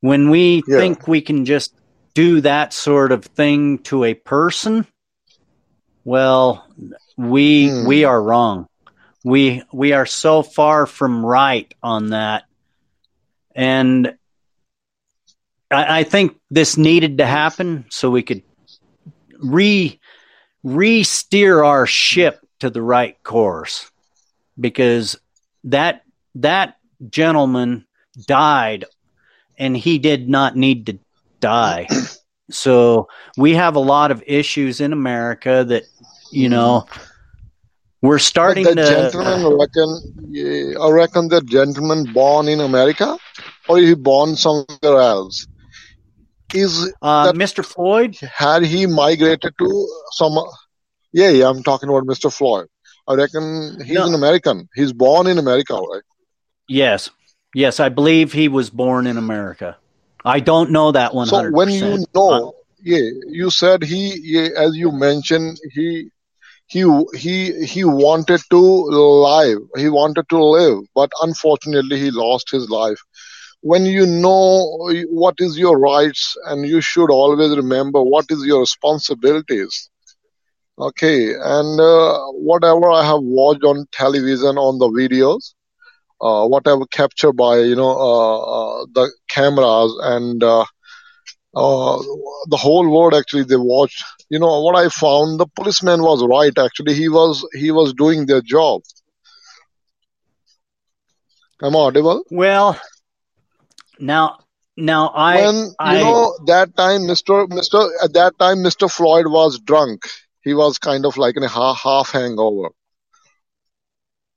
when 0.00 0.30
we 0.30 0.62
yeah. 0.66 0.78
think 0.78 1.06
we 1.06 1.20
can 1.20 1.44
just 1.44 1.72
do 2.16 2.40
that 2.40 2.72
sort 2.72 3.12
of 3.12 3.26
thing 3.26 3.78
to 3.80 4.02
a 4.02 4.14
person, 4.14 4.86
well, 6.02 6.66
we 7.18 7.68
mm. 7.68 7.86
we 7.86 8.04
are 8.04 8.20
wrong. 8.20 8.68
We 9.22 9.62
we 9.70 9.92
are 9.92 10.06
so 10.06 10.42
far 10.42 10.86
from 10.86 11.24
right 11.24 11.72
on 11.82 12.10
that. 12.10 12.44
And 13.54 14.16
I, 15.70 16.00
I 16.00 16.02
think 16.04 16.38
this 16.50 16.78
needed 16.78 17.18
to 17.18 17.26
happen 17.26 17.84
so 17.90 18.10
we 18.10 18.22
could 18.22 18.42
re 19.38 20.00
re 20.62 21.02
steer 21.02 21.62
our 21.62 21.86
ship 21.86 22.40
to 22.60 22.70
the 22.70 22.82
right 22.82 23.22
course 23.22 23.90
because 24.58 25.18
that 25.64 26.02
that 26.36 26.78
gentleman 27.10 27.86
died 28.26 28.86
and 29.58 29.76
he 29.76 29.98
did 29.98 30.30
not 30.30 30.56
need 30.56 30.86
to 30.86 30.98
die. 31.50 31.86
So 32.50 33.08
we 33.36 33.54
have 33.54 33.74
a 33.76 33.84
lot 33.94 34.10
of 34.14 34.22
issues 34.26 34.80
in 34.80 34.92
America 34.92 35.64
that 35.72 35.82
you 36.30 36.48
know 36.48 36.86
we're 38.06 38.20
starting 38.32 38.64
But 38.64 38.76
the 38.76 38.84
to 38.84 38.90
gentleman 39.10 39.58
reckon, 39.62 39.88
I 40.84 40.88
reckon 41.00 41.28
the 41.28 41.42
gentleman 41.42 42.12
born 42.12 42.46
in 42.48 42.60
America 42.60 43.18
or 43.68 43.78
he 43.78 43.94
born 43.94 44.36
somewhere 44.36 45.00
else. 45.14 45.46
Is 46.54 46.92
uh, 47.02 47.32
Mr. 47.32 47.64
Floyd. 47.64 48.14
had 48.22 48.62
he 48.62 48.86
migrated 48.86 49.52
to 49.58 49.68
some? 50.12 50.38
Yeah, 51.12 51.30
yeah, 51.30 51.48
I'm 51.50 51.62
talking 51.64 51.88
about 51.88 52.04
Mr. 52.06 52.30
Floyd. 52.32 52.68
I 53.08 53.14
reckon 53.14 53.78
he's 53.84 53.94
No. 53.98 54.06
an 54.06 54.14
American. 54.14 54.68
He's 54.78 54.92
born 54.92 55.26
in 55.26 55.38
America, 55.38 55.74
right? 55.74 56.02
Yes, 56.68 57.10
yes, 57.54 57.80
I 57.80 57.88
believe 57.88 58.32
he 58.32 58.46
was 58.48 58.70
born 58.70 59.06
in 59.06 59.16
America. 59.16 59.76
I 60.26 60.40
don't 60.40 60.72
know 60.72 60.92
that 60.92 61.14
one 61.14 61.28
So 61.28 61.40
when 61.48 61.70
you 61.70 62.04
know, 62.14 62.54
yeah, 62.82 63.08
you 63.28 63.50
said 63.50 63.82
he, 63.84 64.18
yeah, 64.22 64.48
as 64.56 64.76
you 64.76 64.92
mentioned, 64.92 65.58
he, 65.72 66.10
he, 66.66 66.84
he, 67.14 67.64
he 67.66 67.84
wanted 67.84 68.40
to 68.50 68.58
live. 68.58 69.58
He 69.76 69.88
wanted 69.88 70.28
to 70.30 70.44
live, 70.44 70.78
but 70.94 71.10
unfortunately, 71.22 71.98
he 72.00 72.10
lost 72.10 72.50
his 72.50 72.70
life. 72.70 73.00
When 73.62 73.86
you 73.86 74.06
know 74.06 74.66
what 75.10 75.36
is 75.38 75.58
your 75.58 75.78
rights, 75.78 76.36
and 76.46 76.66
you 76.66 76.80
should 76.80 77.10
always 77.10 77.56
remember 77.56 78.02
what 78.02 78.26
is 78.30 78.44
your 78.46 78.60
responsibilities. 78.60 79.90
Okay, 80.78 81.34
and 81.34 81.80
uh, 81.80 82.18
whatever 82.32 82.90
I 82.90 83.04
have 83.04 83.22
watched 83.22 83.64
on 83.64 83.86
television, 83.92 84.58
on 84.58 84.78
the 84.78 84.88
videos, 84.88 85.54
uh, 86.20 86.46
whatever 86.46 86.86
captured 86.86 87.32
by 87.32 87.58
you 87.58 87.76
know 87.76 87.90
uh, 87.90 88.38
uh, 88.38 88.86
the 88.94 89.12
cameras 89.28 89.96
and 90.02 90.42
uh, 90.42 90.64
uh, 91.54 91.98
the 92.48 92.56
whole 92.56 92.88
world 92.90 93.14
actually 93.14 93.44
they 93.44 93.56
watched. 93.56 94.04
You 94.28 94.38
know 94.38 94.60
what 94.60 94.76
i 94.76 94.88
found 94.88 95.38
the 95.38 95.46
policeman 95.46 96.02
was 96.02 96.24
right 96.24 96.56
actually. 96.58 96.94
He 96.94 97.08
was 97.08 97.46
he 97.52 97.70
was 97.70 97.94
doing 97.94 98.26
their 98.26 98.42
job. 98.42 98.82
Am 101.62 101.74
i 101.74 101.78
audible? 101.78 102.22
Well, 102.30 102.78
now, 103.98 104.40
now 104.76 105.08
I, 105.08 105.36
when 105.36 105.54
you 105.54 105.74
I, 105.78 106.00
know 106.00 106.38
that 106.46 106.76
time 106.76 107.02
mr 107.02 107.46
mr 107.48 107.88
at 108.04 108.12
that 108.12 108.38
time 108.38 108.58
mr 108.58 108.90
floyd 108.90 109.26
was 109.26 109.58
drunk. 109.60 110.02
He 110.42 110.54
was 110.54 110.78
kind 110.78 111.04
of 111.06 111.16
like 111.16 111.36
in 111.36 111.42
a 111.42 111.48
half, 111.48 111.80
half 111.82 112.10
hangover. 112.12 112.68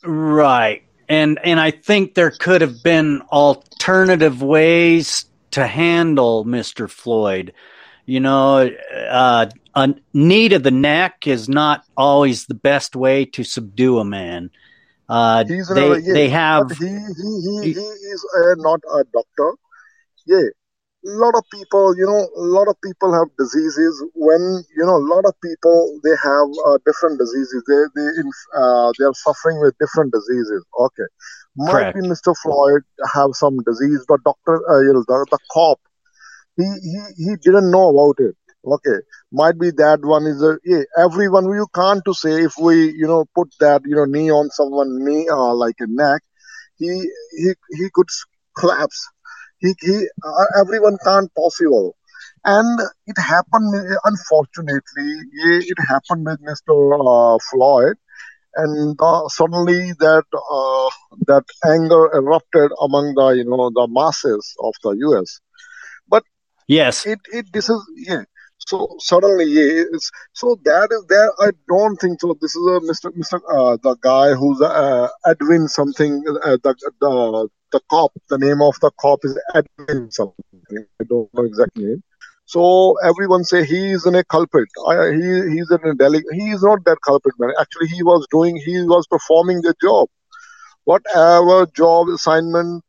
Right, 0.03 0.83
and 1.09 1.39
and 1.43 1.59
I 1.59 1.71
think 1.71 2.13
there 2.13 2.31
could 2.31 2.61
have 2.61 2.83
been 2.83 3.21
alternative 3.31 4.41
ways 4.41 5.25
to 5.51 5.65
handle 5.65 6.43
Mister 6.45 6.87
Floyd. 6.87 7.53
You 8.05 8.19
know, 8.19 8.69
uh, 9.09 9.47
a 9.75 9.95
knee 10.13 10.49
to 10.49 10.59
the 10.59 10.71
neck 10.71 11.27
is 11.27 11.49
not 11.49 11.83
always 11.97 12.45
the 12.45 12.55
best 12.55 12.95
way 12.95 13.25
to 13.25 13.43
subdue 13.43 13.99
a 13.99 14.05
man. 14.05 14.51
Uh, 15.07 15.43
he's 15.45 15.67
they 15.73 15.89
a 15.89 15.97
yeah, 15.97 16.13
they 16.13 16.29
have 16.29 16.69
he 16.77 16.85
he 16.85 17.61
he, 17.63 17.73
he 17.73 17.79
is 17.79 18.25
uh, 18.37 18.55
not 18.57 18.79
a 18.93 19.03
doctor 19.05 19.53
yeah 20.27 20.49
lot 21.05 21.33
of 21.35 21.43
people 21.51 21.95
you 21.97 22.05
know 22.05 22.27
a 22.35 22.47
lot 22.47 22.67
of 22.67 22.75
people 22.81 23.13
have 23.13 23.27
diseases 23.37 24.03
when 24.15 24.41
you 24.75 24.85
know 24.85 24.97
a 24.97 25.07
lot 25.15 25.25
of 25.25 25.33
people 25.41 25.99
they 26.03 26.15
have 26.23 26.47
uh, 26.67 26.77
different 26.85 27.19
diseases. 27.19 27.63
They 27.67 28.01
they 28.01 28.09
uh, 28.57 28.91
they 28.99 29.05
are 29.05 29.13
suffering 29.13 29.59
with 29.61 29.77
different 29.79 30.11
diseases. 30.13 30.65
Okay. 30.79 31.07
Might 31.55 31.93
be 31.93 32.01
mr 32.01 32.35
floyd 32.43 32.83
have 33.13 33.31
some 33.33 33.57
disease. 33.63 34.03
But 34.07 34.23
doctor 34.23 34.61
uh, 34.69 34.81
you 34.81 34.93
know 34.93 35.03
the, 35.07 35.25
the 35.31 35.39
cop 35.51 35.79
he, 36.57 36.63
he 36.63 36.99
he 37.23 37.35
didn't 37.41 37.71
know 37.71 37.89
about 37.89 38.19
it. 38.19 38.35
Okay. 38.65 38.99
Might 39.31 39.57
be 39.57 39.71
that 39.71 39.99
one 40.03 40.25
is 40.25 40.43
a 40.43 40.57
yeah 40.65 40.83
everyone 40.97 41.45
you 41.45 41.67
can't 41.73 42.03
to 42.05 42.13
say 42.13 42.43
if 42.43 42.53
we 42.59 42.91
you 42.91 43.07
know 43.07 43.25
put 43.33 43.47
that 43.61 43.81
you 43.85 43.95
know 43.95 44.05
knee 44.05 44.31
on 44.31 44.49
someone 44.49 45.03
knee 45.05 45.27
uh, 45.29 45.53
like 45.53 45.75
a 45.79 45.87
neck 45.87 46.21
he 46.77 47.09
he 47.31 47.53
he 47.71 47.89
could 47.93 48.07
collapse 48.57 49.07
he 49.59 49.73
he 49.81 49.95
uh, 50.25 50.45
everyone 50.61 50.97
can't 51.03 51.31
possible. 51.35 51.95
And 52.45 52.79
it 53.07 53.17
happened 53.19 53.73
unfortunately 54.05 55.09
yeah, 55.39 55.59
it 55.71 55.79
happened 55.87 56.25
with 56.25 56.39
mr 56.49 56.75
uh, 57.13 57.37
floyd. 57.49 57.95
And 58.55 58.97
uh, 59.01 59.27
suddenly 59.29 59.91
that 59.99 60.25
uh, 60.33 60.89
that 61.27 61.45
anger 61.65 62.03
erupted 62.15 62.71
among 62.81 63.13
the 63.15 63.27
you 63.39 63.45
know 63.45 63.69
the 63.69 63.87
masses 63.89 64.55
of 64.63 64.73
the 64.83 64.91
us 65.19 65.39
but 66.07 66.23
Yes, 66.67 67.07
it 67.13 67.19
it 67.31 67.45
this 67.53 67.69
is 67.69 67.81
yeah 68.07 68.23
so 68.69 68.77
suddenly 68.99 69.45
it's, 69.95 70.11
so 70.33 70.57
that 70.65 70.89
is 70.97 71.03
there. 71.09 71.31
I 71.47 71.51
don't 71.67 71.97
think 71.97 72.21
so. 72.21 72.35
This 72.41 72.55
is 72.55 72.65
a 72.75 72.79
mr 72.91 73.07
mr 73.21 73.37
uh, 73.57 73.77
the 73.87 73.95
guy 74.09 74.27
who's 74.33 74.61
uh, 74.61 75.07
edwin 75.25 75.67
something 75.67 76.23
uh, 76.43 76.57
the, 76.63 76.75
the 77.01 77.49
the 77.73 77.81
cop 77.91 78.11
the 78.29 78.37
name 78.37 78.61
of 78.61 78.75
the 78.81 78.91
cop 78.99 79.19
is 79.23 79.37
edwin 79.55 80.11
something. 80.11 80.43
I 81.01 81.05
don't 81.09 81.29
know 81.33 81.43
exact 81.43 81.75
name. 81.75 82.03
So 82.45 82.95
everyone 83.03 83.43
say 83.43 83.65
he 83.65 83.91
is 83.91 84.05
in 84.05 84.15
a 84.15 84.23
culprit. 84.23 84.69
I, 84.87 85.11
he 85.19 85.31
he's 85.53 85.71
in 85.71 85.83
a 85.91 85.95
dele- 85.95 86.29
he 86.39 86.45
is 86.57 86.63
not 86.63 86.83
that 86.85 86.97
culprit 87.05 87.35
man. 87.39 87.51
Actually 87.59 87.87
he 87.87 88.03
was 88.03 88.27
doing 88.31 88.57
he 88.57 88.81
was 88.83 89.07
performing 89.07 89.61
the 89.61 89.73
job. 89.81 90.07
Whatever 90.85 91.67
job 91.75 92.09
assignment 92.09 92.83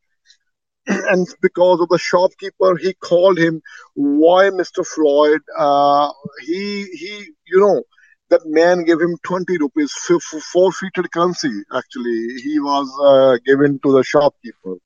and 1.13 1.27
because 1.41 1.81
of 1.81 1.89
the 1.89 1.99
shopkeeper 1.99 2.77
he 2.77 2.93
called 2.95 3.39
him 3.39 3.63
why 3.95 4.51
mr 4.51 4.87
floyd 4.87 5.41
uh, 5.59 6.09
he 6.47 6.85
he 7.03 7.13
you 7.47 7.61
know 7.61 7.83
that 8.31 8.43
man 8.47 8.85
gave 8.85 9.01
him 9.01 9.17
20 9.25 9.59
rupees 9.59 9.93
f- 10.09 10.17
f- 10.35 10.43
forfeited 10.53 11.11
currency 11.13 11.53
actually 11.77 12.19
he 12.47 12.59
was 12.61 12.89
uh, 13.11 13.39
given 13.45 13.79
to 13.83 13.93
the 13.93 14.03
shopkeeper 14.03 14.77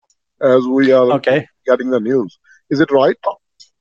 as 0.40 0.66
we 0.66 0.92
are 0.92 1.12
okay. 1.18 1.46
getting 1.66 1.90
the 1.90 2.00
news 2.00 2.38
is 2.70 2.80
it 2.80 2.90
right 2.90 3.16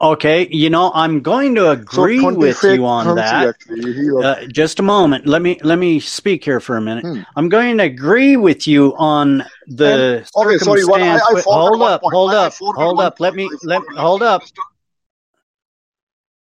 Okay, 0.04 0.50
you 0.52 0.70
know, 0.70 0.92
I'm 0.94 1.22
going 1.22 1.56
to 1.56 1.70
agree 1.72 2.20
20 2.20 2.36
with 2.38 2.62
you 2.62 2.86
on 2.86 3.16
that. 3.16 3.48
actually 3.48 3.94
he 3.94 4.12
was 4.12 4.26
Uh, 4.26 4.46
just 4.52 4.80
a 4.80 4.84
moment. 4.84 5.26
Let 5.26 5.42
me 5.42 5.58
let 5.64 5.80
me 5.80 6.02
speak 6.02 6.44
here 6.44 6.60
for 6.60 6.76
a 6.76 6.82
minute. 6.82 7.06
hmm. 7.06 7.22
I'm 7.38 7.48
going 7.48 7.78
to 7.78 7.86
agree 7.86 8.36
with 8.36 8.68
you 8.68 8.94
on 8.98 9.42
and 9.42 9.50
the 9.78 10.28
okay 10.36 10.58
sorry 10.58 10.84
what 10.84 11.02
i, 11.02 11.18
circumstance. 11.18 11.48
I 11.48 11.50
hold 11.50 11.82
up, 11.84 12.02
point 12.02 12.14
hold 12.14 12.34
I 12.34 12.46
up, 12.48 12.54
hold 12.60 13.00
up. 13.00 13.20
Let 13.22 13.34
me 13.34 13.50
let 13.64 13.82
hold 13.96 14.22
up. 14.24 14.42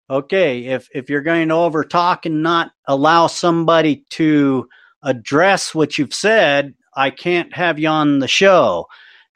Okay, 0.09 0.67
if 0.67 0.89
if 0.95 1.11
you're 1.11 1.21
going 1.23 1.49
to 1.49 1.55
over 1.55 1.83
talk 1.83 2.27
and 2.27 2.45
not 2.45 2.71
allow 2.87 3.27
somebody 3.27 4.05
to 4.11 4.69
address 5.03 5.75
what 5.75 5.99
you've 5.99 6.15
said, 6.15 6.75
I 6.95 7.11
can't 7.11 7.53
have 7.55 7.81
you 7.81 7.89
on 7.89 8.21
the 8.21 8.29
show. 8.29 8.87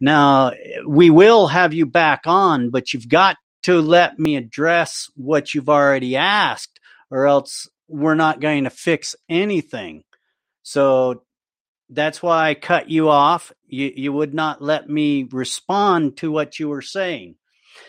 Now, 0.00 0.52
we 0.86 1.10
will 1.10 1.48
have 1.48 1.74
you 1.74 1.86
back 1.86 2.22
on, 2.26 2.70
but 2.70 2.92
you've 2.92 3.08
got 3.08 3.36
to 3.62 3.80
let 3.80 4.18
me 4.18 4.36
address 4.36 5.10
what 5.14 5.54
you've 5.54 5.68
already 5.68 6.16
asked, 6.16 6.80
or 7.10 7.26
else 7.26 7.68
we're 7.88 8.14
not 8.14 8.40
going 8.40 8.64
to 8.64 8.70
fix 8.70 9.16
anything. 9.28 10.04
So 10.62 11.22
that's 11.90 12.22
why 12.22 12.50
I 12.50 12.54
cut 12.54 12.90
you 12.90 13.08
off. 13.08 13.52
You 13.66 13.92
you 13.94 14.12
would 14.12 14.34
not 14.34 14.62
let 14.62 14.88
me 14.88 15.28
respond 15.30 16.16
to 16.18 16.30
what 16.30 16.58
you 16.58 16.68
were 16.68 16.82
saying. 16.82 17.36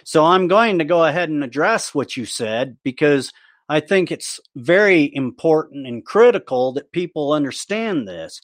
So 0.04 0.26
I'm 0.26 0.48
going 0.48 0.80
to 0.80 0.86
go 0.86 1.06
ahead 1.06 1.30
and 1.30 1.44
address 1.44 1.94
what 1.94 2.18
you 2.18 2.26
said 2.26 2.78
because 2.84 3.32
I 3.70 3.80
think 3.80 4.12
it's 4.12 4.40
very 4.56 5.10
important 5.14 5.88
and 5.88 6.06
critical 6.06 6.74
that 6.74 6.92
people 6.92 7.34
understand 7.34 8.08
this. 8.08 8.42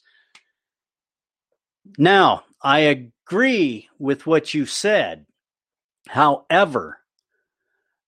Now, 1.98 2.44
I 2.62 2.80
agree 2.80 3.88
with 3.98 4.26
what 4.26 4.54
you 4.54 4.66
said. 4.66 5.26
However, 6.08 6.99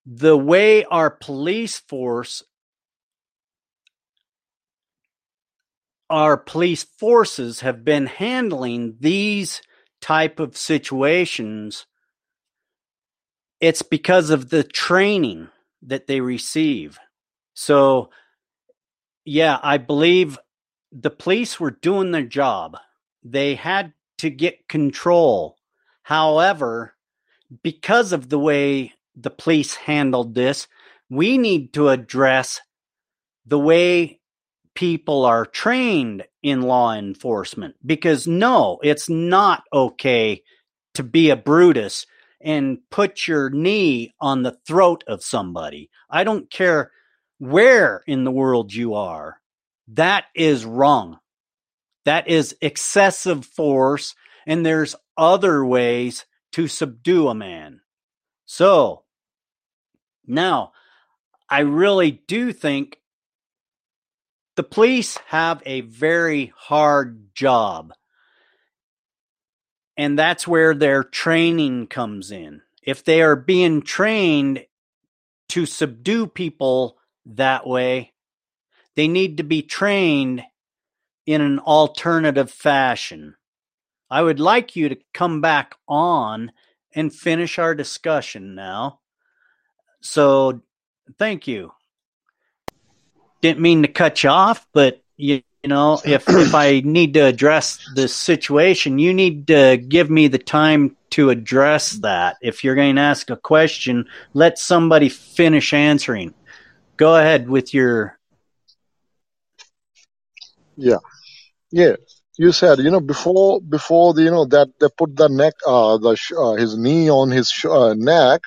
the 0.05 0.37
way 0.37 0.83
our 0.85 1.09
police 1.09 1.79
force, 1.79 2.43
our 6.09 6.37
police 6.37 6.83
forces 6.83 7.61
have 7.61 7.85
been 7.85 8.05
handling 8.05 8.97
these 8.99 9.61
type 10.01 10.39
of 10.39 10.57
situations, 10.57 11.85
it's 13.61 13.81
because 13.81 14.29
of 14.29 14.49
the 14.49 14.63
training 14.63 15.47
that 15.81 16.07
they 16.07 16.19
receive. 16.19 16.99
So, 17.53 18.09
yeah, 19.23 19.59
I 19.63 19.77
believe 19.77 20.37
the 20.91 21.09
police 21.09 21.59
were 21.59 21.71
doing 21.71 22.11
their 22.11 22.25
job. 22.25 22.77
They 23.23 23.55
had 23.55 23.93
to 24.17 24.29
get 24.29 24.67
control. 24.67 25.57
However, 26.03 26.93
because 27.63 28.11
of 28.11 28.27
the 28.27 28.39
way 28.39 28.93
the 29.15 29.29
police 29.29 29.75
handled 29.75 30.35
this. 30.35 30.67
We 31.09 31.37
need 31.37 31.73
to 31.73 31.89
address 31.89 32.61
the 33.45 33.59
way 33.59 34.19
people 34.75 35.25
are 35.25 35.45
trained 35.45 36.25
in 36.41 36.61
law 36.61 36.93
enforcement 36.93 37.75
because 37.85 38.27
no, 38.27 38.79
it's 38.83 39.09
not 39.09 39.63
okay 39.71 40.41
to 40.95 41.03
be 41.03 41.29
a 41.29 41.35
Brutus 41.35 42.05
and 42.41 42.79
put 42.91 43.27
your 43.27 43.49
knee 43.49 44.13
on 44.19 44.43
the 44.43 44.57
throat 44.67 45.03
of 45.07 45.23
somebody. 45.23 45.89
I 46.09 46.23
don't 46.23 46.49
care 46.49 46.91
where 47.39 48.03
in 48.05 48.23
the 48.23 48.31
world 48.31 48.73
you 48.73 48.95
are. 48.95 49.39
That 49.87 50.25
is 50.35 50.65
wrong. 50.65 51.19
That 52.05 52.27
is 52.27 52.55
excessive 52.61 53.45
force, 53.45 54.13
and 54.45 54.65
there's 54.65 54.95
other 55.17 55.65
ways 55.65 56.25
to 56.51 56.67
subdue 56.67 57.29
a 57.29 57.35
man. 57.35 57.79
So, 58.45 59.02
now, 60.25 60.73
I 61.49 61.59
really 61.59 62.11
do 62.11 62.53
think 62.53 62.99
the 64.55 64.63
police 64.63 65.17
have 65.27 65.61
a 65.65 65.81
very 65.81 66.53
hard 66.55 67.33
job 67.33 67.93
and 69.97 70.17
that's 70.17 70.47
where 70.47 70.73
their 70.73 71.03
training 71.03 71.87
comes 71.87 72.31
in. 72.31 72.61
If 72.81 73.03
they 73.03 73.21
are 73.21 73.35
being 73.35 73.81
trained 73.81 74.65
to 75.49 75.65
subdue 75.65 76.27
people 76.27 76.97
that 77.25 77.67
way, 77.67 78.13
they 78.95 79.07
need 79.07 79.37
to 79.37 79.43
be 79.43 79.61
trained 79.61 80.43
in 81.25 81.41
an 81.41 81.59
alternative 81.59 82.51
fashion. 82.51 83.35
I 84.09 84.21
would 84.21 84.39
like 84.39 84.75
you 84.75 84.89
to 84.89 84.97
come 85.13 85.41
back 85.41 85.75
on 85.87 86.51
and 86.93 87.13
finish 87.13 87.57
our 87.57 87.73
discussion 87.73 88.55
now. 88.55 88.99
So, 90.03 90.61
thank 91.17 91.47
you. 91.47 91.71
Didn't 93.41 93.61
mean 93.61 93.81
to 93.81 93.87
cut 93.87 94.23
you 94.23 94.29
off, 94.29 94.67
but 94.73 95.01
you 95.17 95.41
you 95.63 95.69
know, 95.69 96.01
if 96.03 96.27
if 96.27 96.53
I 96.53 96.81
need 96.81 97.13
to 97.13 97.21
address 97.21 97.79
this 97.95 98.13
situation, 98.13 98.99
you 98.99 99.13
need 99.13 99.47
to 99.47 99.77
give 99.77 100.09
me 100.09 100.27
the 100.27 100.37
time 100.37 100.97
to 101.11 101.29
address 101.29 101.91
that. 102.01 102.35
If 102.41 102.63
you're 102.65 102.75
going 102.75 102.95
to 102.95 103.01
ask 103.01 103.29
a 103.29 103.37
question, 103.37 104.07
let 104.33 104.59
somebody 104.59 105.07
finish 105.07 105.73
answering. 105.73 106.33
Go 106.97 107.15
ahead 107.15 107.49
with 107.49 107.73
your. 107.73 108.19
Yeah, 110.75 110.97
yeah. 111.71 111.95
You 112.37 112.51
said 112.51 112.79
you 112.79 112.91
know 112.91 112.99
before 112.99 113.61
before 113.61 114.13
the 114.13 114.23
you 114.23 114.31
know 114.31 114.45
that 114.45 114.67
they 114.81 114.87
put 114.97 115.15
the 115.15 115.29
neck 115.29 115.53
uh 115.65 115.97
the 115.97 116.17
uh, 116.37 116.55
his 116.55 116.77
knee 116.77 117.09
on 117.09 117.31
his 117.31 117.53
uh, 117.63 117.93
neck. 117.95 118.41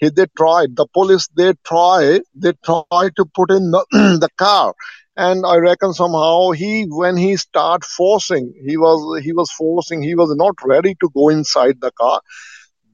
He, 0.00 0.10
they 0.10 0.26
tried. 0.36 0.76
The 0.76 0.86
police. 0.94 1.28
They 1.36 1.54
try 1.66 2.20
they 2.34 2.52
try 2.64 2.94
to 3.02 3.10
put 3.34 3.38
in 3.38 3.70
the, 3.70 3.74
the 4.20 4.28
car. 4.38 4.74
And 5.16 5.44
I 5.46 5.56
reckon 5.56 5.92
somehow 5.92 6.50
he 6.50 6.86
when 6.88 7.16
he 7.16 7.36
start 7.36 7.84
forcing 7.84 8.52
he 8.66 8.76
was 8.76 9.22
he 9.22 9.32
was 9.32 9.50
forcing 9.52 10.02
he 10.02 10.14
was 10.14 10.34
not 10.36 10.54
ready 10.64 10.94
to 11.00 11.10
go 11.14 11.28
inside 11.28 11.80
the 11.80 11.92
car. 11.92 12.20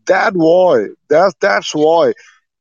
That 0.07 0.33
why 0.35 0.87
that's 1.09 1.35
that's 1.41 1.75
why 1.75 2.13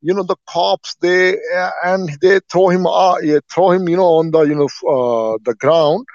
you 0.02 0.14
know 0.14 0.24
the 0.24 0.36
cops 0.48 0.96
they 1.02 1.38
and 1.84 2.10
they 2.22 2.39
throw 2.52 2.70
him 2.70 2.86
uh, 2.86 3.18
throw 3.54 3.72
him 3.72 3.88
you 3.89 3.98
know 3.98 4.12
on 4.20 4.32
the 4.32 4.41
you 4.41 4.56
know 4.56 4.70
uh, 4.96 5.38
the 5.46 5.56
ground. 5.60 6.06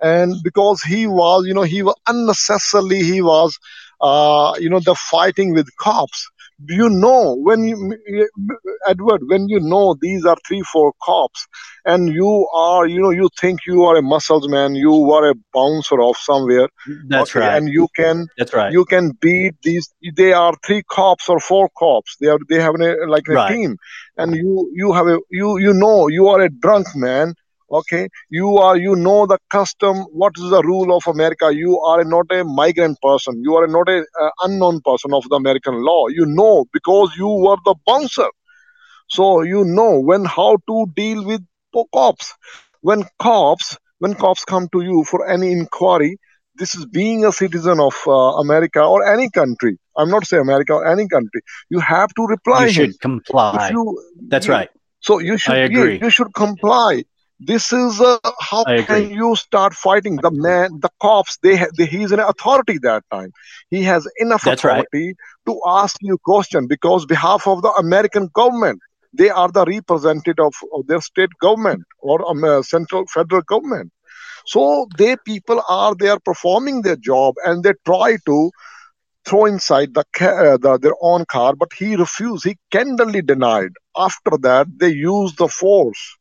And 0.00 0.34
because 0.42 0.82
he 0.82 1.06
was 1.06 1.44
you 1.46 1.54
know 1.54 1.62
he 1.62 1.82
was 1.82 1.96
unnecessarily 2.06 3.02
he 3.02 3.22
was 3.22 3.58
uh, 4.00 4.54
you 4.58 4.70
know 4.70 4.80
the 4.80 4.94
fighting 4.94 5.54
with 5.54 5.68
cops 5.78 6.30
you 6.66 6.88
know 6.88 7.36
when 7.36 7.62
you 7.62 7.96
edward 8.88 9.22
when 9.26 9.48
you 9.48 9.60
know 9.60 9.94
these 10.00 10.24
are 10.24 10.36
three 10.46 10.62
four 10.72 10.92
cops 11.02 11.46
and 11.84 12.08
you 12.08 12.48
are 12.52 12.86
you 12.86 13.00
know 13.00 13.10
you 13.10 13.28
think 13.40 13.60
you 13.66 13.84
are 13.84 13.96
a 13.96 14.02
muscles 14.02 14.48
man 14.48 14.74
you 14.74 15.12
are 15.12 15.30
a 15.30 15.34
bouncer 15.54 16.00
of 16.00 16.16
somewhere 16.16 16.68
that's 17.06 17.30
okay, 17.30 17.46
right. 17.46 17.56
and 17.56 17.68
you 17.68 17.86
can 17.94 18.26
that's 18.36 18.52
right. 18.52 18.72
you 18.72 18.84
can 18.84 19.12
beat 19.20 19.54
these 19.62 19.92
they 20.16 20.32
are 20.32 20.54
three 20.66 20.82
cops 20.82 21.28
or 21.28 21.38
four 21.40 21.68
cops. 21.78 22.16
They 22.20 22.28
are 22.28 22.38
they 22.48 22.60
have 22.60 22.74
a, 22.74 23.06
like 23.06 23.28
a 23.28 23.34
right. 23.34 23.52
team 23.52 23.76
and 24.16 24.34
you 24.34 24.70
you 24.74 24.92
have 24.92 25.06
a 25.06 25.18
you 25.30 25.58
you 25.58 25.72
know 25.72 26.08
you 26.08 26.28
are 26.28 26.40
a 26.40 26.48
drunk 26.48 26.88
man 26.94 27.34
okay? 27.70 28.08
You 28.30 28.56
are 28.58 28.76
you 28.76 28.96
know 28.96 29.26
the 29.26 29.38
custom 29.50 29.96
what 30.12 30.32
is 30.36 30.50
the 30.50 30.62
rule 30.62 30.96
of 30.96 31.06
america. 31.06 31.54
You 31.54 31.80
are 31.80 32.04
not 32.04 32.30
a 32.32 32.44
migrant 32.44 32.98
person. 33.02 33.42
You 33.42 33.56
are 33.56 33.66
not 33.66 33.88
a 33.88 34.04
uh, 34.20 34.30
unknown 34.42 34.80
person 34.80 35.12
of 35.12 35.24
the 35.28 35.36
american 35.36 35.82
law. 35.82 36.08
You 36.08 36.26
know 36.26 36.66
because 36.72 37.14
you 37.16 37.28
were 37.28 37.56
the 37.64 37.74
bouncer. 37.86 38.28
So 39.08 39.42
you 39.42 39.64
know 39.64 40.00
when 40.00 40.24
how 40.24 40.56
to 40.68 40.86
deal 40.94 41.24
with 41.24 41.42
cops. 41.94 42.34
When 42.80 43.04
cops 43.18 43.76
when 43.98 44.14
cops 44.14 44.44
come 44.44 44.68
to 44.72 44.80
you 44.80 45.04
for 45.04 45.28
any 45.28 45.52
inquiry 45.52 46.18
this 46.58 46.74
is 46.74 46.86
being 46.86 47.24
a 47.24 47.32
citizen 47.32 47.80
of 47.80 47.94
uh, 48.06 48.12
america 48.44 48.82
or 48.82 49.06
any 49.06 49.30
country. 49.30 49.78
I'm 49.96 50.10
not 50.10 50.26
saying 50.26 50.42
america 50.42 50.72
or 50.74 50.86
any 50.86 51.08
country. 51.08 51.42
You 51.70 51.80
have 51.80 52.12
to 52.14 52.26
reply 52.26 52.66
you 52.66 52.72
should 52.72 52.90
him. 52.90 52.94
comply. 53.00 53.70
you, 53.72 54.02
that's 54.28 54.46
you, 54.46 54.52
right. 54.52 54.70
So 55.00 55.18
you 55.20 55.38
should 55.38 55.54
I 55.54 55.58
agree. 55.58 55.94
Yeah, 55.94 56.04
you 56.04 56.10
should 56.10 56.34
comply 56.34 57.04
this 57.40 57.72
is 57.72 58.00
uh, 58.00 58.18
how 58.40 58.64
can 58.64 59.10
you 59.10 59.34
start 59.36 59.74
fighting 59.74 60.18
the 60.20 60.30
man 60.30 60.78
the 60.80 60.90
cops? 61.00 61.38
They, 61.42 61.56
ha- 61.56 61.72
they 61.76 61.86
he's 61.86 62.12
an 62.12 62.20
authority 62.20 62.78
that 62.82 63.04
time. 63.10 63.32
He 63.70 63.82
has 63.84 64.06
enough 64.18 64.46
That's 64.46 64.64
authority 64.64 65.14
right. 65.14 65.16
to 65.46 65.60
ask 65.66 65.96
you 66.00 66.18
question 66.24 66.66
because 66.68 67.06
behalf 67.06 67.46
of 67.46 67.62
the 67.62 67.70
american 67.78 68.28
government 68.32 68.80
they 69.12 69.30
are 69.30 69.48
the 69.50 69.64
representative 69.64 70.38
of, 70.38 70.54
of 70.72 70.86
their 70.86 71.00
state 71.00 71.30
government 71.40 71.82
or 71.98 72.28
um, 72.28 72.44
uh, 72.44 72.62
central 72.62 73.04
federal 73.12 73.42
government. 73.42 73.92
So 74.46 74.86
they 74.96 75.16
people 75.24 75.62
are 75.68 75.94
there 75.94 76.18
performing 76.18 76.82
their 76.82 76.96
job 76.96 77.34
and 77.44 77.62
they 77.62 77.72
try 77.86 78.16
to 78.26 78.50
throw 79.26 79.46
inside 79.46 79.94
the, 79.94 80.04
uh, 80.20 80.56
the, 80.58 80.78
their 80.80 80.94
own 81.00 81.24
car 81.26 81.54
but 81.56 81.72
he 81.78 81.96
refused. 81.96 82.44
He 82.44 82.56
candidly 82.70 83.22
denied. 83.22 83.70
After 83.96 84.32
that 84.42 84.66
they 84.78 84.90
used 84.90 85.38
the 85.38 85.48
force 85.48 86.17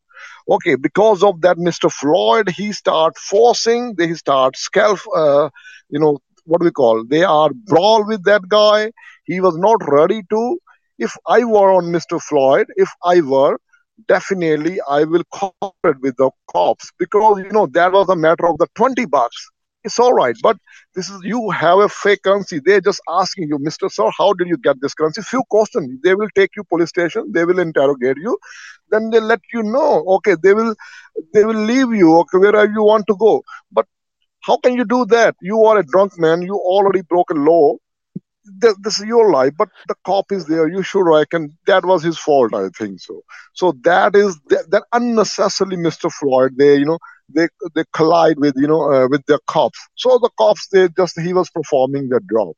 okay 0.49 0.75
because 0.75 1.23
of 1.23 1.41
that 1.41 1.57
mr 1.57 1.91
floyd 1.91 2.49
he 2.49 2.71
start 2.71 3.17
forcing 3.17 3.95
he 3.99 4.13
start 4.13 4.55
scalp 4.57 4.99
uh, 5.15 5.49
you 5.89 5.99
know 5.99 6.17
what 6.45 6.61
do 6.61 6.65
we 6.65 6.71
call 6.71 7.03
they 7.05 7.23
are 7.23 7.51
brawl 7.53 8.05
with 8.07 8.23
that 8.23 8.47
guy. 8.47 8.91
He 9.25 9.41
was 9.41 9.57
not 9.57 9.81
ready 9.89 10.21
to. 10.29 10.59
If 10.97 11.15
i 11.27 11.43
were 11.43 11.71
on 11.73 11.91
mr 11.95 12.21
floyd 12.21 12.67
if 12.75 12.89
i 13.03 13.21
were 13.21 13.57
definitely 14.07 14.79
i 14.89 15.03
will 15.03 15.23
cooperate 15.31 15.99
with 16.01 16.15
the 16.17 16.29
cops 16.51 16.91
because 16.97 17.39
you 17.39 17.51
know 17.51 17.67
that 17.67 17.91
was 17.91 18.09
a 18.09 18.15
matter 18.15 18.47
of 18.47 18.57
the 18.57 18.67
20 18.75 19.05
bucks 19.05 19.49
it's 19.83 19.99
all 19.99 20.13
right 20.13 20.35
but 20.41 20.57
this 20.95 21.09
is 21.09 21.21
you 21.23 21.49
have 21.51 21.79
a 21.79 21.87
fake 21.89 22.23
currency. 22.23 22.59
They're 22.63 22.81
just 22.81 23.01
asking 23.09 23.47
you 23.49 23.57
mr 23.59 23.89
sir 23.91 24.09
how 24.17 24.33
did 24.33 24.47
you 24.47 24.57
get 24.57 24.77
this 24.81 24.93
currency? 24.93 25.21
Few 25.21 25.43
questions 25.49 25.99
they 26.03 26.15
will 26.15 26.29
take 26.35 26.51
you 26.55 26.63
police 26.63 26.89
station. 26.89 27.31
They 27.31 27.45
will 27.45 27.59
interrogate 27.59 28.17
you. 28.17 28.37
Then 28.89 29.09
they 29.11 29.19
let 29.19 29.39
you 29.53 29.63
know. 29.63 30.03
Okay 30.17 30.35
they 30.41 30.53
will 30.53 30.75
they 31.33 31.45
will 31.45 31.63
leave 31.71 31.93
you. 31.93 32.17
Okay 32.19 32.37
wherever 32.37 32.71
you 32.71 32.83
want 32.83 33.05
to 33.07 33.15
go? 33.19 33.43
But 33.71 33.85
how 34.41 34.57
can 34.57 34.75
you 34.75 34.85
do 34.85 35.05
that? 35.07 35.35
You 35.41 35.63
are 35.65 35.77
a 35.79 35.85
drunk 35.85 36.13
man. 36.17 36.41
You 36.41 36.55
already 36.55 37.01
broke 37.01 37.29
a 37.31 37.35
law. 37.35 37.75
This 38.59 38.99
is 38.99 39.05
your 39.05 39.31
life 39.31 39.53
but 39.57 39.69
the 39.87 39.95
cop 40.05 40.31
is 40.31 40.45
there. 40.45 40.67
You 40.69 40.81
should 40.81 41.05
reckon 41.05 41.57
that 41.67 41.85
was 41.85 42.03
his 42.03 42.17
fault 42.17 42.53
i 42.53 42.69
think 42.77 42.99
so. 43.01 43.21
So 43.53 43.73
that 43.83 44.15
is 44.15 44.39
that, 44.49 44.71
that 44.71 44.83
unnecessarily 44.93 45.75
mr 45.77 46.11
floyd 46.11 46.53
they 46.57 46.77
you 46.77 46.85
know 46.85 46.99
they 47.33 47.47
they 47.75 47.83
collide 47.93 48.39
with 48.39 48.53
you 48.57 48.67
know 48.67 48.91
uh, 48.91 49.07
with 49.07 49.25
the 49.25 49.39
cops 49.47 49.79
so 49.95 50.17
the 50.19 50.29
cops 50.37 50.67
they 50.69 50.87
just 50.97 51.19
he 51.19 51.33
was 51.33 51.49
performing 51.49 52.09
their 52.09 52.21
job 52.31 52.53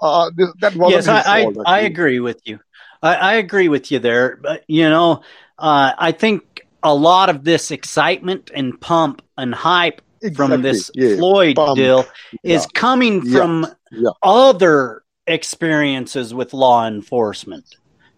uh, 0.00 0.30
this, 0.36 0.48
that 0.60 0.76
wasn't 0.76 1.06
yes, 1.06 1.26
I, 1.26 1.42
fault, 1.44 1.58
I, 1.66 1.78
I 1.78 1.80
agree 1.80 2.20
with 2.20 2.40
you. 2.44 2.60
I, 3.02 3.14
I, 3.14 3.34
agree 3.34 3.68
with 3.68 3.90
you 3.90 3.98
there. 3.98 4.36
But 4.36 4.64
you 4.68 4.88
know, 4.88 5.22
uh, 5.58 5.92
I 5.96 6.12
think 6.12 6.66
a 6.82 6.94
lot 6.94 7.30
of 7.30 7.44
this 7.44 7.70
excitement 7.70 8.50
and 8.54 8.78
pump 8.80 9.22
and 9.36 9.54
hype 9.54 10.02
exactly. 10.20 10.34
from 10.54 10.62
this 10.62 10.90
yeah. 10.94 11.16
Floyd 11.16 11.56
pump. 11.56 11.76
deal 11.76 12.04
is 12.42 12.62
yeah. 12.62 12.80
coming 12.80 13.22
from 13.22 13.66
yeah. 13.90 14.10
other 14.22 15.02
experiences 15.26 16.34
with 16.34 16.52
law 16.52 16.86
enforcement. 16.86 17.64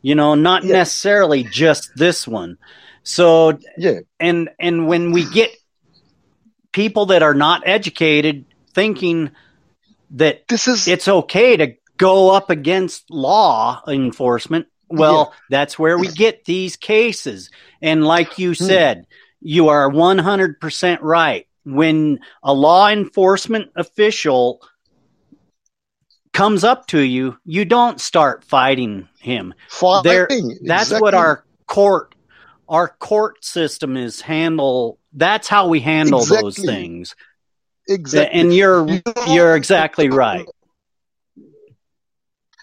You 0.02 0.14
know, 0.14 0.34
not 0.34 0.64
necessarily 0.64 1.44
just 1.44 1.90
this 1.96 2.26
one. 2.26 2.58
So 3.02 3.58
yeah, 3.76 4.00
and 4.20 4.50
and 4.58 4.86
when 4.86 5.12
we 5.12 5.28
get 5.30 5.50
people 6.78 7.06
that 7.06 7.24
are 7.24 7.34
not 7.34 7.64
educated 7.66 8.44
thinking 8.72 9.32
that 10.12 10.46
this 10.46 10.68
is 10.68 10.86
it's 10.86 11.08
okay 11.08 11.56
to 11.56 11.74
go 11.96 12.30
up 12.30 12.50
against 12.50 13.10
law 13.10 13.82
enforcement 13.88 14.68
well 14.88 15.32
yeah. 15.32 15.38
that's 15.50 15.76
where 15.76 15.98
we 15.98 16.06
get 16.06 16.44
these 16.44 16.76
cases 16.76 17.50
and 17.82 18.04
like 18.04 18.38
you 18.38 18.50
hmm. 18.50 18.64
said 18.64 19.06
you 19.40 19.70
are 19.70 19.90
100% 19.90 20.98
right 21.02 21.48
when 21.64 22.20
a 22.44 22.54
law 22.54 22.88
enforcement 22.88 23.72
official 23.74 24.62
comes 26.32 26.62
up 26.62 26.86
to 26.86 27.00
you, 27.00 27.36
you 27.44 27.64
don't 27.64 28.00
start 28.00 28.44
fighting 28.44 29.08
him. 29.18 29.52
There, 30.04 30.28
Fighting. 30.28 30.58
that's 30.62 30.92
what 31.00 31.14
our 31.14 31.44
court, 31.66 32.14
our 32.68 32.88
court 32.88 33.44
system 33.44 33.96
is 33.96 34.20
handle. 34.20 34.98
That's 35.12 35.48
how 35.48 35.68
we 35.68 35.80
handle 35.80 36.24
those 36.24 36.58
things. 36.58 37.16
Exactly. 37.88 38.40
And 38.40 38.54
you're 38.54 38.86
You 38.86 39.02
know, 39.06 39.34
you're 39.34 39.56
exactly 39.56 40.10
right. 40.10 40.46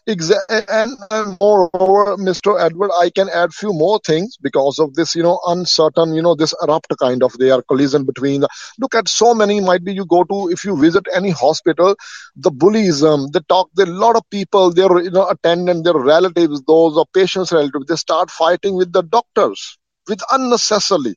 Exactly, 0.08 0.58
and, 0.70 0.92
and 1.10 1.36
moreover, 1.42 2.16
Mr. 2.18 2.62
Edward, 2.64 2.92
I 2.96 3.10
can 3.10 3.28
add 3.28 3.52
few 3.56 3.74
more 3.74 4.00
things 4.06 4.38
because 4.40 4.78
of 4.78 4.94
this, 4.94 5.16
you 5.16 5.24
know, 5.24 5.40
uncertain, 5.48 6.14
you 6.14 6.22
know, 6.22 6.36
this 6.36 6.54
abrupt 6.62 6.94
kind 7.00 7.24
of 7.24 7.36
their 7.40 7.64
collision 7.64 8.06
between. 8.06 8.42
The, 8.42 8.50
look 8.78 8.94
at 8.94 9.10
so 9.10 9.34
many. 9.34 9.62
Might 9.62 9.84
be 9.84 9.94
you 9.94 10.06
go 10.06 10.24
to 10.24 10.50
if 10.52 10.64
you 10.64 10.78
visit 10.78 11.08
any 11.16 11.32
hospital, 11.32 11.96
the 12.36 12.52
bullyism. 12.52 13.14
Um, 13.16 13.28
they 13.34 13.40
talk. 13.50 13.72
There 13.74 13.88
a 13.88 13.90
lot 13.90 14.16
of 14.16 14.22
people, 14.30 14.72
their 14.72 15.02
you 15.02 15.10
know 15.10 15.28
attendant, 15.28 15.86
their 15.86 15.98
relatives, 15.98 16.62
those 16.68 16.96
or 16.98 17.08
patients' 17.12 17.52
relatives, 17.52 17.88
they 17.88 17.96
start 17.96 18.30
fighting 18.30 18.76
with 18.76 18.94
the 18.94 19.02
doctors 19.02 19.80
with 20.08 20.22
unnecessarily. 20.32 21.16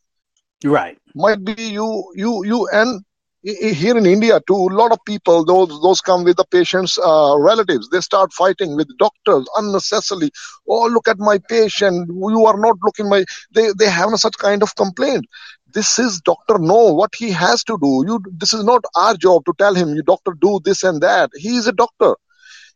Right. 0.64 0.98
Might 1.14 1.44
be 1.44 1.54
you, 1.62 2.12
you, 2.14 2.44
you, 2.44 2.68
and 2.72 3.02
here 3.42 3.96
in 3.96 4.04
India 4.04 4.40
too, 4.46 4.54
a 4.54 4.74
lot 4.74 4.92
of 4.92 4.98
people, 5.06 5.44
those 5.44 5.68
those 5.80 6.00
come 6.00 6.24
with 6.24 6.36
the 6.36 6.44
patient's 6.50 6.98
uh, 6.98 7.36
relatives, 7.38 7.88
they 7.88 8.00
start 8.00 8.32
fighting 8.32 8.76
with 8.76 8.88
doctors 8.98 9.48
unnecessarily. 9.56 10.30
Oh, 10.68 10.86
look 10.86 11.08
at 11.08 11.18
my 11.18 11.38
patient. 11.48 12.08
You 12.08 12.44
are 12.46 12.58
not 12.58 12.76
looking 12.82 13.08
my. 13.08 13.24
They 13.54 13.70
they 13.78 13.88
have 13.88 14.10
such 14.16 14.36
kind 14.38 14.62
of 14.62 14.74
complaint. 14.74 15.26
This 15.72 15.98
is 15.98 16.20
doctor 16.20 16.58
know 16.58 16.92
what 16.92 17.14
he 17.14 17.30
has 17.30 17.62
to 17.64 17.78
do. 17.80 18.04
You 18.06 18.20
this 18.32 18.52
is 18.52 18.64
not 18.64 18.84
our 18.96 19.14
job 19.14 19.44
to 19.44 19.52
tell 19.58 19.74
him. 19.74 19.94
You 19.94 20.02
doctor 20.02 20.32
do 20.40 20.60
this 20.64 20.82
and 20.82 21.00
that. 21.02 21.30
He 21.34 21.56
is 21.56 21.66
a 21.68 21.72
doctor. 21.72 22.16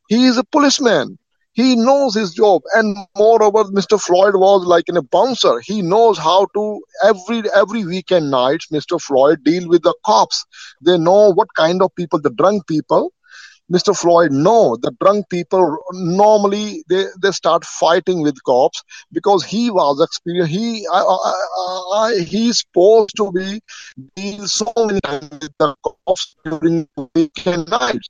He 0.09 0.27
is 0.27 0.39
a 0.39 0.45
policeman. 0.45 1.19
He 1.55 1.77
knows 1.77 2.15
his 2.15 2.33
job, 2.33 2.63
and 2.75 2.97
moreover, 3.17 3.65
Mr. 3.65 4.01
Floyd 4.01 4.37
was 4.37 4.65
like 4.65 4.89
in 4.89 4.97
a 4.97 5.03
bouncer. 5.03 5.61
He 5.61 5.83
knows 5.83 6.19
how 6.19 6.47
to 6.55 6.83
every 7.05 7.43
every 7.55 7.85
weekend 7.85 8.31
nights. 8.31 8.69
Mr. 8.73 9.01
Floyd 9.01 9.45
deal 9.45 9.69
with 9.69 9.83
the 9.83 9.95
cops. 10.07 10.45
They 10.81 10.97
know 10.97 11.33
what 11.33 11.55
kind 11.55 11.83
of 11.83 11.95
people, 11.95 12.21
the 12.21 12.31
drunk 12.31 12.67
people. 12.67 13.13
Mr. 13.73 13.97
Floyd 13.97 14.33
know 14.33 14.77
the 14.77 14.95
drunk 15.01 15.29
people 15.31 15.79
normally 15.93 16.85
they, 16.89 17.07
they 17.23 17.31
start 17.31 17.65
fighting 17.65 18.21
with 18.21 18.43
cops 18.45 18.83
because 19.13 19.45
he 19.45 19.71
was 19.71 20.01
experienced. 20.03 20.53
He 20.53 20.87
I, 20.93 21.01
I, 21.01 21.83
I, 21.95 22.19
he's 22.21 22.61
supposed 22.61 23.17
to 23.17 23.33
be 23.33 23.61
deal 24.17 24.47
so 24.47 24.73
many 24.77 25.01
times 25.01 25.31
with 25.31 25.53
the 25.59 25.75
cops 25.85 26.37
during 26.45 26.89
weekend 27.15 27.69
nights. 27.69 28.09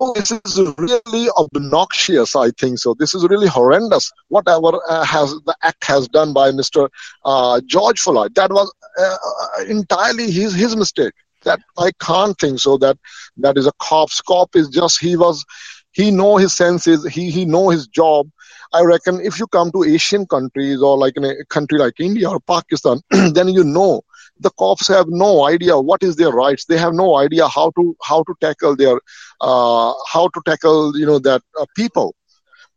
So 0.00 0.14
this 0.14 0.30
is 0.30 0.58
really 0.78 1.28
obnoxious. 1.36 2.34
I 2.34 2.50
think 2.52 2.78
so. 2.78 2.94
This 2.94 3.14
is 3.14 3.26
really 3.28 3.48
horrendous. 3.48 4.10
Whatever 4.28 4.80
uh, 4.88 5.04
has 5.04 5.30
the 5.44 5.54
act 5.62 5.84
has 5.84 6.08
done 6.08 6.32
by 6.32 6.50
Mr. 6.52 6.88
Uh, 7.24 7.60
George 7.66 8.00
Floyd, 8.00 8.34
that 8.34 8.50
was 8.50 8.72
uh, 8.98 9.02
uh, 9.04 9.64
entirely 9.64 10.30
his 10.30 10.54
his 10.54 10.74
mistake. 10.74 11.12
That 11.44 11.60
I 11.78 11.90
can't 12.00 12.38
think 12.38 12.60
so. 12.60 12.78
That 12.78 12.96
that 13.38 13.58
is 13.58 13.66
a 13.66 13.72
cop's 13.78 14.22
cop 14.22 14.56
is 14.56 14.68
just 14.70 15.00
he 15.00 15.16
was 15.16 15.44
he 15.92 16.10
know 16.10 16.38
his 16.38 16.56
senses. 16.56 17.06
He 17.06 17.30
he 17.30 17.44
know 17.44 17.68
his 17.68 17.86
job. 17.86 18.30
I 18.72 18.82
reckon 18.82 19.20
if 19.20 19.38
you 19.38 19.46
come 19.48 19.70
to 19.72 19.84
Asian 19.84 20.26
countries 20.26 20.80
or 20.80 20.96
like 20.96 21.16
in 21.16 21.24
a 21.24 21.44
country 21.46 21.78
like 21.78 22.00
India 22.00 22.30
or 22.30 22.40
Pakistan, 22.40 23.00
then 23.10 23.48
you 23.48 23.64
know 23.64 24.02
the 24.40 24.50
cops 24.58 24.88
have 24.88 25.06
no 25.08 25.46
idea 25.46 25.78
what 25.78 26.02
is 26.02 26.16
their 26.16 26.30
rights. 26.30 26.64
They 26.64 26.78
have 26.78 26.94
no 26.94 27.16
idea 27.16 27.46
how 27.48 27.70
to 27.76 27.96
how 28.02 28.22
to 28.24 28.34
tackle 28.40 28.74
their 28.76 28.96
uh, 29.40 29.92
how 30.12 30.28
to 30.28 30.42
tackle 30.46 30.98
you 30.98 31.06
know 31.06 31.18
that 31.18 31.42
uh, 31.58 31.66
people. 31.76 32.14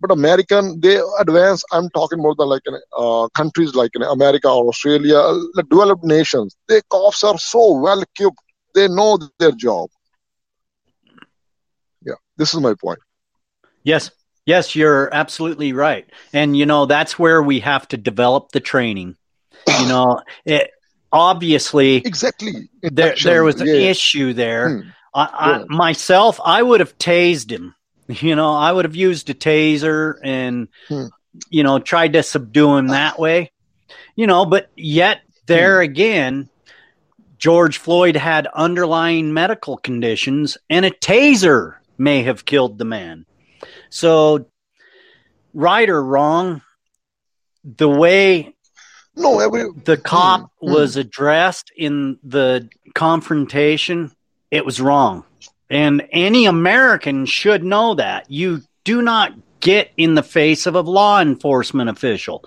But 0.01 0.11
American, 0.11 0.81
they 0.81 0.99
advance. 1.19 1.63
I'm 1.71 1.89
talking 1.91 2.19
about 2.19 2.35
the 2.37 2.45
like 2.45 2.63
uh, 2.97 3.29
countries 3.29 3.73
like 3.73 3.91
in 3.95 4.01
America 4.03 4.49
or 4.49 4.67
Australia, 4.67 5.21
the 5.53 5.65
developed 5.69 6.03
nations. 6.03 6.55
Their 6.67 6.81
cops 6.89 7.23
are 7.23 7.37
so 7.37 7.79
well 7.79 8.01
equipped. 8.01 8.39
They 8.75 8.89
know 8.89 9.17
their 9.39 9.51
job. 9.53 9.89
Yeah, 12.05 12.15
this 12.35 12.53
is 12.53 12.59
my 12.59 12.73
point. 12.73 12.99
Yes. 13.83 14.11
Yes, 14.45 14.75
you're 14.75 15.13
absolutely 15.13 15.71
right. 15.71 16.05
And 16.33 16.57
you 16.57 16.65
know, 16.65 16.85
that's 16.85 17.17
where 17.17 17.41
we 17.41 17.61
have 17.61 17.87
to 17.89 17.97
develop 17.97 18.51
the 18.51 18.59
training. 18.59 19.15
You 19.79 19.87
know, 19.87 20.19
it 20.43 20.71
obviously 21.13 21.97
Exactly. 21.97 22.69
there 22.81 23.11
Action, 23.11 23.29
there 23.29 23.43
was 23.43 23.61
an 23.61 23.67
yeah. 23.67 23.73
issue 23.73 24.33
there. 24.33 24.81
Hmm. 24.81 24.89
I, 25.15 25.29
I 25.33 25.63
myself, 25.69 26.39
I 26.43 26.61
would 26.61 26.79
have 26.81 26.97
tased 26.97 27.49
him. 27.51 27.75
You 28.09 28.35
know, 28.35 28.53
I 28.53 28.69
would 28.69 28.83
have 28.83 28.97
used 28.97 29.29
a 29.29 29.33
taser 29.33 30.15
and 30.21 30.67
Hmm. 30.89 31.05
you 31.49 31.63
know 31.63 31.79
tried 31.79 32.13
to 32.13 32.23
subdue 32.23 32.75
him 32.75 32.87
that 32.87 33.17
way. 33.17 33.51
You 34.17 34.27
know, 34.27 34.45
but 34.45 34.69
yet 34.75 35.21
there 35.45 35.77
Hmm. 35.77 35.89
again, 35.89 36.49
George 37.37 37.77
Floyd 37.77 38.15
had 38.17 38.47
underlying 38.47 39.33
medical 39.33 39.77
conditions, 39.77 40.57
and 40.69 40.85
a 40.85 40.91
taser 40.91 41.75
may 41.97 42.23
have 42.23 42.43
killed 42.45 42.77
the 42.77 42.85
man. 42.85 43.25
So, 43.89 44.47
right 45.53 45.89
or 45.89 46.03
wrong, 46.03 46.61
the 47.63 47.89
way 47.89 48.52
No, 49.15 49.39
every 49.39 49.69
the 49.85 49.97
cop 49.97 50.51
Hmm, 50.59 50.67
hmm. 50.67 50.73
was 50.73 50.95
addressed 50.97 51.71
in 51.75 52.17
the 52.23 52.69
confrontation, 52.95 54.11
it 54.51 54.65
was 54.65 54.81
wrong. 54.81 55.25
And 55.69 56.07
any 56.11 56.45
American 56.45 57.25
should 57.25 57.63
know 57.63 57.95
that. 57.95 58.29
You 58.29 58.61
do 58.83 59.01
not 59.01 59.33
get 59.59 59.91
in 59.97 60.13
the 60.13 60.23
face 60.23 60.65
of 60.65 60.75
a 60.75 60.81
law 60.81 61.21
enforcement 61.21 61.89
official. 61.89 62.43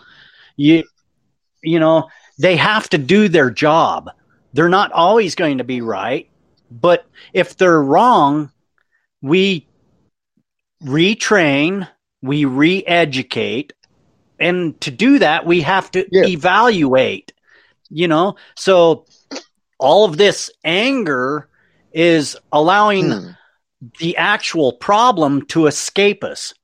You 0.57 0.85
you 1.63 1.81
know, 1.81 2.09
they 2.39 2.57
have 2.57 2.89
to 2.91 2.99
do 2.99 3.29
their 3.29 3.51
job. 3.51 4.11
They're 4.53 4.69
not 4.69 4.93
always 4.93 5.35
going 5.35 5.59
to 5.59 5.65
be 5.65 5.81
right, 5.81 6.29
but 6.71 7.07
if 7.33 7.57
they're 7.57 7.83
wrong, 7.83 8.51
we 9.21 9.67
retrain, 10.83 11.89
we 12.23 12.45
re-educate, 12.45 13.73
and 14.39 14.79
to 14.81 14.91
do 14.91 15.19
that 15.19 15.47
we 15.47 15.61
have 15.63 15.91
to 15.91 16.07
Yes. 16.11 16.29
evaluate 16.29 17.33
you 17.91 18.09
know 18.09 18.37
so 18.57 19.05
all 19.79 20.05
of 20.05 20.17
this 20.17 20.51
anger 20.65 21.49
is 21.93 22.37
allowing 22.53 23.13
Hmm. 23.13 23.31
the 23.99 24.17
actual 24.17 24.73
problem 24.73 25.45
to 25.47 25.67
escape 25.67 26.25
us 26.25 26.55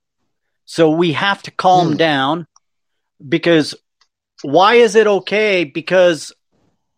so 0.64 0.90
we 0.90 1.12
have 1.12 1.42
to 1.42 1.50
calm 1.50 1.92
Hmm. 1.92 1.96
down 1.96 2.46
because 3.28 3.74
why 4.42 4.74
is 4.74 4.94
it 4.96 5.06
okay 5.06 5.64
because 5.64 6.32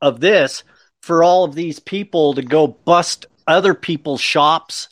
of 0.01 0.21
this 0.21 0.63
for 1.03 1.23
all 1.23 1.45
of 1.45 1.55
these 1.55 1.79
people 1.81 2.35
to 2.35 2.43
go 2.43 2.67
bust 2.67 3.27
other 3.47 3.75
people's 3.75 4.21
shops 4.21 4.89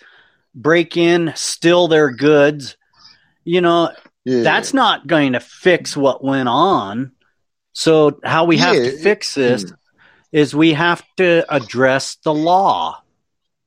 break 0.54 0.96
in 0.96 1.32
steal 1.34 1.88
their 1.88 2.10
goods 2.10 2.76
you 3.44 3.60
know 3.60 3.90
Yeah. 4.24 4.42
that's 4.42 4.72
not 4.72 5.06
going 5.06 5.32
to 5.32 5.40
fix 5.40 5.96
what 5.96 6.22
went 6.22 6.48
on. 6.48 7.12
So 7.72 8.20
how 8.24 8.44
we 8.44 8.58
have 8.58 8.76
Yeah, 8.76 8.90
to 8.90 8.96
fix 8.98 9.34
this 9.34 9.64
mm. 9.64 9.74
is 10.30 10.54
we 10.54 10.74
have 10.74 11.02
to 11.16 11.44
address 11.48 12.16
the 12.24 12.32
law 12.34 13.02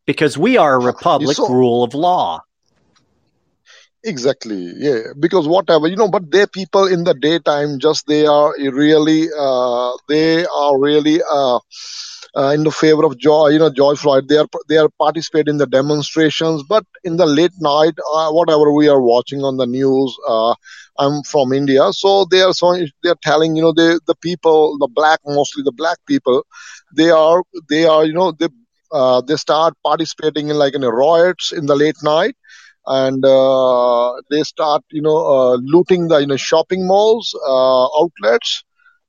because 0.05 0.37
we 0.37 0.57
are 0.57 0.75
a 0.75 0.79
republic 0.83 1.35
So- 1.37 1.49
rule 1.49 1.83
of 1.83 1.93
law. 1.93 2.41
Exactly. 4.03 4.71
Yeah. 4.77 4.99
Because 5.19 5.47
whatever, 5.47 5.87
you 5.87 5.95
know, 5.95 6.07
but 6.07 6.29
they 6.31 6.45
people 6.45 6.85
in 6.85 7.05
the 7.05 7.15
daytime 7.15 7.79
just 7.79 8.05
they 8.05 8.27
are 8.27 8.53
really 8.59 9.27
uh 9.35 9.91
they 10.07 10.45
are 10.45 10.79
really 10.79 11.21
uh, 11.27 11.59
uh 12.35 12.51
in 12.55 12.63
the 12.63 12.71
favor 12.71 13.05
of 13.05 13.17
George, 13.17 13.53
you 13.53 13.59
know, 13.59 13.69
George 13.69 13.99
Floyd. 13.99 14.27
They 14.27 14.37
are 14.37 14.47
they 14.69 14.77
are 14.77 14.89
participate 14.99 15.47
in 15.47 15.57
the 15.57 15.67
demonstrations, 15.67 16.63
but 16.63 16.83
in 17.03 17.17
the 17.17 17.25
late 17.25 17.57
night, 17.59 17.93
uh, 18.13 18.31
whatever 18.31 18.71
we 18.73 18.87
are 18.87 19.01
watching 19.01 19.41
on 19.43 19.57
the 19.57 19.65
news, 19.65 20.15
uh 20.27 20.53
I'm 20.99 21.23
from 21.23 21.53
India, 21.53 21.91
so 21.93 22.25
they 22.29 22.41
are 22.41 22.53
so 22.53 22.73
they 23.03 23.09
are 23.09 23.21
telling, 23.23 23.55
you 23.55 23.63
know, 23.63 23.73
they 23.73 23.97
the 24.07 24.15
people, 24.21 24.77
the 24.79 24.87
black 24.87 25.19
mostly 25.25 25.63
the 25.63 25.71
black 25.71 25.97
people, 26.07 26.43
they 26.95 27.09
are 27.09 27.43
they 27.69 27.85
are, 27.85 28.05
you 28.05 28.13
know, 28.13 28.31
they 28.31 28.47
uh, 28.91 29.21
they 29.21 29.35
start 29.35 29.73
participating 29.85 30.49
in 30.49 30.57
like 30.57 30.73
in 30.75 30.81
the 30.81 30.91
riots 30.91 31.51
in 31.51 31.65
the 31.65 31.75
late 31.75 31.95
night. 32.03 32.35
And 32.85 33.23
uh, 33.25 34.13
they 34.29 34.43
start 34.43 34.83
you 34.91 35.01
know 35.01 35.17
uh, 35.17 35.55
looting 35.61 36.07
the 36.07 36.17
you 36.19 36.27
know 36.27 36.37
shopping 36.37 36.87
malls 36.87 37.33
uh, 37.47 37.85
outlets 38.01 38.63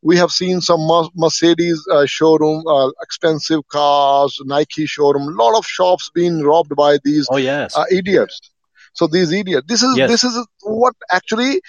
we 0.08 0.16
have 0.16 0.30
seen 0.30 0.60
some 0.60 0.82
mercedes 1.24 1.78
uh, 1.96 2.06
showroom 2.06 2.62
uh, 2.76 2.90
expensive 3.06 3.62
cars 3.76 4.38
nike 4.54 4.86
showroom 4.86 5.26
a 5.28 5.36
lot 5.42 5.56
of 5.58 5.64
shops 5.76 6.10
being 6.14 6.42
robbed 6.50 6.74
by 6.76 6.92
these 7.04 7.28
Oh 7.28 7.36
yes. 7.36 7.80
uh, 7.80 7.84
idiots 8.00 8.40
so 8.94 9.06
these 9.16 9.32
idiots 9.40 9.66
this 9.72 9.82
is 9.82 9.94
Yes. 9.96 10.10
this 10.10 10.24
is 10.30 10.34
what 10.62 10.94
actually 11.18 11.60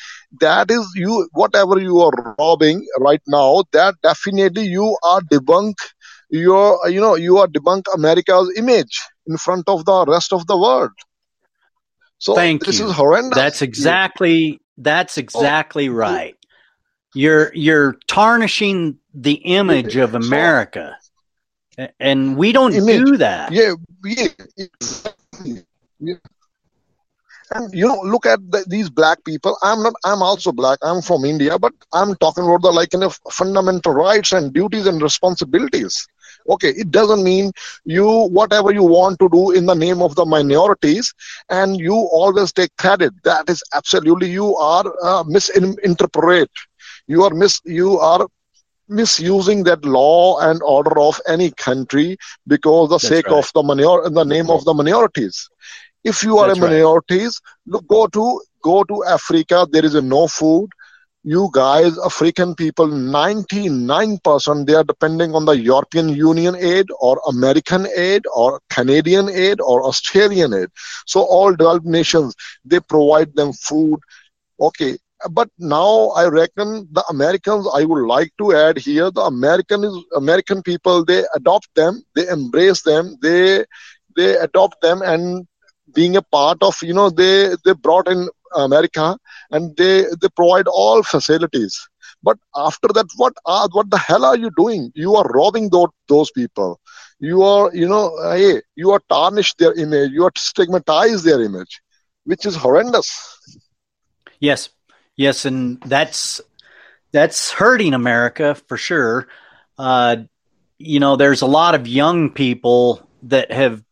that 0.46 0.72
is 0.78 0.86
you 0.96 1.28
whatever 1.44 1.80
you 1.80 2.00
are 2.08 2.12
robbing 2.26 2.70
right 2.88 3.22
now 3.38 3.46
that 3.58 3.96
definitely 4.04 4.64
you 4.78 4.88
are 5.04 5.22
debunk 5.34 5.76
your 6.30 6.78
you 6.90 7.02
know 7.02 7.16
you 7.16 7.38
are 7.38 7.48
debunk 7.48 7.84
america's 7.96 8.52
image 8.58 9.02
in 9.28 9.38
front 9.38 9.68
of 9.68 9.86
the 9.86 10.06
rest 10.16 10.34
of 10.34 10.46
the 10.48 10.58
world 10.58 10.92
So 12.18 12.34
Thank 12.36 12.66
this 12.66 12.80
you. 12.80 12.86
is 12.86 12.94
horrendous. 12.94 13.38
That's 13.38 13.62
exactly 13.62 14.60
that's 14.78 15.18
exactly 15.18 15.90
Oh, 15.90 15.96
right. 15.96 16.37
You're 17.18 17.52
you're 17.56 17.98
tarnishing 18.08 19.00
the 19.14 19.34
image 19.34 19.96
of 19.96 20.14
America. 20.14 20.98
And 22.00 22.38
we 22.38 22.52
don't 22.52 22.74
Image. 22.74 23.06
do 23.06 23.18
that. 23.18 23.52
Yeah, 23.52 23.74
yeah, 24.04 24.28
exactly. 24.58 25.64
Yeah. 26.00 26.16
And 27.54 27.74
you 27.74 27.88
know, 27.88 28.02
look 28.04 28.26
at 28.26 28.40
the, 28.52 28.66
these 28.68 28.90
black 28.90 29.24
people. 29.24 29.58
I'm 29.62 29.82
not. 29.84 29.94
I'm 30.04 30.22
also 30.22 30.52
black. 30.52 30.80
I'm 30.82 31.02
from 31.02 31.24
India, 31.24 31.58
but 31.58 31.74
I'm 31.94 32.16
talking 32.16 32.44
about 32.44 32.62
the 32.64 32.72
like 32.72 32.90
kind 32.90 33.04
of 33.04 33.20
fundamental 33.32 33.94
rights 33.94 34.32
and 34.32 34.52
duties 34.54 34.86
and 34.86 35.02
responsibilities. 35.02 36.08
Okay, 36.50 36.70
it 36.70 36.92
doesn't 36.92 37.24
mean 37.24 37.52
you 37.86 38.08
whatever 38.28 38.72
you 38.74 38.84
want 38.84 39.20
to 39.20 39.30
do 39.30 39.52
in 39.52 39.66
the 39.66 39.76
name 39.76 40.02
of 40.02 40.16
the 40.16 40.26
minorities, 40.26 41.14
and 41.50 41.78
you 41.80 41.94
always 41.94 42.52
take 42.52 42.76
credit. 42.78 43.14
That 43.24 43.50
is 43.50 43.64
absolutely 43.74 44.30
you 44.30 44.56
are 44.58 44.86
uh, 45.04 45.24
misinterpret. 45.26 46.50
You 47.08 47.24
are 47.24 47.32
mis. 47.34 47.62
You 47.66 48.00
are 48.00 48.28
misusing 48.88 49.64
that 49.64 49.84
law 49.86 50.40
and 50.40 50.62
order 50.64 51.00
of 51.00 51.20
any 51.28 51.52
country 51.52 52.18
because 52.48 52.90
the 52.90 53.00
That's 53.02 53.12
sake 53.12 53.26
right. 53.26 53.40
of 53.40 53.50
the 53.54 53.64
minor 53.64 54.06
in 54.06 54.14
the 54.14 54.24
name 54.26 54.50
of 54.50 54.64
the 54.66 54.74
minorities 54.74 55.50
if 56.04 56.24
you 56.24 56.38
are 56.38 56.50
That's 56.50 56.52
a 56.52 56.56
right. 56.62 56.66
minorities 56.66 57.42
look 57.66 57.88
go 57.88 58.08
to 58.08 58.42
go 58.64 58.84
to 58.84 59.04
africa 59.06 59.68
there 59.72 59.86
is 59.86 59.96
no 59.96 60.28
food 60.28 60.70
you 61.24 61.50
guys 61.54 61.98
african 62.06 62.56
people 62.56 62.88
99% 62.88 64.66
they 64.66 64.74
are 64.76 64.84
depending 64.84 65.34
on 65.36 65.46
the 65.46 65.58
european 65.58 66.10
union 66.10 66.56
aid 66.56 66.88
or 67.00 67.20
american 67.30 67.88
aid 67.96 68.24
or 68.34 68.60
canadian 68.70 69.30
aid 69.30 69.60
or 69.62 69.84
australian 69.84 70.54
aid 70.54 70.70
so 71.06 71.22
all 71.22 71.52
developed 71.56 71.86
nations 71.86 72.36
they 72.66 72.80
provide 72.80 73.34
them 73.36 73.52
food 73.54 74.00
okay 74.60 74.98
but 75.32 75.50
now 75.58 76.10
i 76.22 76.26
reckon 76.28 76.88
the 76.92 77.04
americans 77.10 77.68
i 77.74 77.84
would 77.84 78.06
like 78.06 78.32
to 78.38 78.54
add 78.54 78.78
here 78.78 79.10
the 79.12 79.22
american 79.22 79.84
is 79.84 79.96
american 80.16 80.62
people 80.62 81.04
they 81.04 81.24
adopt 81.36 81.68
them 81.76 82.04
they 82.16 82.28
embrace 82.28 82.82
them 82.84 83.16
they 83.22 83.64
they 84.16 84.36
adopt 84.38 84.82
them 84.82 85.02
and 85.02 85.48
being 85.94 86.16
a 86.16 86.22
part 86.22 86.62
of 86.62 86.76
you 86.82 86.94
know 86.94 87.10
they 87.10 87.56
they 87.66 87.74
brought 87.74 88.08
in 88.08 88.28
america 88.56 89.18
and 89.52 89.76
they 89.78 90.04
they 90.22 90.30
provide 90.36 90.68
all 90.68 91.04
facilities. 91.04 91.88
But 92.24 92.38
after 92.56 92.88
that 92.96 93.08
what 93.16 93.34
are 93.46 93.68
what 93.72 93.90
the 93.90 93.98
hell 93.98 94.26
are 94.26 94.38
you 94.38 94.50
doing? 94.58 94.92
You 94.96 95.16
are 95.16 95.26
robbing 95.26 95.70
those, 95.70 95.90
those 96.08 96.32
people. 96.32 96.80
You 97.20 97.44
are 97.44 97.74
you 97.74 97.88
know 97.88 98.16
hey, 98.32 98.62
you 98.76 98.92
are 98.92 99.02
tarnish 99.10 99.54
their 99.56 99.74
image 99.74 100.12
you 100.12 100.24
are 100.24 100.32
stigmatize 100.36 101.24
their 101.24 101.42
image 101.42 101.82
which 102.26 102.46
is 102.46 102.56
horrendous. 102.56 103.10
Yes. 104.40 104.70
Yes, 105.18 105.46
and 105.46 105.82
that's 105.82 106.40
that's 107.12 107.52
hurting 107.52 107.96
America 107.96 108.56
for 108.68 108.78
sure. 108.78 109.28
Uh, 109.78 110.18
you 110.78 111.00
know, 111.00 111.16
there's 111.16 111.42
a 111.42 111.48
lot 111.48 111.76
of 111.76 111.88
young 111.88 112.30
people 112.30 113.08
that 113.24 113.52
have 113.52 113.80
hmm. 113.80 113.84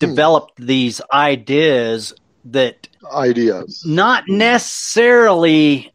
developed 0.00 0.54
these 0.58 1.00
ideas 1.12 2.14
that 2.46 2.88
ideas 3.12 3.84
not 3.86 4.24
necessarily 4.28 5.92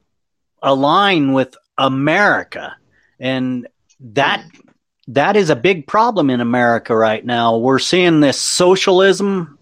align 0.61 1.33
with 1.33 1.55
America. 1.77 2.75
And 3.19 3.67
that 3.99 4.41
hmm. 4.41 4.69
that 5.09 5.35
is 5.35 5.49
a 5.49 5.55
big 5.55 5.85
problem 5.85 6.29
in 6.29 6.39
America 6.39 6.95
right 6.95 7.25
now. 7.25 7.57
We're 7.57 7.79
seeing 7.79 8.21
this 8.21 8.39
socialism 8.39 9.59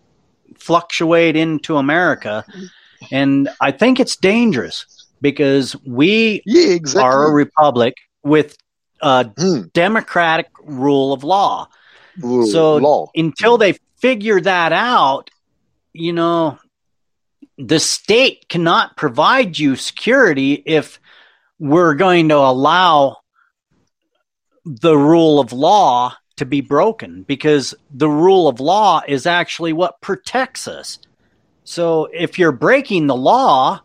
fluctuate 0.56 1.36
into 1.36 1.78
America. 1.78 2.46
Hmm. 2.48 2.66
And 3.12 3.50
I 3.60 3.72
think 3.72 4.00
it's 4.00 4.16
dangerous 4.16 4.95
because 5.22 5.76
we 5.86 6.42
yeah 6.46 6.70
exactly 6.70 7.04
are 7.04 7.30
a 7.30 7.34
republic 7.34 7.96
with 8.24 8.56
a 9.02 9.26
Hmm. 9.38 9.62
democratic 9.74 10.48
rule 10.64 11.14
of 11.14 11.24
law. 11.24 11.68
Rule, 12.18 12.48
So 12.48 12.78
law 12.78 13.08
until 13.16 13.58
they 13.58 13.78
figure 14.00 14.40
that 14.42 14.72
out, 14.72 15.30
you 15.94 16.14
know, 16.14 16.58
the 17.58 17.80
state 17.80 18.48
cannot 18.50 18.98
provide 18.98 19.58
you 19.58 19.76
security 19.76 20.54
if 20.54 21.00
we're 21.60 21.96
going 21.96 22.30
to 22.30 22.38
allow 22.38 23.18
the 24.66 24.98
rule 24.98 25.40
of 25.40 25.54
law 25.54 26.14
to 26.38 26.46
be 26.46 26.60
broken 26.62 27.24
because 27.24 27.74
the 27.90 28.10
rule 28.10 28.48
of 28.48 28.60
law 28.60 29.02
is 29.08 29.26
actually 29.26 29.72
what 29.74 30.02
protects 30.02 30.68
us. 30.68 31.00
So 31.64 32.10
if 32.14 32.38
you're 32.38 32.52
breaking 32.52 33.08
the 33.08 33.16
law, 33.16 33.82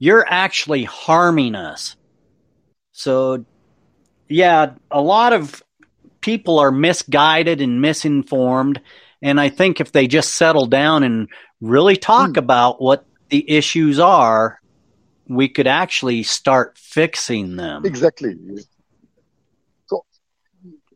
you're 0.00 0.26
actually 0.26 0.82
harming 0.82 1.54
us. 1.54 1.94
So, 2.92 3.44
yeah, 4.28 4.72
a 4.90 5.00
lot 5.00 5.32
of 5.32 5.62
people 6.20 6.58
are 6.58 6.72
misguided 6.72 7.60
and 7.60 7.80
misinformed. 7.80 8.80
And 9.22 9.38
I 9.38 9.50
think 9.50 9.80
if 9.80 9.92
they 9.92 10.08
just 10.08 10.34
settle 10.34 10.66
down 10.66 11.02
and 11.04 11.28
really 11.60 11.96
talk 11.96 12.30
Hmm. 12.30 12.38
about 12.38 12.80
what 12.82 13.04
the 13.28 13.48
issues 13.48 14.00
are, 14.00 14.58
we 15.28 15.48
could 15.48 15.66
actually 15.68 16.22
start 16.24 16.76
fixing 16.78 17.54
them. 17.56 17.84
exactly 17.86 18.34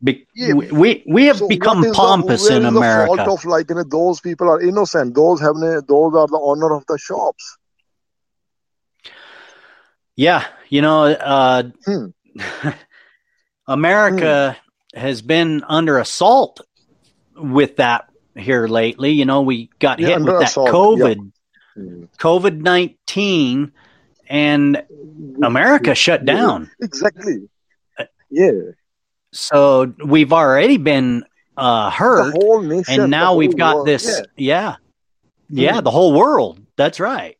Be- 0.03 0.27
Yeah, 0.35 0.53
we 0.55 1.03
we 1.07 1.25
have 1.27 1.39
So 1.39 1.49
become 1.49 1.81
the- 1.81 1.93
pompous 1.93 2.43
where 2.49 2.57
in 2.59 2.63
the 2.65 2.69
America. 2.69 3.17
fault 3.25 3.29
of 3.41 3.45
like 3.47 3.71
you 3.71 3.77
know, 3.77 3.85
those 3.85 4.21
people 4.21 4.51
are 4.51 4.61
innocent 4.61 5.15
those 5.15 5.41
have 5.41 5.55
those 5.57 6.15
are 6.15 6.27
the 6.27 6.41
owner 6.43 6.75
of 6.75 6.85
the 6.89 6.99
shops 6.99 7.57
Yeah, 10.17 10.47
you 10.69 10.83
know, 10.83 11.05
uh, 11.05 11.65
Hmm. 11.85 12.07
America 13.67 14.57
has 14.95 15.23
been 15.23 15.65
under 15.67 15.99
assault 15.99 16.61
with 17.37 17.77
that 17.77 18.09
here 18.37 18.67
lately. 18.69 19.11
You 19.13 19.25
know, 19.25 19.43
we 19.43 19.71
got 19.79 19.99
Yeah, 19.99 20.09
hit 20.09 20.21
with 20.21 20.39
that 20.39 20.51
assault, 20.51 20.71
COVID, 20.71 21.33
Hmm. 21.75 22.05
COVID 22.19 22.61
nineteen, 22.61 23.73
and 24.29 24.85
America 25.43 25.95
shut 25.95 26.21
Yeah. 26.21 26.35
down. 26.35 26.71
exactly 26.81 27.49
yeah 28.31 28.53
So 29.33 29.93
we've 30.05 30.33
already 30.33 30.77
been 30.77 31.25
uh, 31.57 31.87
the 31.87 31.91
hurt, 31.91 32.33
whole 32.35 32.63
nation 32.63 33.03
and 33.03 33.11
now 33.11 33.35
we've 33.35 33.57
got 33.57 33.77
world, 33.77 33.87
this. 33.89 34.05
yeah. 34.07 34.23
Yeah, 34.37 34.77
yeah, 35.49 35.79
Hmm. 35.81 35.85
the 35.85 35.91
whole 35.91 36.13
world. 36.13 36.61
That's 36.77 37.01
right. 37.01 37.37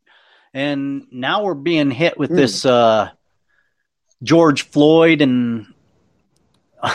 And 0.55 1.07
now 1.11 1.43
we're 1.43 1.55
being 1.55 1.91
hit 1.91 2.17
with 2.17 2.31
Hmm. 2.31 2.37
this 2.37 2.65
uh, 2.65 3.11
George 4.23 4.63
Floyd, 4.63 5.21
and 5.21 5.67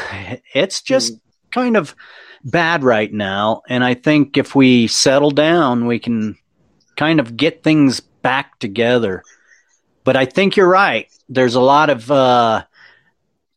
it's 0.54 0.82
just 0.82 1.14
kind 1.52 1.76
of 1.78 1.96
bad 2.44 2.84
right 2.84 3.12
now. 3.12 3.62
And 3.68 3.84
I 3.84 3.94
think 3.96 4.38
if 4.38 4.56
we 4.56 4.88
settle 4.88 5.32
down, 5.32 5.86
we 5.88 6.00
can 6.00 6.38
kind 6.96 7.20
of 7.20 7.36
get 7.38 7.64
things 7.64 8.00
back 8.00 8.58
together. 8.60 9.24
But 10.06 10.16
I 10.16 10.26
think 10.26 10.56
you're 10.56 10.70
right. 10.70 11.08
There's 11.28 11.56
a 11.56 11.62
lot 11.62 11.90
of 11.90 12.10
uh, 12.10 12.64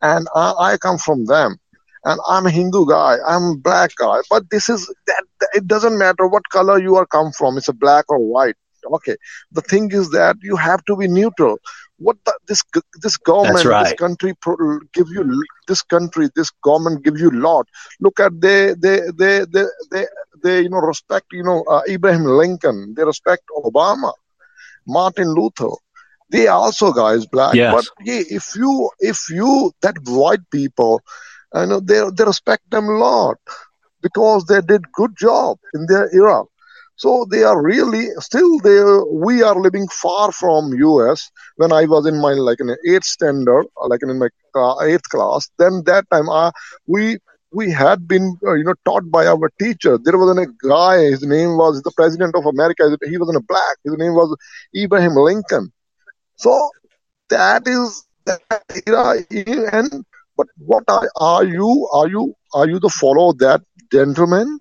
And 0.03 0.27
i, 0.35 0.53
I 0.71 0.77
come 0.79 0.99
from 0.99 1.25
them 1.27 1.57
and 2.05 2.21
I'm 2.29 2.47
a 2.47 2.51
Hindu 2.51 2.87
guy, 2.87 3.17
I'm 3.27 3.43
a 3.43 3.57
black 3.57 3.93
guy, 3.97 4.19
but 4.31 4.51
this 4.51 4.69
is 4.69 4.93
that, 5.07 5.25
it 5.55 5.67
doesn't 5.67 5.99
matter 5.99 6.27
what 6.27 6.49
color 6.51 6.79
you 6.81 6.97
are 6.97 7.07
come 7.07 7.33
from, 7.33 7.57
it's 7.59 7.69
a 7.69 7.73
black 7.73 8.07
or 8.09 8.19
white. 8.19 8.57
Okay, 8.93 9.17
the 9.53 9.63
thing 9.63 9.91
is 9.93 10.11
that 10.11 10.37
you 10.43 10.57
have 10.57 10.85
to 10.85 10.97
be 10.97 11.09
neutral. 11.09 11.57
What 11.99 12.17
the, 12.25 12.33
this 12.49 12.63
this 13.03 13.17
government, 13.17 13.79
this 13.79 13.93
country 13.93 14.35
pro, 14.41 14.57
give 14.93 15.09
you 15.09 15.45
this 15.67 15.83
country, 15.83 16.29
this 16.37 16.51
government 16.63 17.05
gives 17.05 17.21
you 17.21 17.31
lot. 17.31 17.67
Look 18.01 18.21
at 18.21 18.33
they 18.41 18.75
they 18.81 19.01
they 19.17 19.45
they 19.53 19.65
they, 19.91 20.05
they 20.43 20.61
you 20.63 20.69
know 20.69 20.79
respect 20.79 21.27
you 21.33 21.43
know 21.43 21.65
uh, 21.71 21.83
Abraham 21.89 22.25
Lincoln, 22.25 22.95
they 22.97 23.05
respect 23.05 23.43
Obama, 23.65 24.13
Martin 24.87 25.35
Luther. 25.35 25.75
They 26.31 26.47
also 26.49 26.93
guys 26.93 27.27
black, 27.27 27.55
Yes. 27.55 27.73
but 27.73 27.85
yeah, 28.05 28.23
if 28.29 28.55
you 28.57 28.91
if 29.01 29.19
you 29.31 29.73
that 29.83 29.97
white 30.07 30.49
people 30.51 31.01
I 31.55 31.67
know 31.67 31.81
they 31.81 32.03
they 32.17 32.25
respect 32.25 32.71
them 32.71 32.87
a 32.89 32.99
lot. 33.07 33.39
because 34.03 34.45
they 34.47 34.61
did 34.61 34.93
good 34.93 35.13
job 35.17 35.59
in 35.75 35.87
their 35.89 36.07
era. 36.15 36.43
So 36.97 37.27
they 37.31 37.43
are 37.43 37.61
really 37.63 38.07
still 38.21 38.59
there. 38.61 39.05
We 39.27 39.43
are 39.43 39.57
living 39.67 39.87
far 40.03 40.33
from 40.33 40.73
US. 40.75 41.31
When 41.57 41.73
I 41.73 41.85
was 41.85 42.07
in 42.07 42.21
my 42.21 42.33
like 42.49 42.61
an 42.61 42.75
eighth 42.89 43.05
standard, 43.05 43.67
like 43.93 44.01
in 44.03 44.19
my 44.19 44.29
uh, 44.55 44.81
eighth 44.83 45.09
class, 45.15 45.49
then 45.59 45.83
that 45.87 46.05
time 46.11 46.29
uh, 46.29 46.51
we 46.87 47.19
we 47.53 47.71
had 47.71 48.07
been 48.09 48.37
uh, 48.47 48.55
you 48.55 48.65
know 48.65 48.75
taught 48.85 49.11
by 49.11 49.27
our 49.27 49.51
teacher. 49.61 49.99
There 50.03 50.19
was 50.19 50.37
a 50.39 50.47
guy. 50.69 50.99
His 51.15 51.23
name 51.23 51.57
was 51.57 51.83
the 51.83 51.93
president 51.97 52.35
of 52.37 52.45
America. 52.47 52.85
He 53.09 53.19
was 53.19 53.31
in 53.31 53.37
a 53.37 53.47
black. 53.53 53.77
His 53.85 53.95
name 53.99 54.15
was 54.15 54.37
Abraham 54.77 55.15
Lincoln. 55.17 55.73
So 56.37 56.71
that 57.31 57.67
is 57.67 58.05
that 58.27 58.43
era. 58.87 59.17
And 59.73 60.05
but 60.37 60.47
what 60.59 60.85
are, 60.89 61.09
are 61.17 61.45
you? 61.45 61.89
Are 61.93 62.09
you 62.09 62.35
are 62.55 62.69
you 62.69 62.79
the 62.81 62.89
follow 62.89 63.33
that 63.35 63.63
gentleman? 63.93 64.59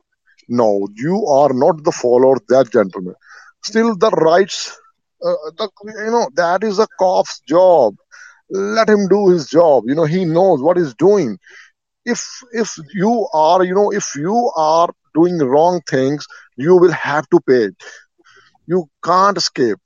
No, 0.49 0.87
you 0.95 1.25
are 1.27 1.53
not 1.53 1.83
the 1.83 1.91
follower 1.91 2.35
of 2.35 2.45
that 2.49 2.71
gentleman. 2.71 3.15
Still, 3.63 3.95
the 3.95 4.09
rights, 4.11 4.77
uh, 5.23 5.33
the, 5.57 5.69
you 5.85 6.11
know, 6.11 6.29
that 6.35 6.63
is 6.63 6.79
a 6.79 6.87
cop's 6.99 7.41
job. 7.47 7.95
Let 8.49 8.89
him 8.89 9.07
do 9.07 9.29
his 9.29 9.47
job. 9.49 9.83
You 9.87 9.95
know, 9.95 10.05
he 10.05 10.25
knows 10.25 10.61
what 10.61 10.77
he's 10.77 10.93
doing. 10.95 11.37
If 12.05 12.25
if 12.53 12.75
you 12.93 13.27
are, 13.33 13.63
you 13.63 13.75
know, 13.75 13.91
if 13.91 14.15
you 14.15 14.51
are 14.55 14.89
doing 15.15 15.37
wrong 15.39 15.81
things, 15.89 16.27
you 16.57 16.75
will 16.77 16.91
have 16.91 17.27
to 17.29 17.39
pay 17.47 17.65
it. 17.65 17.75
You 18.67 18.87
can't 19.03 19.37
escape. 19.37 19.79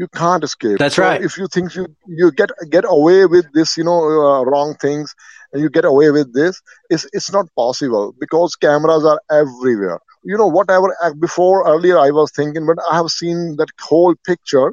You 0.00 0.08
can't 0.20 0.42
escape. 0.44 0.78
That's 0.78 0.96
So 0.96 1.02
right. 1.02 1.22
If 1.28 1.36
you 1.36 1.46
think 1.54 1.74
you 1.76 1.84
you 2.20 2.32
get 2.40 2.50
get 2.70 2.84
away 2.88 3.26
with 3.26 3.46
this, 3.52 3.76
you 3.78 3.84
know, 3.84 3.98
uh, 4.28 4.42
wrong 4.50 4.74
things, 4.84 5.14
and 5.52 5.62
you 5.62 5.68
get 5.68 5.84
away 5.84 6.10
with 6.10 6.32
this, 6.32 6.60
it's 6.88 7.06
it's 7.12 7.30
not 7.36 7.46
possible 7.54 8.14
because 8.24 8.56
cameras 8.56 9.04
are 9.04 9.20
everywhere. 9.30 9.98
You 10.24 10.38
know, 10.38 10.46
whatever 10.58 10.96
uh, 11.02 11.12
before 11.26 11.68
earlier 11.72 11.98
I 11.98 12.10
was 12.20 12.32
thinking, 12.32 12.66
but 12.66 12.78
I 12.90 12.96
have 12.96 13.10
seen 13.20 13.56
that 13.58 13.68
whole 13.90 14.14
picture. 14.30 14.72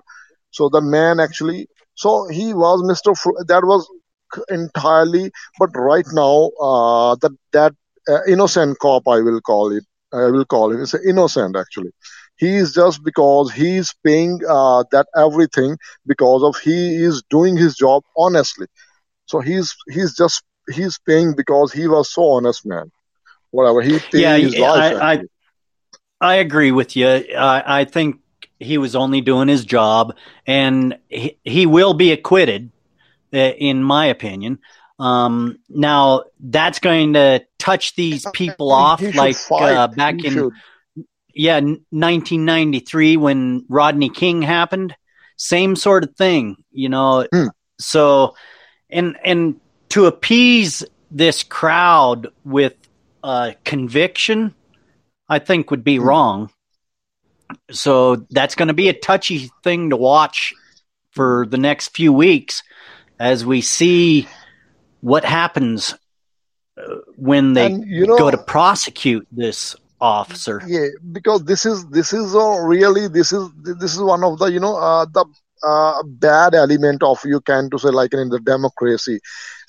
So 0.52 0.70
the 0.70 0.82
man 0.82 1.20
actually, 1.20 1.68
so 1.96 2.28
he 2.30 2.54
was 2.54 2.82
Mr. 2.92 3.12
That 3.48 3.66
was 3.66 3.86
entirely, 4.50 5.32
but 5.60 5.72
right 5.76 6.08
now, 6.14 6.52
uh, 6.70 7.16
that 7.22 7.34
that 7.54 7.74
uh, 8.10 8.24
innocent 8.28 8.80
cop, 8.80 9.04
I 9.08 9.20
will 9.20 9.42
call 9.42 9.72
it. 9.72 9.84
I 10.14 10.28
will 10.28 10.46
call 10.46 10.72
him. 10.72 10.82
It's 10.82 10.96
innocent 10.96 11.58
actually. 11.58 11.92
He 12.38 12.56
is 12.56 12.74
just 12.74 13.04
because 13.04 13.52
he's 13.52 13.94
paying 14.06 14.40
uh, 14.48 14.84
that 14.92 15.08
everything 15.16 15.78
because 16.06 16.44
of 16.44 16.58
he 16.62 16.96
is 16.96 17.24
doing 17.30 17.58
his 17.58 17.76
job 17.76 18.04
honestly. 18.18 18.68
So 19.26 19.40
he's 19.40 19.76
he's 19.90 20.16
just 20.16 20.44
he's 20.72 21.00
paying 21.08 21.36
because 21.36 21.72
he 21.74 21.88
was 21.88 22.12
so 22.14 22.24
honest 22.32 22.66
man. 22.66 22.92
Whatever 23.52 23.82
he 23.82 24.00
Yeah, 24.14 24.36
his 24.38 24.58
yeah, 24.58 24.68
life. 24.68 24.92
I, 24.94 25.14
I. 25.14 25.22
I 26.20 26.36
agree 26.36 26.72
with 26.72 26.96
you. 26.96 27.08
I, 27.08 27.82
I 27.82 27.86
think 27.86 28.20
he 28.60 28.78
was 28.78 28.96
only 28.96 29.22
doing 29.22 29.48
his 29.48 29.66
job, 29.66 30.16
and 30.48 30.98
he, 31.10 31.38
he 31.44 31.66
will 31.66 31.94
be 31.94 32.12
acquitted, 32.12 32.72
uh, 33.34 33.38
in 33.38 33.84
my 33.84 34.08
opinion. 34.08 34.60
Um, 35.00 35.60
now 35.70 36.24
that's 36.40 36.80
going 36.80 37.14
to 37.14 37.46
touch 37.60 37.96
these 37.96 38.26
people 38.26 38.72
off, 38.72 39.14
like 39.14 39.38
uh, 39.60 39.88
back 39.88 40.16
He 40.16 40.24
in 40.24 40.34
should. 40.34 40.54
Yeah 41.38 41.60
1993 41.60 43.18
when 43.18 43.66
Rodney 43.70 44.10
King 44.10 44.42
happened. 44.42 44.96
Same 45.38 45.76
sort 45.76 46.04
of 46.04 46.16
thing, 46.16 46.58
you 46.72 46.90
know. 46.90 47.28
Hmm. 47.32 47.48
So, 47.80 48.36
and 48.90 49.16
and 49.24 49.60
to 49.90 50.06
appease 50.06 50.84
this 51.12 51.44
crowd 51.44 52.28
with 52.44 52.74
uh, 53.24 53.52
conviction, 53.64 54.56
I 55.30 55.40
think 55.40 55.72
would 55.72 55.84
be 55.84 55.98
Hmm. 55.98 56.04
wrong. 56.04 56.50
So 57.72 58.28
that's 58.30 58.56
going 58.56 58.68
to 58.68 58.74
be 58.74 58.90
a 58.90 58.94
touchy 58.94 59.50
thing 59.64 59.92
to 59.92 59.96
watch 59.98 60.54
for 61.12 61.46
the 61.50 61.58
next 61.58 61.96
few 61.96 62.12
weeks 62.12 62.62
as 63.20 63.46
we 63.46 63.62
see 63.62 64.28
what 65.02 65.24
happens 65.24 65.96
uh, 66.78 66.96
when 67.16 67.54
they 67.54 67.72
you 67.72 68.06
know, 68.06 68.18
go 68.18 68.30
to 68.30 68.38
prosecute 68.38 69.28
this 69.32 69.76
officer. 70.00 70.62
yeah 70.68 70.88
because 71.12 71.44
this 71.46 71.66
is 71.66 71.86
this 71.88 72.14
is 72.14 72.36
uh, 72.36 72.60
really 72.60 73.08
this 73.08 73.32
is 73.32 73.50
this 73.64 73.94
is 73.94 74.02
one 74.02 74.24
of 74.24 74.38
the 74.40 74.46
you 74.46 74.60
know 74.60 74.76
uh, 74.76 75.06
the 75.06 75.26
uh, 75.64 76.04
bad 76.04 76.54
element 76.54 77.02
of 77.02 77.20
you 77.26 77.42
can 77.42 77.70
to 77.70 77.80
say 77.80 77.90
like 77.90 78.14
in 78.14 78.30
the 78.30 78.40
democracy. 78.40 79.20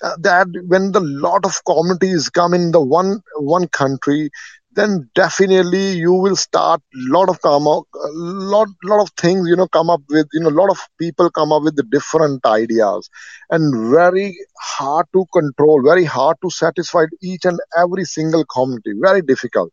Uh, 0.03 0.15
that 0.21 0.47
when 0.67 0.93
the 0.93 1.01
lot 1.01 1.45
of 1.45 1.65
communities 1.65 2.29
come 2.29 2.55
in 2.55 2.71
the 2.73 2.81
one 2.81 3.21
one 3.37 3.67
country 3.69 4.31
then 4.73 5.11
definitely 5.15 5.93
you 5.93 6.13
will 6.13 6.37
start 6.37 6.81
lot 6.95 7.29
of 7.29 7.41
come 7.43 7.67
up 7.67 7.85
a 7.95 8.09
lot 8.13 8.69
lot 8.85 9.01
of 9.01 9.11
things 9.23 9.49
you 9.49 9.57
know 9.57 9.67
come 9.67 9.91
up 9.91 10.01
with 10.09 10.29
you 10.33 10.41
know 10.41 10.51
a 10.51 10.59
lot 10.61 10.71
of 10.71 10.79
people 11.01 11.29
come 11.31 11.51
up 11.51 11.63
with 11.63 11.75
the 11.75 11.83
different 11.83 12.45
ideas 12.47 13.11
and 13.51 13.91
very 13.91 14.37
hard 14.61 15.07
to 15.13 15.25
control 15.33 15.83
very 15.83 16.05
hard 16.05 16.37
to 16.43 16.51
satisfy 16.51 17.05
each 17.23 17.45
and 17.45 17.59
every 17.77 18.05
single 18.05 18.45
community. 18.45 18.93
Very 19.01 19.23
difficult 19.23 19.73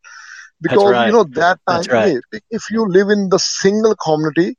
because 0.60 0.92
right. 0.92 1.06
you 1.06 1.12
know 1.12 1.24
that 1.24 1.58
time 1.68 1.82
right. 1.90 2.18
if 2.50 2.70
you 2.70 2.86
live 2.88 3.08
in 3.08 3.28
the 3.28 3.38
single 3.38 3.94
community 3.96 4.56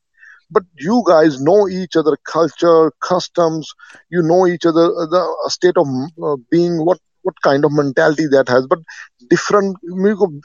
but 0.50 0.64
you 0.78 1.04
guys 1.08 1.42
know 1.42 1.68
each 1.68 1.96
other 1.96 2.18
culture 2.26 2.92
customs 3.02 3.74
you 4.10 4.22
know 4.22 4.48
each 4.48 4.66
other 4.66 4.86
uh, 4.86 5.06
the 5.06 5.50
state 5.50 5.78
of 5.78 5.88
uh, 6.24 6.36
being 6.50 6.86
what 6.86 7.00
what 7.24 7.42
kind 7.42 7.66
of 7.66 7.74
mentality 7.74 8.26
that 8.28 8.48
has 8.48 8.66
but 8.68 8.80
different 9.30 9.76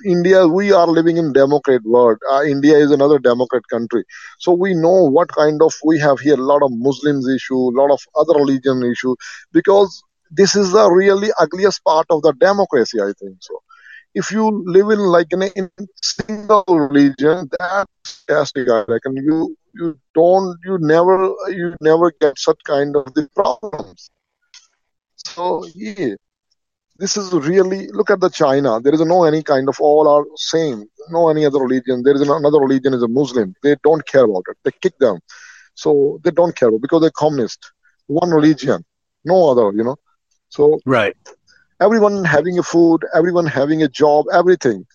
india 0.04 0.46
we 0.48 0.72
are 0.72 0.86
living 0.86 1.16
in 1.16 1.32
democrat 1.32 1.82
world 1.84 2.18
uh, 2.32 2.42
india 2.42 2.76
is 2.76 2.90
another 2.90 3.18
democrat 3.18 3.62
country 3.70 4.04
so 4.38 4.52
we 4.52 4.74
know 4.74 5.04
what 5.16 5.28
kind 5.28 5.62
of 5.62 5.72
we 5.84 5.98
have 5.98 6.18
here 6.18 6.34
a 6.34 6.48
lot 6.52 6.62
of 6.62 6.72
muslims 6.72 7.28
issue 7.28 7.58
a 7.58 7.76
lot 7.80 7.90
of 7.90 8.00
other 8.16 8.34
religion 8.40 8.82
issue 8.82 9.14
because 9.52 10.02
this 10.30 10.56
is 10.56 10.72
the 10.72 10.90
really 10.90 11.30
ugliest 11.38 11.84
part 11.84 12.06
of 12.10 12.22
the 12.22 12.32
democracy 12.46 13.00
i 13.00 13.12
think 13.20 13.36
so 13.40 13.62
if 14.14 14.30
you 14.30 14.62
live 14.66 14.90
in 14.90 14.98
like 14.98 15.32
in 15.32 15.42
a 15.42 15.46
in 15.56 15.70
single 16.02 16.64
religion, 16.68 17.48
that's 17.58 18.24
fantastic. 18.26 18.68
I 18.68 18.84
reckon 18.88 19.16
you 19.16 19.56
you 19.74 19.98
don't 20.14 20.58
you 20.64 20.78
never 20.80 21.34
you 21.48 21.74
never 21.80 22.12
get 22.20 22.38
such 22.38 22.58
kind 22.64 22.94
of 22.96 23.12
the 23.14 23.28
problems. 23.34 24.10
So 25.16 25.64
yeah, 25.74 26.14
this 26.98 27.16
is 27.16 27.32
really 27.32 27.88
look 27.88 28.10
at 28.10 28.20
the 28.20 28.28
China. 28.28 28.80
There 28.80 28.94
is 28.94 29.00
no 29.00 29.24
any 29.24 29.42
kind 29.42 29.68
of 29.68 29.80
all 29.80 30.08
are 30.08 30.24
same. 30.36 30.84
No 31.10 31.28
any 31.28 31.46
other 31.46 31.60
religion. 31.60 32.02
There 32.02 32.14
is 32.14 32.20
another 32.20 32.58
religion 32.58 32.94
is 32.94 33.02
a 33.02 33.08
Muslim. 33.08 33.54
They 33.62 33.76
don't 33.82 34.06
care 34.06 34.24
about 34.24 34.44
it. 34.48 34.58
They 34.64 34.72
kick 34.82 34.98
them. 34.98 35.20
So 35.74 36.20
they 36.22 36.30
don't 36.30 36.54
care 36.54 36.70
because 36.78 37.00
they're 37.00 37.10
communist. 37.10 37.72
One 38.08 38.30
religion, 38.30 38.84
no 39.24 39.50
other. 39.50 39.72
You 39.76 39.84
know. 39.84 39.96
So 40.50 40.80
Right. 40.84 41.16
Everyone 41.84 42.24
having 42.24 42.58
a 42.58 42.62
food, 42.62 43.00
everyone 43.14 43.46
having 43.46 43.82
a 43.82 43.88
job, 43.88 44.26
everything. 44.32 44.86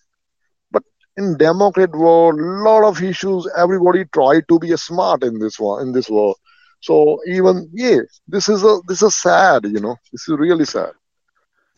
But 0.72 0.84
in 1.18 1.38
democrat 1.38 1.91
world, 1.91 2.35
lot 2.39 2.84
of 2.84 3.01
issues. 3.03 3.47
Everybody 3.65 4.05
try 4.05 4.41
to 4.49 4.59
be 4.59 4.72
a 4.72 4.77
smart 4.77 5.23
in 5.23 5.39
this 5.39 5.59
one 5.59 5.81
in 5.88 5.91
this 5.93 6.09
world. 6.09 6.38
So 6.81 7.19
even 7.27 7.69
yeah, 7.73 8.01
this 8.27 8.49
is 8.49 8.64
a 8.64 8.80
this 8.88 9.01
is 9.01 9.15
sad. 9.15 9.65
You 9.65 9.80
know, 9.80 9.95
this 10.11 10.27
is 10.27 10.38
really 10.45 10.65
sad. 10.65 10.91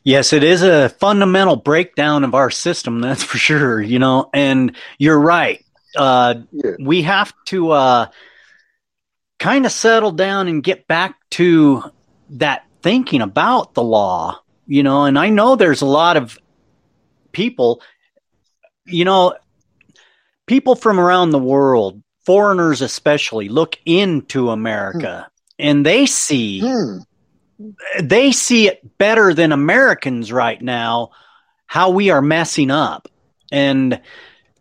Yes, 0.03 0.34
it 0.34 0.44
is 0.44 0.64
a 0.64 0.90
fundamental 0.90 1.56
breakdown 1.57 2.23
of 2.23 2.34
our 2.34 2.49
system, 2.49 3.02
that's 3.02 3.23
for 3.23 3.38
sure, 3.38 3.81
you 3.81 3.99
know, 3.99 4.30
and 4.34 4.76
you're 4.98 5.19
right. 5.19 5.64
Uh, 5.95 6.36
Yeah, 6.52 6.72
we 6.80 7.03
have 7.03 7.34
to 7.48 7.72
uh, 7.72 8.06
kind 9.40 9.65
of 9.65 9.72
settle 9.72 10.11
down 10.11 10.48
and 10.48 10.64
get 10.64 10.88
back 10.88 11.15
to 11.31 11.84
that 12.31 12.65
thinking 12.81 13.22
about 13.22 13.73
the 13.73 13.84
law, 13.84 14.40
you 14.70 14.84
know, 14.84 15.06
and 15.06 15.18
I 15.18 15.30
know 15.30 15.56
there's 15.56 15.82
a 15.82 15.88
lot 15.88 16.16
of 16.16 16.38
people, 17.32 17.82
you 18.86 19.04
know, 19.04 19.36
people 20.46 20.76
from 20.76 21.00
around 21.00 21.32
the 21.32 21.40
world, 21.40 22.04
foreigners 22.24 22.84
especially, 22.84 23.50
look 23.50 23.78
into 23.84 24.52
America 24.52 25.28
and 25.58 25.84
they 25.84 26.06
see 26.06 26.62
hmm. 26.62 27.00
they 28.00 28.32
see 28.32 28.68
it 28.68 28.98
better 29.00 29.34
than 29.34 29.52
Americans 29.52 30.32
right 30.32 30.62
now 30.62 31.10
how 31.66 31.90
we 31.90 32.12
are 32.12 32.22
messing 32.22 32.70
up. 32.70 33.08
And 33.52 34.00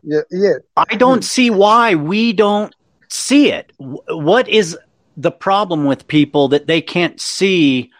yeah, 0.02 0.20
yeah. 0.30 0.54
I 0.74 0.96
don't 0.96 1.22
see 1.22 1.50
why 1.50 1.96
we 1.96 2.32
don't 2.32 2.74
see 3.10 3.52
it. 3.52 3.72
What 3.76 4.48
is 4.48 4.78
the 5.18 5.30
problem 5.30 5.84
with 5.84 6.08
people 6.08 6.48
that 6.48 6.66
they 6.66 6.80
can't 6.80 7.20
see 7.20 7.90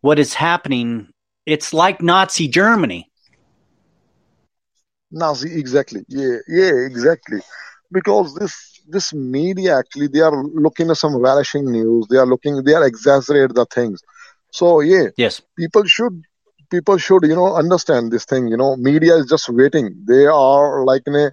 what 0.00 0.18
is 0.18 0.34
happening? 0.34 1.11
It's 1.46 1.72
like 1.72 2.02
Nazi 2.02 2.48
Germany. 2.48 3.10
Nazi, 5.10 5.58
exactly. 5.58 6.04
Yeah, 6.08 6.36
yeah, 6.48 6.72
exactly. 6.90 7.40
Because 7.90 8.34
this 8.34 8.54
this 8.88 9.12
media 9.12 9.78
actually 9.78 10.08
they 10.08 10.20
are 10.20 10.34
looking 10.66 10.90
at 10.90 10.96
some 10.96 11.16
relishing 11.16 11.70
news. 11.70 12.06
They 12.10 12.16
are 12.18 12.26
looking 12.26 12.62
they 12.64 12.74
are 12.74 12.86
exaggerate 12.86 13.54
the 13.54 13.66
things. 13.66 14.00
So 14.52 14.80
yeah, 14.80 15.08
Yes. 15.16 15.42
people 15.56 15.84
should 15.84 16.22
people 16.70 16.98
should 16.98 17.22
you 17.24 17.34
know 17.34 17.54
understand 17.54 18.10
this 18.12 18.24
thing 18.24 18.48
you 18.48 18.56
know 18.56 18.76
media 18.76 19.14
is 19.16 19.26
just 19.28 19.48
waiting 19.48 20.04
they 20.08 20.26
are 20.26 20.84
like 20.84 21.02
in 21.06 21.14
a 21.14 21.30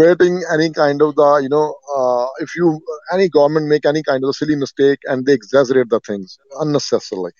waiting 0.00 0.42
any 0.52 0.70
kind 0.72 1.00
of 1.02 1.14
the 1.16 1.40
you 1.42 1.48
know 1.48 1.74
uh, 1.96 2.26
if 2.38 2.50
you 2.56 2.80
any 3.12 3.28
government 3.28 3.66
make 3.68 3.84
any 3.86 4.02
kind 4.02 4.22
of 4.24 4.30
a 4.30 4.32
silly 4.32 4.56
mistake 4.56 4.98
and 5.04 5.26
they 5.26 5.32
exaggerate 5.32 5.88
the 5.90 6.00
things 6.06 6.38
unnecessarily 6.60 7.32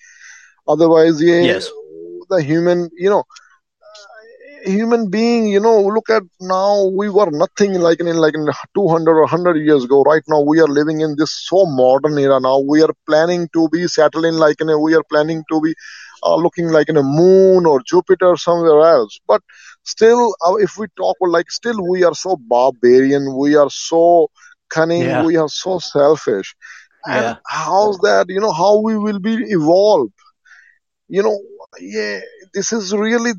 otherwise 0.67 1.21
yeah 1.21 1.47
Yes. 1.47 1.69
the 2.29 2.41
human 2.41 2.89
you 2.97 3.09
know 3.09 3.23
human 4.65 5.09
being 5.09 5.47
you 5.47 5.59
know 5.59 5.79
look 5.81 6.09
at 6.09 6.23
now 6.41 6.85
we 6.97 7.09
were 7.09 7.29
nothing 7.31 7.73
like 7.79 7.99
in 7.99 8.07
like 8.17 8.33
in 8.35 8.45
200 8.75 9.15
or 9.17 9.21
100 9.21 9.57
years 9.57 9.83
ago. 9.83 10.01
Right 10.03 10.21
now 10.27 10.41
we 10.41 10.59
are 10.59 10.67
living 10.67 11.01
in 11.01 11.15
this 11.17 11.31
so 11.49 11.65
modern 11.65 12.17
era 12.17 12.39
now. 12.39 12.59
We 12.59 12.81
are 12.81 12.93
planning 13.07 13.47
to 13.53 13.67
be 13.69 13.87
settling 13.87 14.35
like 14.35 14.61
in 14.61 14.69
a 14.69 14.79
we 14.79 14.95
are 14.95 15.03
planning 15.09 15.43
to 15.51 15.61
be 15.61 15.73
uh, 16.23 16.35
looking 16.35 16.67
like 16.69 16.89
in 16.89 16.97
a 16.97 17.03
moon 17.03 17.65
or 17.65 17.81
jupiter 17.85 18.27
or 18.27 18.37
somewhere 18.37 18.81
else. 18.81 19.19
But 19.27 19.41
still 19.83 20.35
uh, 20.45 20.55
if 20.55 20.77
we 20.77 20.87
talk 20.97 21.17
like 21.21 21.51
still 21.51 21.79
we 21.89 22.03
are 22.03 22.15
so 22.15 22.37
barbarian. 22.47 23.35
We 23.37 23.55
are 23.55 23.69
so 23.69 24.27
cunning. 24.69 25.07
Yeah. 25.07 25.23
we 25.23 25.37
are 25.37 25.49
so 25.49 25.79
selfish. 25.79 26.55
And 27.05 27.33
Yeah. 27.33 27.37
how's 27.47 27.97
that 27.99 28.25
you 28.29 28.39
know 28.39 28.51
how 28.53 28.79
we 28.81 28.97
will 28.97 29.19
be 29.19 29.35
evolved 29.59 30.13
you 31.07 31.21
know 31.23 31.37
yeah 31.79 32.19
this 32.53 32.71
is 32.73 32.93
really 32.93 33.33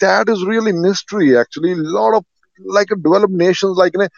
that, 0.00 0.24
is 0.28 0.44
really 0.44 0.72
mystery 0.72 1.36
actually. 1.38 1.72
A 1.72 1.76
lot 1.76 2.14
of 2.14 2.24
like 2.64 2.88
developed 2.88 3.32
nations 3.32 3.76
like 3.76 3.94
in 3.94 4.02
a, 4.02 4.08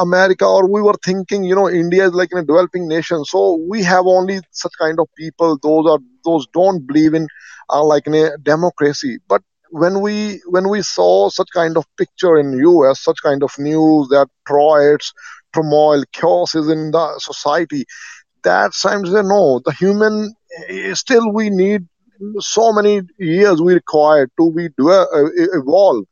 america 0.00 0.44
or 0.46 0.70
we 0.70 0.82
were 0.82 0.94
thinking 1.04 1.44
you 1.44 1.54
know 1.54 1.68
india 1.68 2.04
is 2.06 2.12
like 2.12 2.30
in 2.32 2.38
a 2.38 2.44
developing 2.44 2.88
nation. 2.88 3.24
So 3.24 3.58
we 3.68 3.82
have 3.82 4.06
only 4.06 4.40
such 4.50 4.72
kind 4.78 4.98
of 5.00 5.08
people. 5.16 5.58
Those 5.62 5.86
are 5.90 5.98
those 6.24 6.46
don't 6.52 6.86
believe 6.86 7.14
in 7.14 7.26
uh, 7.70 7.84
like 7.84 8.06
in 8.06 8.14
a 8.14 8.36
democracy. 8.38 9.18
But 9.28 9.42
when 9.70 10.00
we 10.00 10.40
when 10.46 10.68
we 10.68 10.82
saw 10.82 11.28
such 11.30 11.48
kind 11.54 11.76
of 11.76 11.84
picture 11.96 12.38
in 12.38 12.54
us 12.54 13.00
such 13.02 13.18
kind 13.22 13.42
of 13.42 13.52
news 13.58 14.08
that 14.08 14.28
riots 14.48 15.12
turmoil 15.54 16.02
chaos 16.12 16.54
is 16.54 16.68
in 16.68 16.90
the 16.90 17.18
society 17.18 17.84
that 18.44 18.72
times 18.82 19.12
they 19.12 19.22
know 19.22 19.60
the 19.64 19.72
human 19.72 20.34
eh, 20.68 20.94
still 20.94 21.32
we 21.32 21.50
need 21.50 21.86
so 22.38 22.72
many 22.72 23.02
years 23.18 23.60
we 23.60 23.74
require 23.74 24.28
to 24.38 24.52
be 24.52 24.66
uh, 24.78 25.04
evolve. 25.54 26.04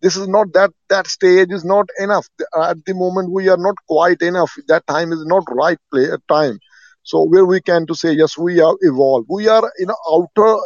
This 0.00 0.16
is 0.16 0.28
not 0.28 0.52
that 0.52 0.70
that 0.88 1.06
stage 1.08 1.48
is 1.50 1.64
not 1.64 1.88
enough. 1.98 2.26
At 2.56 2.84
the 2.84 2.94
moment 2.94 3.32
we 3.32 3.48
are 3.48 3.56
not 3.56 3.74
quite 3.88 4.22
enough. 4.22 4.52
That 4.68 4.86
time 4.86 5.12
is 5.12 5.24
not 5.24 5.44
right 5.50 5.78
play, 5.90 6.08
time. 6.28 6.58
So 7.02 7.24
where 7.24 7.44
we 7.44 7.60
can 7.60 7.86
to 7.86 7.94
say 7.94 8.12
yes 8.12 8.38
we 8.38 8.60
are 8.60 8.76
evolved. 8.80 9.26
We 9.28 9.48
are 9.48 9.72
in 9.78 9.88
outer 10.10 10.58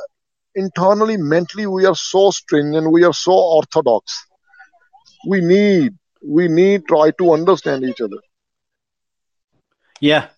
internally 0.54 1.16
mentally 1.16 1.66
we 1.66 1.86
are 1.86 1.94
so 1.94 2.30
stringent 2.30 2.92
we 2.92 3.04
are 3.04 3.14
so 3.14 3.32
orthodox. 3.32 4.26
We 5.26 5.40
need 5.40 5.94
we 6.26 6.48
need 6.48 6.86
try 6.86 7.10
to 7.12 7.32
understand 7.32 7.84
each 7.84 8.00
other. 8.00 8.18
Yeah. 10.00 10.28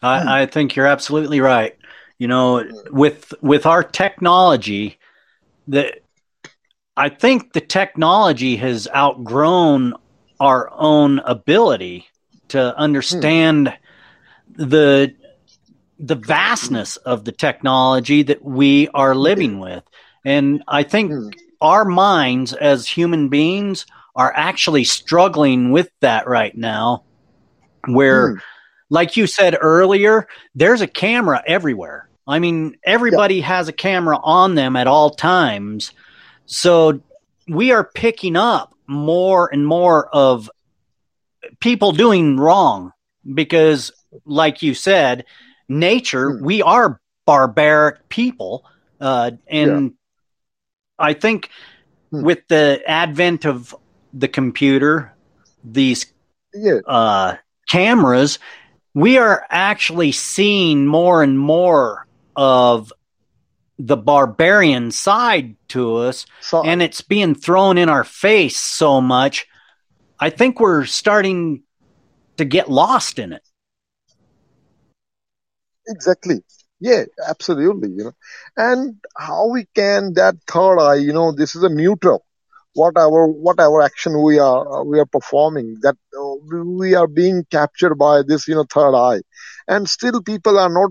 I, 0.00 0.42
I 0.42 0.46
think 0.46 0.76
you're 0.76 0.86
absolutely 0.86 1.40
right. 1.40 1.76
You 2.18 2.28
know, 2.28 2.64
with 2.90 3.32
with 3.42 3.66
our 3.66 3.82
technology, 3.82 4.98
the 5.66 5.92
I 6.96 7.08
think 7.08 7.52
the 7.52 7.60
technology 7.60 8.56
has 8.56 8.88
outgrown 8.94 9.94
our 10.40 10.70
own 10.72 11.18
ability 11.20 12.06
to 12.48 12.76
understand 12.76 13.76
the 14.54 15.14
the 15.98 16.16
vastness 16.16 16.96
of 16.96 17.24
the 17.24 17.32
technology 17.32 18.22
that 18.22 18.44
we 18.44 18.88
are 18.94 19.14
living 19.14 19.58
with. 19.60 19.84
And 20.24 20.62
I 20.68 20.82
think 20.84 21.14
Hmm. 21.14 21.30
our 21.60 21.84
minds 21.84 22.52
as 22.52 22.86
human 22.88 23.28
beings 23.28 23.86
are 24.14 24.32
actually 24.34 24.84
struggling 24.84 25.70
with 25.72 25.90
that 26.00 26.26
right 26.28 26.56
now 26.56 27.04
where 27.86 28.34
Hmm. 28.34 28.38
like 28.90 29.16
you 29.16 29.26
said 29.26 29.56
earlier, 29.60 30.26
there's 30.54 30.80
a 30.80 30.86
camera 30.86 31.42
everywhere. 31.46 32.07
I 32.28 32.38
mean, 32.38 32.76
everybody 32.84 33.40
has 33.40 33.68
a 33.68 33.72
camera 33.72 34.18
on 34.22 34.54
them 34.54 34.76
at 34.76 34.86
all 34.86 35.10
times. 35.10 35.92
So 36.46 37.00
we 37.48 37.72
are 37.72 37.84
picking 37.84 38.36
up 38.36 38.74
more 38.86 39.48
and 39.52 39.66
more 39.66 40.08
of 40.14 40.50
people 41.60 41.92
doing 41.92 42.36
wrong 42.36 42.92
because, 43.34 43.90
like 44.26 44.62
you 44.62 44.74
said, 44.74 45.24
nature, 45.68 46.32
Hmm. 46.32 46.44
we 46.44 46.62
are 46.62 47.00
barbaric 47.26 48.08
people. 48.08 48.64
Uh, 49.00 49.32
and 49.46 49.94
I 50.98 51.14
think 51.14 51.50
Hmm. 52.10 52.24
with 52.24 52.46
the 52.48 52.82
advent 52.86 53.46
of 53.46 53.74
the 54.12 54.28
computer, 54.28 55.12
these 55.64 56.06
yeah 56.54 56.80
uh, 56.86 57.36
cameras, 57.68 58.38
we 58.94 59.18
are 59.18 59.46
actually 59.50 60.12
seeing 60.12 60.86
more 60.86 61.22
and 61.22 61.38
more 61.38 62.07
of 62.38 62.92
the 63.78 63.96
barbarian 63.96 64.92
side 64.92 65.56
to 65.68 65.96
us, 65.96 66.24
so 66.40 66.62
and 66.62 66.80
it's 66.80 67.02
being 67.02 67.34
thrown 67.34 67.76
in 67.78 67.88
our 67.88 68.04
face 68.04 68.56
so 68.56 69.00
much. 69.00 69.46
I 70.20 70.30
think 70.30 70.60
we're 70.60 70.84
starting 70.86 71.64
to 72.38 72.44
get 72.44 72.70
lost 72.70 73.18
in 73.18 73.32
it. 73.32 73.42
exactly 75.88 76.42
yeah 76.80 77.04
absolutely 77.28 77.88
you 77.90 78.04
know 78.04 78.12
and 78.56 78.96
how 79.16 79.48
we 79.48 79.66
can 79.74 80.12
that 80.14 80.34
third 80.46 80.78
eye 80.78 80.94
you 80.96 81.12
know 81.12 81.32
this 81.32 81.56
is 81.56 81.62
a 81.62 81.68
neutral 81.68 82.24
whatever 82.74 83.26
whatever 83.26 83.82
action 83.82 84.22
we 84.22 84.38
are 84.38 84.84
we 84.84 84.98
are 84.98 85.06
performing 85.06 85.76
that 85.82 85.96
we 86.46 86.94
are 86.94 87.06
being 87.06 87.44
captured 87.50 87.94
by 87.96 88.22
this 88.26 88.46
you 88.48 88.54
know 88.54 88.64
third 88.72 88.94
eye. 88.96 89.20
And 89.68 89.88
still 89.88 90.22
people 90.22 90.58
are 90.58 90.68
not 90.70 90.90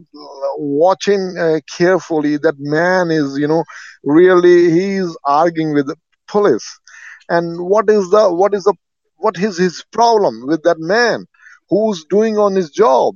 watching 0.57 1.35
uh, 1.39 1.59
carefully 1.77 2.37
that 2.37 2.55
man 2.57 3.11
is 3.11 3.37
you 3.37 3.47
know 3.47 3.63
really 4.03 4.71
he's 4.71 5.15
arguing 5.25 5.73
with 5.73 5.87
the 5.87 5.95
police. 6.27 6.79
And 7.29 7.59
what 7.67 7.89
is 7.89 8.09
the 8.09 8.33
what 8.33 8.53
is 8.53 8.63
the 8.63 8.73
what 9.17 9.37
is 9.37 9.57
his 9.57 9.83
problem 9.91 10.45
with 10.47 10.63
that 10.63 10.77
man 10.79 11.25
who's 11.69 12.05
doing 12.09 12.37
on 12.37 12.55
his 12.55 12.69
job? 12.69 13.15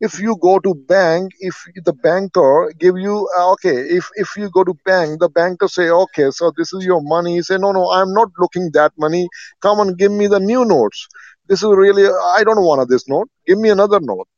If 0.00 0.18
you 0.20 0.36
go 0.40 0.58
to 0.60 0.74
bank 0.74 1.32
if 1.40 1.56
the 1.84 1.92
banker 1.92 2.72
give 2.78 2.96
you 2.98 3.28
uh, 3.38 3.52
okay 3.52 3.76
if 3.98 4.08
if 4.16 4.36
you 4.36 4.50
go 4.50 4.64
to 4.64 4.74
bank 4.84 5.20
the 5.20 5.28
banker 5.28 5.68
say 5.68 5.88
okay 5.90 6.30
so 6.30 6.52
this 6.56 6.72
is 6.72 6.84
your 6.84 7.00
money. 7.02 7.36
You 7.36 7.42
say 7.42 7.58
no 7.58 7.72
no 7.72 7.90
i'm 7.90 8.12
not 8.12 8.28
looking 8.38 8.70
that 8.74 8.92
money. 8.98 9.28
Come 9.60 9.80
and 9.80 9.96
give 9.98 10.12
me 10.12 10.26
the 10.26 10.40
new 10.40 10.64
notes 10.64 11.06
this 11.48 11.62
is 11.62 11.70
really 11.82 12.04
i 12.38 12.44
don't 12.44 12.62
want 12.62 12.88
this 12.88 13.08
note. 13.08 13.28
Give 13.46 13.58
me 13.58 13.70
another 13.70 14.00
note. 14.00 14.28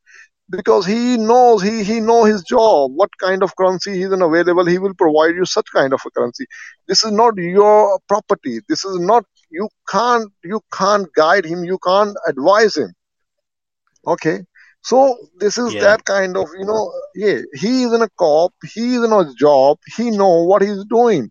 Because 0.50 0.84
he 0.86 1.16
knows 1.16 1.62
he 1.62 1.84
he 1.84 2.00
know 2.00 2.24
his 2.24 2.42
job 2.42 2.92
what 2.94 3.10
kind 3.18 3.42
of 3.42 3.54
currency 3.56 4.02
is 4.02 4.12
available 4.12 4.66
he 4.66 4.78
will 4.78 4.94
provide 4.94 5.34
you 5.36 5.44
such 5.44 5.66
kind 5.72 5.92
of 5.92 6.00
a 6.06 6.10
currency. 6.10 6.46
This 6.88 7.04
is 7.04 7.12
not 7.12 7.36
your 7.36 7.98
property. 8.08 8.60
This 8.68 8.84
is 8.84 8.98
not 8.98 9.24
you 9.50 9.68
can't 9.88 10.32
you 10.44 10.60
can't 10.72 11.06
guide 11.14 11.44
him 11.44 11.64
you 11.64 11.78
can't 11.78 12.16
advise 12.28 12.76
him. 12.76 12.92
Okay? 14.06 14.40
So 14.82 15.16
this 15.38 15.58
is 15.58 15.74
Yeah. 15.74 15.80
that 15.80 16.04
kind 16.04 16.36
of 16.36 16.48
you 16.58 16.64
know 16.64 16.92
yeah 17.14 17.40
he 17.54 17.84
is 17.84 17.92
in 17.92 18.02
a 18.02 18.08
cop 18.18 18.52
he 18.74 18.94
is 18.96 19.04
in 19.04 19.12
a 19.12 19.24
job 19.34 19.78
he 19.96 20.10
know 20.10 20.44
what 20.44 20.62
he's 20.62 20.84
doing 20.86 21.30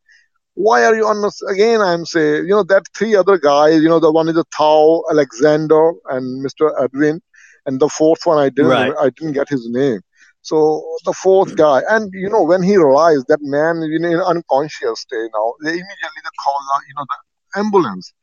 why 0.66 0.84
are 0.86 0.96
you 1.00 1.06
on 1.12 1.22
this? 1.24 1.42
Again 1.54 1.82
i'm 1.82 2.06
saying 2.14 2.44
you 2.48 2.54
know 2.58 2.64
that 2.74 2.84
three 2.98 3.16
other 3.22 3.38
guys 3.38 3.82
you 3.84 3.90
know 3.92 4.00
the 4.06 4.12
one 4.20 4.30
is 4.32 4.38
a 4.38 4.46
Thao 4.58 5.04
alexander 5.12 5.84
and 6.14 6.46
mr 6.46 6.66
edwin 6.84 7.22
and 7.66 7.80
the 7.80 7.90
fourth 7.90 8.26
one 8.32 8.40
i 8.46 8.50
didn't 8.50 8.68
Right. 8.76 8.94
i 9.06 9.10
didn't 9.18 9.34
get 9.34 9.50
his 9.50 9.68
name. 9.70 10.02
So 10.42 10.58
the 11.06 11.14
fourth 11.14 11.56
guy 11.56 11.82
and 11.94 12.12
you 12.14 12.30
know 12.34 12.44
when 12.52 12.64
he 12.64 12.76
realized 12.78 13.26
that 13.30 13.42
man 13.56 13.78
is 13.86 13.92
in 13.98 14.06
an 14.06 14.22
unconscious 14.34 15.02
state 15.06 15.30
now 15.40 15.48
they 15.64 15.74
immediately 15.84 16.22
they 16.28 16.36
call 16.46 16.60
the 16.70 16.78
you 16.90 16.96
know 16.98 17.06
the 17.12 17.60
ambulance. 17.62 18.14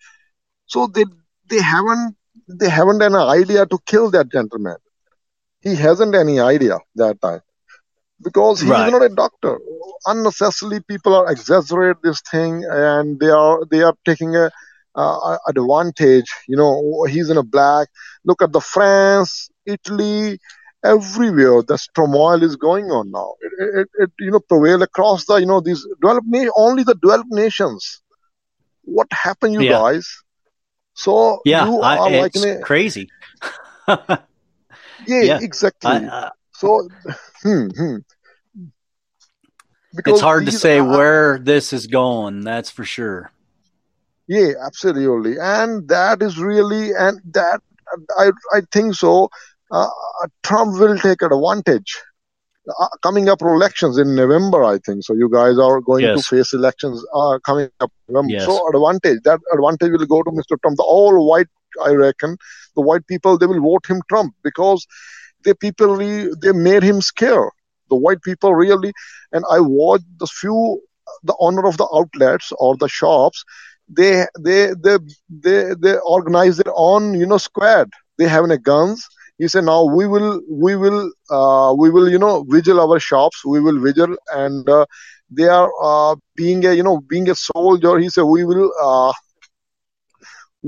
So 0.66 0.86
they 0.88 1.04
they 1.50 1.62
haven't 1.74 2.16
they 2.48 2.70
haven't 2.78 3.02
an 3.02 3.14
idea 3.16 3.66
to 3.66 3.78
kill 3.86 4.10
that 4.16 4.30
gentleman. 4.36 4.76
He 5.60 5.74
hasn't 5.76 6.14
any 6.14 6.40
idea 6.40 6.78
that 6.96 7.20
time 7.20 7.42
because 8.22 8.60
he 8.60 8.70
Right. 8.70 8.80
is 8.80 8.86
not 8.90 9.02
a 9.02 9.08
doctor 9.08 9.58
unnecessarily 10.06 10.80
people 10.80 11.14
are 11.14 11.30
exaggerate 11.30 11.96
this 12.02 12.20
thing 12.30 12.64
and 12.70 13.18
they 13.20 13.28
are 13.28 13.64
they 13.70 13.82
are 13.82 13.94
taking 14.04 14.34
a 14.36 14.50
uh, 14.94 15.36
advantage 15.48 16.30
you 16.48 16.56
know 16.56 17.04
he's 17.08 17.30
in 17.30 17.36
a 17.36 17.42
black 17.42 17.88
look 18.24 18.42
at 18.42 18.52
the 18.52 18.60
france 18.60 19.48
italy 19.66 20.38
everywhere 20.84 21.62
this 21.62 21.88
turmoil 21.94 22.42
is 22.42 22.56
going 22.56 22.86
on 22.86 23.10
now 23.10 23.34
it, 23.40 23.80
it, 23.80 23.88
it 24.04 24.10
you 24.20 24.30
know 24.30 24.40
prevail 24.40 24.82
across 24.82 25.24
the 25.26 25.34
you 25.36 25.46
know 25.46 25.60
these 25.60 25.84
developed 26.00 26.26
na- 26.28 26.50
only 26.56 26.82
the 26.82 26.94
developed 26.94 27.30
nations 27.30 28.02
what 28.82 29.06
happened 29.12 29.52
you 29.54 29.64
Yeah. 29.64 29.78
guys 29.78 30.06
so 30.94 31.38
Yeah, 31.44 31.64
you 31.64 31.82
I, 31.82 31.96
are 31.96 32.10
like 32.10 32.34
it's 32.34 32.36
in 32.36 32.44
a, 32.44 32.56
crazy. 32.60 33.08
yeah, 35.06 35.22
Yeah. 35.22 35.38
exactly 35.38 36.10
I, 36.10 36.30
so 36.56 36.88
hmm, 37.42 37.68
hmm. 37.68 37.96
it's 40.06 40.20
hard 40.20 40.46
to 40.46 40.52
say 40.52 40.78
are- 40.78 40.84
where 40.84 41.38
this 41.38 41.72
is 41.72 41.86
going. 41.86 42.42
That's 42.42 42.70
for 42.70 42.84
sure. 42.84 43.30
Yeah, 44.28 44.52
absolutely, 44.64 45.36
and 45.38 45.88
that 45.88 46.20
is 46.20 46.36
really, 46.36 46.90
and 46.98 47.20
that 47.32 47.60
I 48.18 48.32
I 48.52 48.62
think 48.72 48.94
so. 48.94 49.28
Uh, 49.70 49.88
Trump 50.42 50.78
will 50.78 50.98
take 50.98 51.22
advantage. 51.22 51.96
Uh, 52.68 52.88
coming 53.00 53.28
up 53.28 53.40
elections 53.42 53.96
in 53.96 54.16
November, 54.16 54.64
I 54.64 54.78
think 54.78 55.04
so. 55.04 55.14
You 55.14 55.30
guys 55.32 55.56
are 55.56 55.80
going 55.80 56.02
to 56.02 56.20
face 56.20 56.52
elections 56.52 57.04
uh, 57.14 57.38
coming 57.46 57.68
up 57.78 57.92
November. 58.08 58.32
Yes. 58.32 58.46
So 58.46 58.68
advantage 58.68 59.22
that 59.22 59.38
advantage 59.52 59.92
will 59.92 60.06
go 60.06 60.24
to 60.24 60.30
Mr. 60.32 60.60
Trump. 60.60 60.76
The 60.76 60.82
all 60.82 61.28
white, 61.28 61.46
I 61.84 61.92
reckon, 61.92 62.36
the 62.74 62.82
white 62.82 63.06
people 63.06 63.38
they 63.38 63.46
will 63.46 63.62
vote 63.62 63.86
him 63.88 64.02
Trump 64.08 64.34
because 64.42 64.84
the 65.46 65.54
people 65.54 65.96
re- 65.96 66.32
they 66.42 66.52
made 66.52 66.82
him 66.84 67.02
scare. 67.02 67.50
The 67.90 67.96
white 67.96 68.22
people 68.22 68.54
really, 68.54 68.92
and 69.32 69.44
I 69.50 69.60
watched 69.60 70.06
the 70.18 70.26
few 70.26 70.80
the 71.24 71.36
owner 71.40 71.66
of 71.66 71.78
the 71.78 71.88
outlets 71.94 72.52
or 72.58 72.76
the 72.76 72.88
shops. 72.88 73.44
They 73.88 74.26
they 74.40 74.72
they 74.84 74.98
they 75.30 75.74
they 75.80 75.96
organize 75.98 76.58
their 76.58 76.74
own 76.76 77.14
you 77.14 77.26
know 77.26 77.38
squad. 77.38 77.90
They 78.18 78.28
have 78.28 78.44
a 78.50 78.58
guns. 78.58 79.06
He 79.38 79.48
said 79.48 79.64
now 79.64 79.84
we 79.84 80.06
will 80.06 80.40
we 80.50 80.76
will 80.76 81.10
uh, 81.30 81.74
we 81.78 81.90
will 81.90 82.08
you 82.10 82.18
know 82.18 82.44
vigil 82.48 82.80
our 82.80 82.98
shops. 83.00 83.44
We 83.44 83.60
will 83.60 83.80
vigil 83.80 84.16
and 84.32 84.68
uh, 84.68 84.86
they 85.30 85.48
are 85.48 85.70
uh, 85.82 86.16
being 86.36 86.64
a 86.66 86.72
you 86.74 86.82
know 86.82 87.00
being 87.00 87.28
a 87.30 87.34
soldier. 87.34 87.98
He 87.98 88.08
said 88.10 88.22
we 88.24 88.44
will 88.44 88.70
uh, 88.82 89.12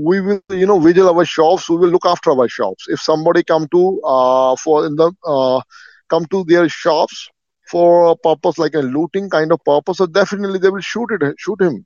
we 0.05 0.21
will 0.21 0.41
you 0.49 0.65
know 0.65 0.79
vigil 0.79 1.09
our 1.09 1.25
shops 1.25 1.69
we 1.69 1.77
will 1.77 1.89
look 1.89 2.05
after 2.05 2.31
our 2.31 2.47
shops. 2.49 2.85
If 2.89 3.01
somebody 3.01 3.43
come 3.43 3.67
to 3.71 4.01
uh, 4.05 4.55
for 4.55 4.85
in 4.85 4.95
the 4.95 5.11
uh, 5.25 5.61
come 6.09 6.25
to 6.31 6.43
their 6.45 6.69
shops 6.69 7.29
for 7.71 8.11
a 8.11 8.15
purpose 8.15 8.57
like 8.57 8.75
a 8.75 8.79
looting 8.79 9.29
kind 9.29 9.51
of 9.51 9.63
purpose 9.65 9.97
so 9.97 10.07
definitely 10.07 10.59
they 10.59 10.69
will 10.69 10.81
shoot 10.81 11.09
it 11.11 11.35
shoot 11.37 11.61
him. 11.61 11.85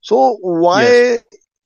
So 0.00 0.38
why 0.40 1.18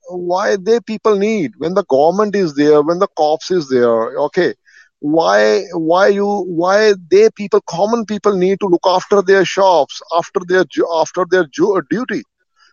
why 0.09 0.57
they 0.57 0.81
people 0.81 1.17
need 1.19 1.53
when 1.59 1.75
the 1.75 1.85
government 1.85 2.35
is 2.35 2.55
there 2.55 2.83
when 2.83 2.99
the 2.99 3.09
cops 3.17 3.51
is 3.51 3.69
there 3.69 4.19
okay 4.27 4.55
why 5.01 5.63
why 5.75 6.09
you 6.09 6.45
why 6.47 6.95
they 7.11 7.29
people 7.37 7.61
common 7.69 8.05
people 8.07 8.37
need 8.37 8.61
to 8.61 8.67
look 8.67 8.87
after 8.87 9.21
their 9.21 9.45
shops 9.45 10.01
after 10.17 10.41
their 10.47 10.65
after 10.95 11.27
their 11.29 11.47
duty? 11.91 12.23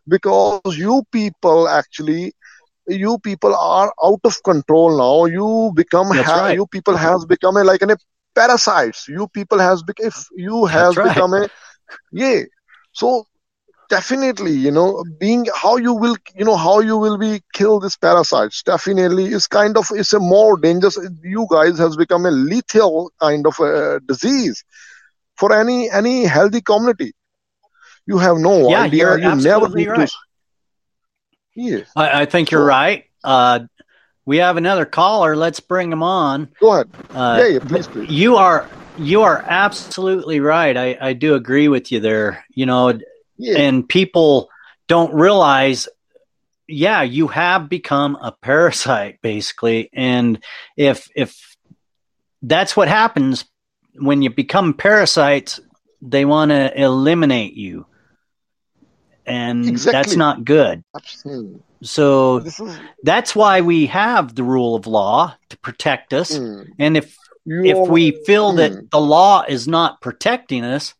Because 0.08 0.78
you 0.78 1.04
people 1.12 1.68
actually 1.68 2.34
you 2.90 3.18
people 3.20 3.56
are 3.56 3.94
out 4.04 4.20
of 4.24 4.42
control 4.44 4.98
now 4.98 5.26
you 5.26 5.72
become 5.76 6.12
ha- 6.12 6.48
right. 6.48 6.60
you 6.60 6.66
people 6.68 6.96
has 6.98 7.26
become 7.26 7.58
a, 7.58 7.64
like 7.64 7.82
an, 7.82 7.92
a 7.92 7.98
parasites 8.36 9.08
you 9.08 9.28
people 9.34 9.60
has 9.60 9.84
become 9.84 10.08
if 10.08 10.26
you 10.36 10.66
has 10.66 10.98
right. 10.98 11.00
become 11.00 11.34
a 11.34 11.48
yeah 12.12 12.42
so 12.94 13.24
definitely 13.90 14.52
you 14.52 14.72
know 14.72 15.04
being 15.20 15.46
how 15.56 15.78
you 15.78 15.94
will 15.94 16.16
you 16.36 16.46
know 16.46 16.56
how 16.56 16.80
you 16.80 16.98
will 16.98 17.18
be 17.18 17.42
kill 17.54 17.80
this 17.80 17.96
parasites 17.98 18.64
definitely 18.64 19.26
is 19.26 19.48
kind 19.48 19.78
of 19.78 19.88
is 19.96 20.14
a 20.14 20.20
more 20.20 20.58
dangerous 20.60 20.98
you 21.24 21.48
guys 21.52 21.78
has 21.78 21.96
become 21.96 22.26
a 22.26 22.32
lethal 22.32 23.12
kind 23.20 23.46
of 23.48 23.58
a 23.60 24.00
disease 24.08 24.64
for 25.38 25.54
any 25.54 25.90
any 25.92 26.26
healthy 26.26 26.62
community 26.62 27.12
you 28.06 28.18
have 28.18 28.38
no 28.38 28.56
Yeah, 28.68 28.86
idea 28.86 29.18
you 29.18 29.32
never 29.36 29.70
need 29.70 29.90
right. 29.90 29.96
to 29.96 30.08
yeah 31.56 31.80
I, 31.96 32.22
I 32.22 32.26
think 32.26 32.52
you're 32.52 32.62
So- 32.62 32.66
right. 32.68 33.06
Uh, 33.24 33.60
we 34.26 34.38
have 34.38 34.58
another 34.58 34.86
caller. 34.86 35.36
Let's 35.36 35.60
bring 35.60 35.92
him 35.92 36.04
on. 36.04 36.50
go 36.60 36.74
ahead 36.74 36.90
Uh, 37.12 37.38
yeah 37.42 37.48
yeah 37.48 37.60
please 37.60 37.88
please 37.88 38.10
You 38.10 38.36
are 38.38 38.68
you 38.98 39.22
are 39.24 39.44
absolutely 39.48 40.40
right. 40.40 40.76
I, 40.78 40.98
I 41.02 41.14
do 41.14 41.36
agree 41.36 41.68
with 41.70 41.92
you 41.92 42.00
there. 42.00 42.44
You 42.54 42.66
know, 42.66 43.00
yeah 43.38 43.58
and 43.60 43.88
people 43.88 44.50
don't 44.88 45.14
realize 45.14 45.88
yeah 46.68 47.02
you 47.02 47.28
have 47.28 47.70
become 47.70 48.16
a 48.22 48.32
parasite 48.32 49.20
basically 49.24 49.90
and 49.94 50.44
if 50.78 51.10
if 51.16 51.56
that's 52.44 52.76
what 52.78 52.88
happens 52.88 53.46
when 53.96 54.22
you 54.22 54.30
become 54.30 54.74
parasites 54.74 55.60
they 56.02 56.26
want 56.26 56.50
to 56.52 56.80
eliminate 56.82 57.54
you 57.56 57.86
and 59.30 59.78
that's 59.78 60.16
not 60.16 60.44
good. 60.44 60.84
Absolutely. 60.96 61.62
So 61.82 62.38
is 62.38 62.60
that's 63.04 63.36
why 63.36 63.62
we 63.62 63.86
have 63.88 64.36
the 64.36 64.44
rule 64.44 64.76
of 64.76 64.86
law 64.88 65.36
to 65.50 65.58
protect 65.60 66.14
us. 66.14 66.38
Mm, 66.38 66.68
and 66.78 66.98
if 66.98 67.16
you 67.46 67.64
if 67.64 67.90
we 67.90 68.12
feel 68.26 68.52
mm, 68.54 68.58
that 68.58 68.92
the 68.92 69.00
law 69.00 69.44
is 69.48 69.68
not 69.68 70.02
protecting 70.02 70.64
us, 70.66 70.94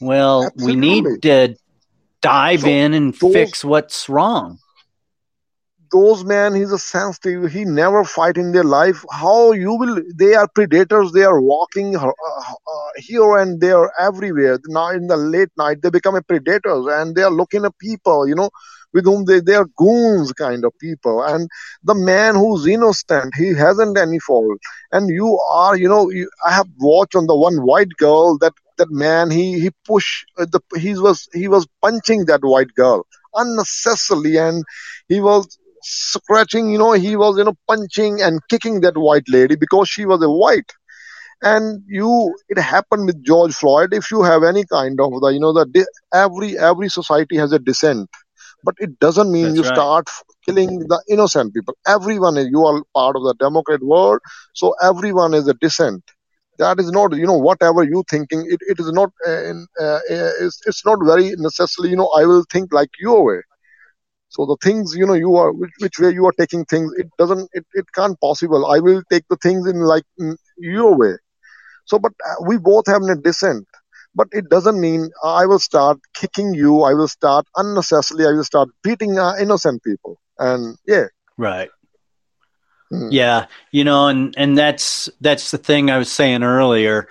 well, 0.00 0.50
we 0.56 0.76
need 0.76 1.04
to 1.22 1.56
dive 2.22 2.60
So 2.60 2.68
in 2.68 2.94
and 2.94 3.14
those- 3.14 3.32
fix 3.32 3.64
what's 3.64 4.08
wrong. 4.08 4.58
Those 5.92 6.24
man 6.24 6.54
he's 6.54 6.72
a 6.72 6.78
sensitive 6.78 7.52
he 7.52 7.64
never 7.64 8.04
fight 8.04 8.36
in 8.36 8.52
their 8.52 8.64
life. 8.64 9.04
How 9.10 9.52
you 9.52 9.74
will 9.74 10.02
they 10.16 10.34
are 10.34 10.48
predators 10.48 11.12
they 11.12 11.24
are 11.24 11.40
walking 11.40 11.96
uh, 11.96 12.08
uh, 12.08 12.90
here 12.96 13.36
and 13.36 13.60
there 13.60 13.92
everywhere. 14.00 14.58
Now 14.66 14.90
in 14.90 15.06
the 15.06 15.16
late 15.16 15.50
night 15.58 15.82
they 15.82 15.90
become 15.90 16.16
a 16.16 16.22
predators 16.22 16.86
and 16.90 17.14
they 17.14 17.22
are 17.22 17.30
looking 17.30 17.64
at 17.64 17.78
people 17.78 18.26
you 18.26 18.34
know 18.34 18.50
with 18.94 19.04
whom 19.04 19.24
they, 19.24 19.40
they 19.40 19.54
are 19.54 19.66
goons 19.76 20.32
kind 20.32 20.64
of 20.64 20.72
people. 20.78 21.22
And 21.22 21.48
the 21.82 21.94
man 21.94 22.34
who's 22.34 22.66
innocent 22.66 23.34
he 23.36 23.54
hasn't 23.54 23.98
any 23.98 24.18
fault. 24.18 24.58
And 24.92 25.10
you 25.10 25.38
are 25.52 25.76
you 25.76 25.88
know 25.88 26.10
you, 26.10 26.30
i 26.46 26.52
have 26.52 26.68
watched 26.78 27.14
on 27.14 27.26
the 27.26 27.36
one 27.36 27.56
white 27.64 27.94
girl 27.98 28.38
that 28.38 28.54
that 28.78 28.90
man 28.90 29.30
he 29.30 29.60
he 29.60 29.70
push 29.86 30.24
uh, 30.38 30.46
the 30.50 30.60
he 30.78 30.94
was 30.94 31.28
he 31.34 31.48
was 31.48 31.66
punching 31.82 32.24
that 32.26 32.40
white 32.42 32.74
girl 32.74 33.06
unnecessarily 33.34 34.36
and 34.36 34.64
he 35.08 35.20
was 35.20 35.58
scratching 35.82 36.70
you 36.70 36.78
know 36.78 36.92
he 36.92 37.16
was 37.16 37.38
you 37.38 37.44
know 37.44 37.54
punching 37.68 38.20
and 38.22 38.40
kicking 38.50 38.80
that 38.80 38.96
white 38.96 39.28
lady 39.28 39.56
because 39.56 39.88
she 39.88 40.06
was 40.06 40.22
a 40.22 40.30
white. 40.30 40.70
And 41.42 41.82
you 41.86 42.34
it 42.48 42.58
happened 42.58 43.06
with 43.06 43.24
george 43.24 43.54
floyd. 43.54 43.92
If 43.92 44.10
you 44.10 44.22
have 44.22 44.42
any 44.42 44.64
kind 44.64 44.98
of 45.00 45.10
the 45.20 45.28
you 45.32 45.40
know 45.40 45.52
the 45.52 45.86
every 46.14 46.58
every 46.58 46.88
society 46.88 47.36
has 47.36 47.52
a 47.52 47.58
dissent. 47.58 48.08
But 48.64 48.74
it 48.78 48.98
doesn't 48.98 49.30
mean 49.32 49.54
That's 49.54 49.56
you 49.56 49.62
right. 49.62 49.64
start 49.64 50.06
killing 50.44 50.78
the 50.80 51.02
innocent 51.08 51.54
people. 51.54 51.74
Everyone 51.86 52.36
is 52.36 52.48
you 52.50 52.64
are 52.64 52.82
part 52.94 53.16
of 53.16 53.22
the 53.22 53.34
democrat 53.38 53.80
world 53.82 54.20
so 54.54 54.74
everyone 54.82 55.34
is 55.34 55.48
a 55.48 55.54
dissent. 55.54 56.02
That 56.58 56.78
is 56.80 56.90
not 56.90 57.14
you 57.16 57.26
know 57.26 57.38
whatever 57.38 57.82
you 57.82 58.02
thinking 58.10 58.44
it, 58.48 58.60
it 58.62 58.78
is 58.80 58.90
not 58.92 59.10
in, 59.26 59.66
uh, 59.80 59.84
uh, 59.84 60.00
it's, 60.44 60.60
it's 60.66 60.84
not 60.84 60.98
very 61.04 61.32
necessarily 61.36 61.90
you 61.90 61.96
know 61.96 62.10
i 62.16 62.24
will 62.24 62.44
think 62.52 62.72
like 62.72 62.90
your 63.00 63.24
way 63.24 63.40
so 64.32 64.46
the 64.46 64.56
things 64.66 64.94
you 64.96 65.06
know 65.06 65.18
you 65.24 65.34
are 65.36 65.52
which, 65.52 65.70
which 65.80 65.98
way 65.98 66.10
you 66.10 66.26
are 66.26 66.36
taking 66.38 66.64
things 66.64 66.92
it 66.96 67.08
doesn't 67.18 67.48
it, 67.52 67.64
it 67.74 67.86
can't 67.94 68.18
possible 68.20 68.66
i 68.66 68.78
will 68.78 69.02
take 69.10 69.24
the 69.28 69.36
things 69.42 69.66
in 69.66 69.80
like 69.80 70.04
mm, 70.20 70.36
your 70.58 70.96
way 70.96 71.14
so 71.84 71.98
but 71.98 72.12
uh, 72.28 72.34
we 72.46 72.56
both 72.58 72.86
have 72.86 73.02
a 73.02 73.16
dissent 73.16 73.66
but 74.14 74.28
it 74.32 74.48
doesn't 74.48 74.80
mean 74.80 75.08
i 75.24 75.44
will 75.46 75.58
start 75.58 75.98
kicking 76.14 76.54
you 76.54 76.82
i 76.82 76.94
will 76.94 77.08
start 77.08 77.46
unnecessarily 77.56 78.26
i 78.26 78.32
will 78.32 78.50
start 78.52 78.68
beating 78.82 79.18
uh, 79.18 79.34
innocent 79.40 79.82
people 79.82 80.18
and 80.38 80.76
yeah 80.86 81.06
Right. 81.38 81.70
Mm. 82.92 83.08
Yeah, 83.10 83.46
you 83.70 83.84
know, 83.84 84.08
and 84.08 84.34
and 84.36 84.56
that's 84.56 85.08
that's 85.20 85.50
the 85.50 85.58
thing 85.58 85.90
I 85.90 85.98
was 85.98 86.12
saying 86.12 86.42
earlier. 86.42 87.08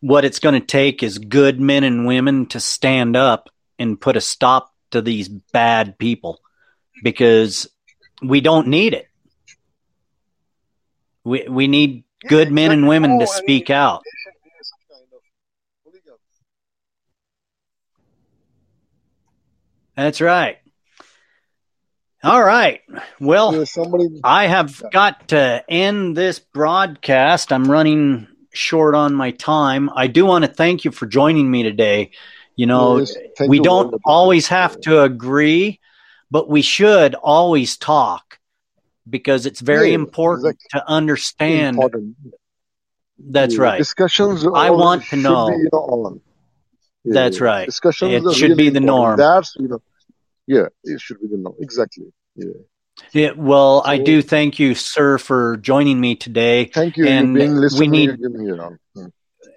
What 0.00 0.24
it's 0.24 0.38
going 0.38 0.54
to 0.54 0.66
take 0.66 1.02
is 1.02 1.18
good 1.18 1.60
men 1.60 1.82
and 1.82 2.06
women 2.06 2.46
to 2.46 2.60
stand 2.60 3.16
up 3.16 3.48
and 3.78 4.00
put 4.00 4.16
a 4.16 4.20
stop 4.20 4.72
to 4.92 5.02
these 5.02 5.28
bad 5.28 5.98
people 5.98 6.40
because 7.04 7.68
we 8.22 8.40
don't 8.40 8.66
need 8.66 8.94
it. 8.94 9.06
We 11.22 11.46
we 11.48 11.68
need 11.68 12.04
good 12.28 12.50
men 12.50 12.72
and 12.72 12.88
women 12.88 13.20
to 13.20 13.26
speak 13.26 13.70
out. 13.70 14.02
That's 19.96 20.20
right. 20.20 20.58
All 22.24 22.42
right. 22.42 22.80
Well, 23.20 23.66
somebody 23.66 24.08
I 24.24 24.46
have 24.46 24.82
got 24.90 25.28
to 25.28 25.62
end 25.68 26.16
this 26.16 26.38
broadcast. 26.38 27.52
I'm 27.52 27.70
running 27.70 28.26
short 28.52 28.94
on 28.94 29.14
my 29.14 29.32
time. 29.32 29.90
I 29.94 30.06
do 30.06 30.24
want 30.24 30.44
to 30.44 30.50
thank 30.50 30.84
you 30.84 30.90
for 30.90 31.06
joining 31.06 31.50
me 31.50 31.62
today. 31.62 32.12
You 32.56 32.66
know, 32.66 33.04
we 33.46 33.60
don't 33.60 34.00
always 34.06 34.48
have 34.48 34.80
to 34.82 35.02
agree, 35.02 35.80
but 36.34 36.48
we 36.48 36.62
should 36.62 37.14
always 37.14 37.76
talk 37.76 38.40
because 39.08 39.46
it's 39.46 39.60
very 39.60 39.90
Yeah, 39.90 40.02
important 40.02 40.58
to 40.72 40.82
understand. 40.90 41.76
important. 41.76 42.16
That's 43.36 43.54
Yeah, 43.54 43.62
right. 43.62 43.78
Discussions. 43.78 44.44
I 44.44 44.70
want 44.70 45.04
to 45.10 45.16
know. 45.16 45.46
Be, 45.48 45.54
you 45.58 45.68
know. 45.72 46.20
Yeah, 47.04 47.12
That's 47.14 47.40
right. 47.40 47.66
Discussions. 47.66 48.12
It 48.26 48.34
should 48.34 48.50
really 48.50 48.64
be 48.64 48.70
the 48.70 48.78
important. 48.78 49.18
norm. 49.18 49.34
That's 49.36 49.54
you 49.60 49.68
know. 49.68 49.80
Yeah, 50.48 50.66
it 50.82 51.00
should 51.00 51.20
be 51.20 51.28
the 51.28 51.36
norm. 51.36 51.54
Exactly. 51.60 52.06
Yeah. 52.34 52.46
Yeah, 53.12 53.30
well, 53.36 53.82
I 53.86 53.98
do 53.98 54.20
thank 54.20 54.58
you, 54.58 54.74
sir, 54.74 55.18
for 55.18 55.56
joining 55.58 56.00
me 56.00 56.16
today. 56.16 56.64
Thank 56.64 56.96
you. 56.96 57.06
And 57.06 57.32
being 57.32 57.60
we 57.78 57.86
need- 57.86 58.10
you 58.10 58.16
give 58.16 58.32
me, 58.32 58.46
you 58.46 58.56
know. 58.56 58.76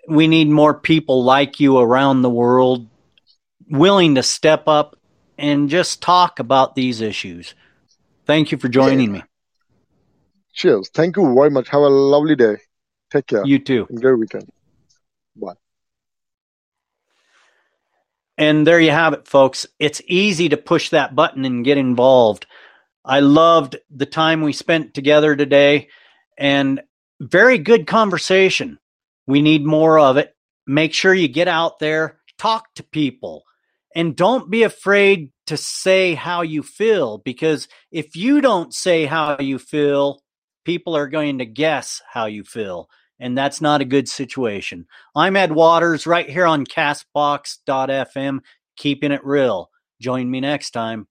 We 0.08 0.28
need 0.28 0.48
more 0.48 0.76
people 0.76 1.24
like 1.24 1.60
you 1.60 1.80
around 1.80 2.22
the 2.22 2.30
world 2.30 2.88
willing 3.68 4.14
to 4.16 4.24
step 4.24 4.68
up 4.68 4.97
and 5.38 5.70
just 5.70 6.02
talk 6.02 6.40
about 6.40 6.76
these 6.76 7.02
issues. 7.02 7.54
Thank 8.26 8.52
you 8.52 8.58
for 8.58 8.68
joining 8.68 9.12
me. 9.12 9.24
Cheers. 10.54 10.90
Thank 10.94 11.18
you 11.18 11.34
very 11.34 11.50
much. 11.50 11.70
Have 11.70 11.82
a 11.82 11.90
lovely 11.90 12.36
day. 12.36 12.58
Take 13.12 13.28
care. 13.28 13.46
You 13.46 13.60
too. 13.60 13.86
And 13.90 14.02
great 14.02 14.18
weekend. 14.18 14.50
Bye. 15.36 15.54
And 18.38 18.68
there 18.68 18.80
you 18.80 18.92
have 18.92 19.14
it, 19.14 19.28
folks. 19.28 19.66
It's 19.80 20.02
easy 20.08 20.50
to 20.50 20.58
push 20.58 20.90
that 20.90 21.16
button 21.16 21.46
and 21.46 21.64
get 21.64 21.78
involved. 21.78 22.46
I 23.06 23.22
loved 23.22 23.78
the 23.90 24.06
time 24.06 24.42
we 24.42 24.52
spent 24.52 24.94
together 24.94 25.36
today 25.36 25.88
and 26.38 26.82
very 27.20 27.58
good 27.58 27.88
conversation. 27.88 28.80
We 29.26 29.42
need 29.42 29.66
more 29.66 29.98
of 29.98 30.18
it. 30.18 30.36
Make 30.66 30.94
sure 30.94 31.14
you 31.14 31.28
get 31.28 31.48
out 31.48 31.80
there, 31.80 32.20
talk 32.38 32.74
to 32.76 32.84
people, 32.84 33.44
and 33.98 34.16
don't 34.16 34.52
be 34.52 34.62
afraid 34.62 35.32
to 35.48 35.58
say 35.58 36.14
how 36.14 36.44
you 36.44 36.62
feel 36.62 37.18
because 37.18 37.68
if 37.92 38.16
you 38.16 38.42
don't 38.42 38.72
say 38.72 39.06
how 39.06 39.40
you 39.40 39.58
feel, 39.58 40.22
people 40.66 40.96
are 40.96 41.08
going 41.08 41.40
to 41.40 41.48
guess 41.48 42.00
how 42.08 42.28
you 42.28 42.44
feel. 42.44 42.92
And 43.20 43.36
that's 43.36 43.60
not 43.60 43.82
a 43.82 43.86
good 43.86 44.08
situation. 44.08 44.86
I'm 45.16 45.36
Ed 45.36 45.52
Waters 45.52 46.06
right 46.06 46.30
here 46.30 46.46
on 46.46 46.68
castbox.fm, 46.68 48.42
keeping 48.76 49.12
it 49.12 49.26
real. 49.26 49.72
Join 50.00 50.30
me 50.30 50.42
next 50.42 50.72
time. 50.72 51.08